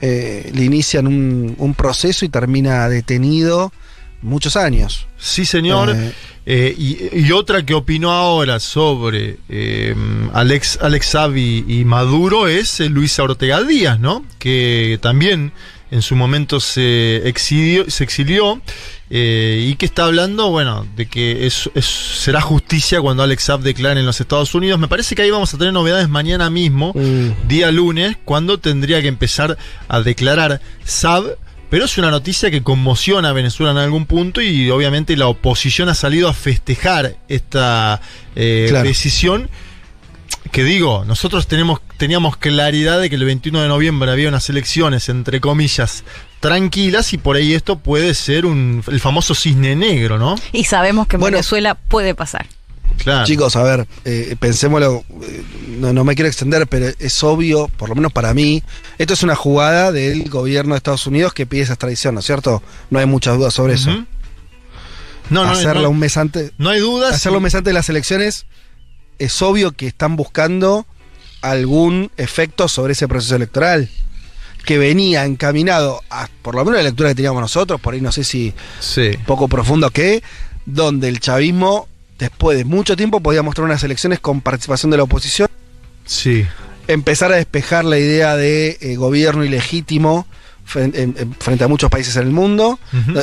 eh, 0.00 0.50
le 0.54 0.64
inician 0.64 1.06
un, 1.06 1.54
un 1.58 1.74
proceso 1.74 2.24
y 2.24 2.28
termina 2.28 2.88
detenido 2.88 3.72
muchos 4.22 4.56
años. 4.56 5.06
Sí, 5.18 5.44
señor. 5.44 5.94
Y, 6.46 6.96
y 7.12 7.30
otra 7.32 7.64
que 7.64 7.74
opinó 7.74 8.10
ahora 8.10 8.58
sobre 8.58 9.36
eh, 9.48 9.94
Alex, 10.32 10.78
Alex 10.82 11.14
y, 11.36 11.84
Maduro 11.84 12.48
es 12.48 12.80
Luisa 12.80 13.22
Ortega 13.22 13.62
Díaz, 13.62 14.00
¿no? 14.00 14.24
Que 14.40 14.98
también 15.00 15.52
en 15.92 16.02
su 16.02 16.16
momento 16.16 16.58
se 16.58 17.28
exilió, 17.28 17.88
se 17.90 18.02
exilió 18.02 18.60
eh, 19.12 19.66
y 19.68 19.74
que 19.74 19.86
está 19.86 20.04
hablando, 20.04 20.50
bueno, 20.50 20.86
de 20.94 21.06
que 21.06 21.44
es, 21.46 21.68
será 21.74 22.40
justicia 22.40 23.00
cuando 23.00 23.24
Alex 23.24 23.42
Saab 23.42 23.60
declare 23.60 23.98
en 23.98 24.06
los 24.06 24.20
Estados 24.20 24.54
Unidos. 24.54 24.78
Me 24.78 24.86
parece 24.86 25.16
que 25.16 25.22
ahí 25.22 25.30
vamos 25.30 25.52
a 25.52 25.58
tener 25.58 25.72
novedades 25.72 26.08
mañana 26.08 26.48
mismo, 26.48 26.92
mm. 26.94 27.48
día 27.48 27.72
lunes, 27.72 28.16
cuando 28.24 28.58
tendría 28.58 29.02
que 29.02 29.08
empezar 29.08 29.58
a 29.88 30.00
declarar 30.00 30.60
Saab. 30.84 31.36
Pero 31.70 31.84
es 31.84 31.98
una 31.98 32.10
noticia 32.10 32.50
que 32.50 32.62
conmociona 32.62 33.28
a 33.28 33.32
Venezuela 33.32 33.70
en 33.70 33.78
algún 33.78 34.06
punto 34.06 34.40
y 34.42 34.70
obviamente 34.70 35.16
la 35.16 35.28
oposición 35.28 35.88
ha 35.88 35.94
salido 35.94 36.28
a 36.28 36.32
festejar 36.32 37.16
esta 37.28 38.00
eh, 38.34 38.72
decisión 38.82 39.48
que 40.50 40.64
digo, 40.64 41.04
nosotros 41.04 41.46
tenemos, 41.46 41.80
teníamos 41.96 42.36
claridad 42.36 43.00
de 43.00 43.08
que 43.08 43.16
el 43.16 43.24
21 43.24 43.62
de 43.62 43.68
noviembre 43.68 44.10
había 44.10 44.28
unas 44.28 44.48
elecciones, 44.50 45.08
entre 45.08 45.40
comillas, 45.40 46.04
tranquilas 46.40 47.12
y 47.12 47.18
por 47.18 47.36
ahí 47.36 47.54
esto 47.54 47.78
puede 47.78 48.14
ser 48.14 48.46
un, 48.46 48.82
el 48.88 49.00
famoso 49.00 49.34
cisne 49.34 49.76
negro, 49.76 50.18
¿no? 50.18 50.36
Y 50.52 50.64
sabemos 50.64 51.06
que 51.06 51.16
en 51.16 51.22
Venezuela 51.22 51.74
puede 51.74 52.14
pasar. 52.14 52.46
Claro. 52.98 53.24
Chicos, 53.24 53.56
a 53.56 53.62
ver, 53.62 53.86
eh, 54.04 54.36
pensémoslo, 54.38 55.04
eh, 55.22 55.42
no, 55.78 56.04
me 56.04 56.14
quiero 56.14 56.28
extender, 56.28 56.66
pero 56.66 56.86
es 56.98 57.22
obvio, 57.22 57.68
por 57.76 57.88
lo 57.88 57.94
menos 57.94 58.12
para 58.12 58.34
mí, 58.34 58.62
esto 58.98 59.14
es 59.14 59.22
una 59.22 59.36
jugada 59.36 59.92
del 59.92 60.28
gobierno 60.28 60.74
de 60.74 60.78
Estados 60.78 61.06
Unidos 61.06 61.32
que 61.32 61.46
pide 61.46 61.62
esa 61.62 61.74
extradición, 61.74 62.14
¿no 62.14 62.20
es 62.20 62.26
cierto? 62.26 62.62
No 62.90 62.98
hay 62.98 63.06
muchas 63.06 63.38
dudas 63.38 63.54
sobre 63.54 63.74
eso. 63.74 63.90
No, 65.30 65.44
no, 65.44 65.52
hacerlo 65.52 65.88
un 65.88 65.98
mes 65.98 66.16
antes. 66.16 66.52
No 66.58 66.70
hay 66.70 66.80
dudas. 66.80 67.14
Hacerlo 67.14 67.38
un 67.38 67.44
mes 67.44 67.54
antes 67.54 67.70
de 67.70 67.74
las 67.74 67.88
elecciones 67.88 68.46
es 69.20 69.40
obvio 69.42 69.72
que 69.72 69.86
están 69.86 70.16
buscando 70.16 70.86
algún 71.42 72.10
efecto 72.16 72.68
sobre 72.68 72.94
ese 72.94 73.06
proceso 73.06 73.36
electoral 73.36 73.88
que 74.64 74.78
venía 74.78 75.24
encaminado 75.24 76.02
a, 76.10 76.28
por 76.42 76.54
lo 76.54 76.64
menos 76.64 76.78
la 76.78 76.84
lectura 76.84 77.10
que 77.10 77.14
teníamos 77.14 77.40
nosotros, 77.40 77.80
por 77.80 77.94
ahí 77.94 78.00
no 78.00 78.12
sé 78.12 78.24
si 78.24 78.52
poco 79.26 79.46
profundo 79.48 79.90
que, 79.90 80.22
donde 80.66 81.08
el 81.08 81.20
chavismo, 81.20 81.86
después 82.18 82.58
de 82.58 82.64
mucho 82.64 82.96
tiempo, 82.96 83.20
podía 83.20 83.42
mostrar 83.42 83.66
unas 83.66 83.84
elecciones 83.84 84.20
con 84.20 84.40
participación 84.40 84.90
de 84.90 84.96
la 84.96 85.04
oposición. 85.04 85.48
Sí. 86.04 86.46
Empezar 86.88 87.32
a 87.32 87.36
despejar 87.36 87.84
la 87.84 87.98
idea 87.98 88.36
de 88.36 88.78
eh, 88.80 88.96
gobierno 88.96 89.44
ilegítimo 89.44 90.26
frente, 90.70 91.64
a 91.64 91.68
muchos 91.68 91.90
países 91.90 92.16
en 92.16 92.22
el 92.22 92.30
mundo. 92.30 92.78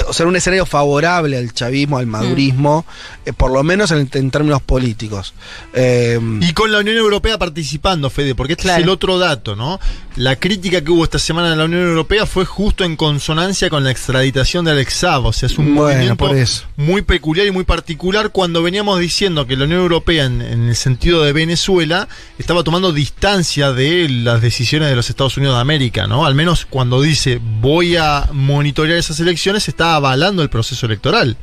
O 0.08 0.14
sea, 0.14 0.26
un 0.28 0.36
escenario 0.36 0.66
favorable 0.66 1.38
al 1.38 1.54
chavismo, 1.54 1.98
al 1.98 2.06
madurismo, 2.06 2.86
mm. 2.88 3.30
eh, 3.30 3.34
por 3.34 3.52
lo 3.52 3.64
menos 3.64 3.92
en, 3.92 4.08
términos 4.08 4.62
políticos. 4.62 5.34
Eh, 5.74 6.20
y 6.42 6.54
con 6.54 6.72
la 6.72 6.80
Unión 6.80 6.98
Europea 6.98 7.38
participando, 7.38 8.10
Fede, 8.10 8.36
porque 8.36 8.54
este 8.54 8.70
es 8.70 8.78
el 8.78 8.90
otro 8.90 9.18
dato, 9.18 9.56
¿no? 9.56 9.80
La 10.18 10.36
crítica 10.36 10.84
que 10.84 10.90
hubo 10.90 11.04
esta 11.04 11.20
semana 11.20 11.52
en 11.52 11.60
la 11.60 11.66
Unión 11.66 11.84
Europea 11.84 12.26
fue 12.26 12.44
justo 12.44 12.84
en 12.84 12.96
consonancia 12.96 13.70
con 13.70 13.84
la 13.84 13.92
extraditación 13.92 14.66
de 14.66 14.72
Alex 14.72 14.96
Saab. 14.96 15.28
O 15.28 15.32
sea, 15.32 15.46
es 15.46 15.60
un 15.60 15.72
movimiento 15.74 16.28
muy 16.76 17.04
peculiar 17.04 17.46
y 17.46 17.52
muy 17.52 17.66
particular 17.66 18.32
cuando 18.32 18.64
veníamos 18.64 19.00
diciendo 19.00 19.46
que 19.46 19.56
la 19.56 19.66
Unión 19.66 19.82
Europea, 19.82 20.26
en, 20.26 20.42
en 20.42 20.70
el 20.70 20.76
sentido 20.76 21.22
de 21.22 21.34
Venezuela, 21.34 22.08
estaba 22.40 22.64
tomando 22.64 22.94
distancia 22.94 23.74
de 23.74 24.10
las 24.10 24.42
decisiones 24.42 24.90
de 24.90 24.96
los 24.96 25.08
Estados 25.08 25.38
Unidos 25.38 25.54
de 25.54 25.62
América, 25.62 26.08
¿no? 26.08 26.26
Al 26.26 26.34
menos 26.34 26.66
cuando 26.66 27.00
dice 27.00 27.40
voy 27.62 27.96
a 27.96 28.28
monitorear 28.34 28.98
esas 28.98 29.20
elecciones, 29.20 29.68
está 29.68 29.94
avalando 29.94 30.42
el 30.42 30.50
proceso 30.50 30.88
electoral. 30.88 31.38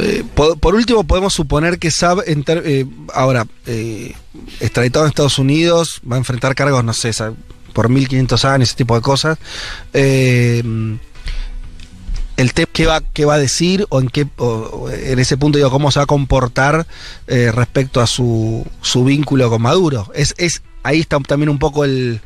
Eh, 0.00 0.24
por, 0.34 0.74
último, 0.74 1.04
podemos 1.04 1.34
suponer 1.34 1.78
que 1.78 1.90
Saab, 1.90 2.22
eh, 2.26 2.86
ahora, 3.12 3.46
eh, 3.66 4.14
extraditado 4.60 5.04
en 5.04 5.10
Estados 5.10 5.38
Unidos, 5.38 6.00
va 6.10 6.16
a 6.16 6.18
enfrentar 6.18 6.54
cargos, 6.54 6.82
no 6.84 6.92
sé, 6.92 7.10
por 7.72 7.88
1500 7.88 8.44
años, 8.44 8.68
ese 8.68 8.76
tipo 8.76 8.94
de 8.94 9.02
cosas. 9.02 9.38
el 9.92 11.08
tema 12.54 12.70
¿qué 12.72 12.86
va, 12.86 13.00
qué 13.00 13.24
va 13.24 13.34
a 13.34 13.38
decir 13.38 13.86
o 13.90 14.00
en 14.00 14.08
qué 14.08 14.26
en 15.04 15.18
ese 15.18 15.36
punto 15.36 15.58
digo 15.58 15.70
cómo 15.70 15.90
se 15.90 16.00
va 16.00 16.04
a 16.04 16.06
comportar 16.06 16.86
respecto 17.26 18.00
a 18.00 18.06
su, 18.06 18.66
su 18.80 19.04
vínculo 19.04 19.48
con 19.50 19.62
Maduro. 19.62 20.10
Es, 20.14 20.34
es, 20.38 20.62
ahí 20.82 21.00
está 21.00 21.18
también 21.20 21.50
un 21.50 21.58
poco 21.58 21.84
el, 21.84 22.20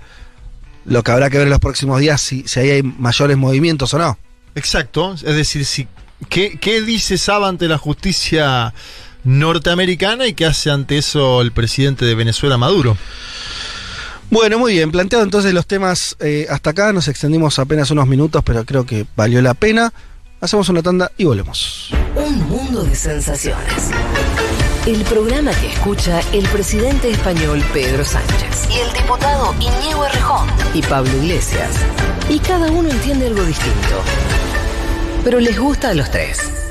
lo 0.85 1.03
que 1.03 1.11
habrá 1.11 1.31
que 1.31 1.39
ver 1.39 1.47
en 1.47 1.51
los 1.51 1.61
próximos 1.61 2.01
días 2.01 2.21
si, 2.21 2.47
si 2.47 2.61
ahí 2.61 2.71
hay 2.71 2.83
mayores 2.83 3.37
movimientos 3.37 3.93
o 3.95 3.99
no. 3.99 4.19
Exacto, 4.55 5.15
es 5.15 5.23
decir, 5.23 5.67
si, 5.67 5.87
¿qué, 6.29 6.59
¿qué 6.59 6.83
dice 6.83 7.19
Saba 7.19 7.49
ante 7.49 7.69
la 7.69 7.79
justicia 7.79 8.73
norteamericana 9.25 10.27
y 10.27 10.35
qué 10.35 10.47
hace 10.47 10.71
ante 10.71 10.99
eso 10.99 11.43
el 11.43 11.53
presidente 11.53 12.05
de 12.05 12.15
Venezuela, 12.15 12.57
Maduro? 12.57 12.97
Bueno, 14.31 14.59
muy 14.59 14.73
bien, 14.73 14.91
planteado 14.91 15.25
entonces 15.25 15.55
los 15.55 15.67
temas 15.67 16.17
eh, 16.19 16.47
hasta 16.51 16.71
acá, 16.71 16.93
nos 16.93 17.07
extendimos 17.07 17.59
apenas 17.59 17.91
unos 17.93 18.09
minutos, 18.09 18.43
pero 18.45 18.65
creo 18.65 18.85
que 18.85 19.07
valió 19.15 19.41
la 19.41 19.55
pena. 19.55 19.93
Hacemos 20.41 20.69
una 20.69 20.83
tanda 20.83 21.13
y 21.17 21.25
volvemos. 21.25 21.91
Un 22.17 22.49
mundo 22.49 22.83
de 22.83 22.95
sensaciones. 22.95 23.91
El 24.85 25.03
programa 25.05 25.53
que 25.53 25.73
escucha 25.73 26.21
el 26.33 26.47
presidente 26.49 27.11
español 27.11 27.65
Pedro 27.73 28.05
Sánchez 28.05 28.69
y 28.71 28.79
el 28.79 28.93
diputado 28.93 29.55
Iñigo 29.55 30.05
Errejón 30.05 30.49
y 30.75 30.83
Pablo 30.83 31.11
Iglesias. 31.23 31.77
Y 32.29 32.39
cada 32.41 32.71
uno 32.71 32.91
entiende 32.91 33.29
algo 33.29 33.43
distinto. 33.45 34.03
Pero 35.27 35.41
les 35.41 35.59
gusta 35.59 35.91
a 35.91 35.95
los 35.95 36.09
tres. 36.09 36.66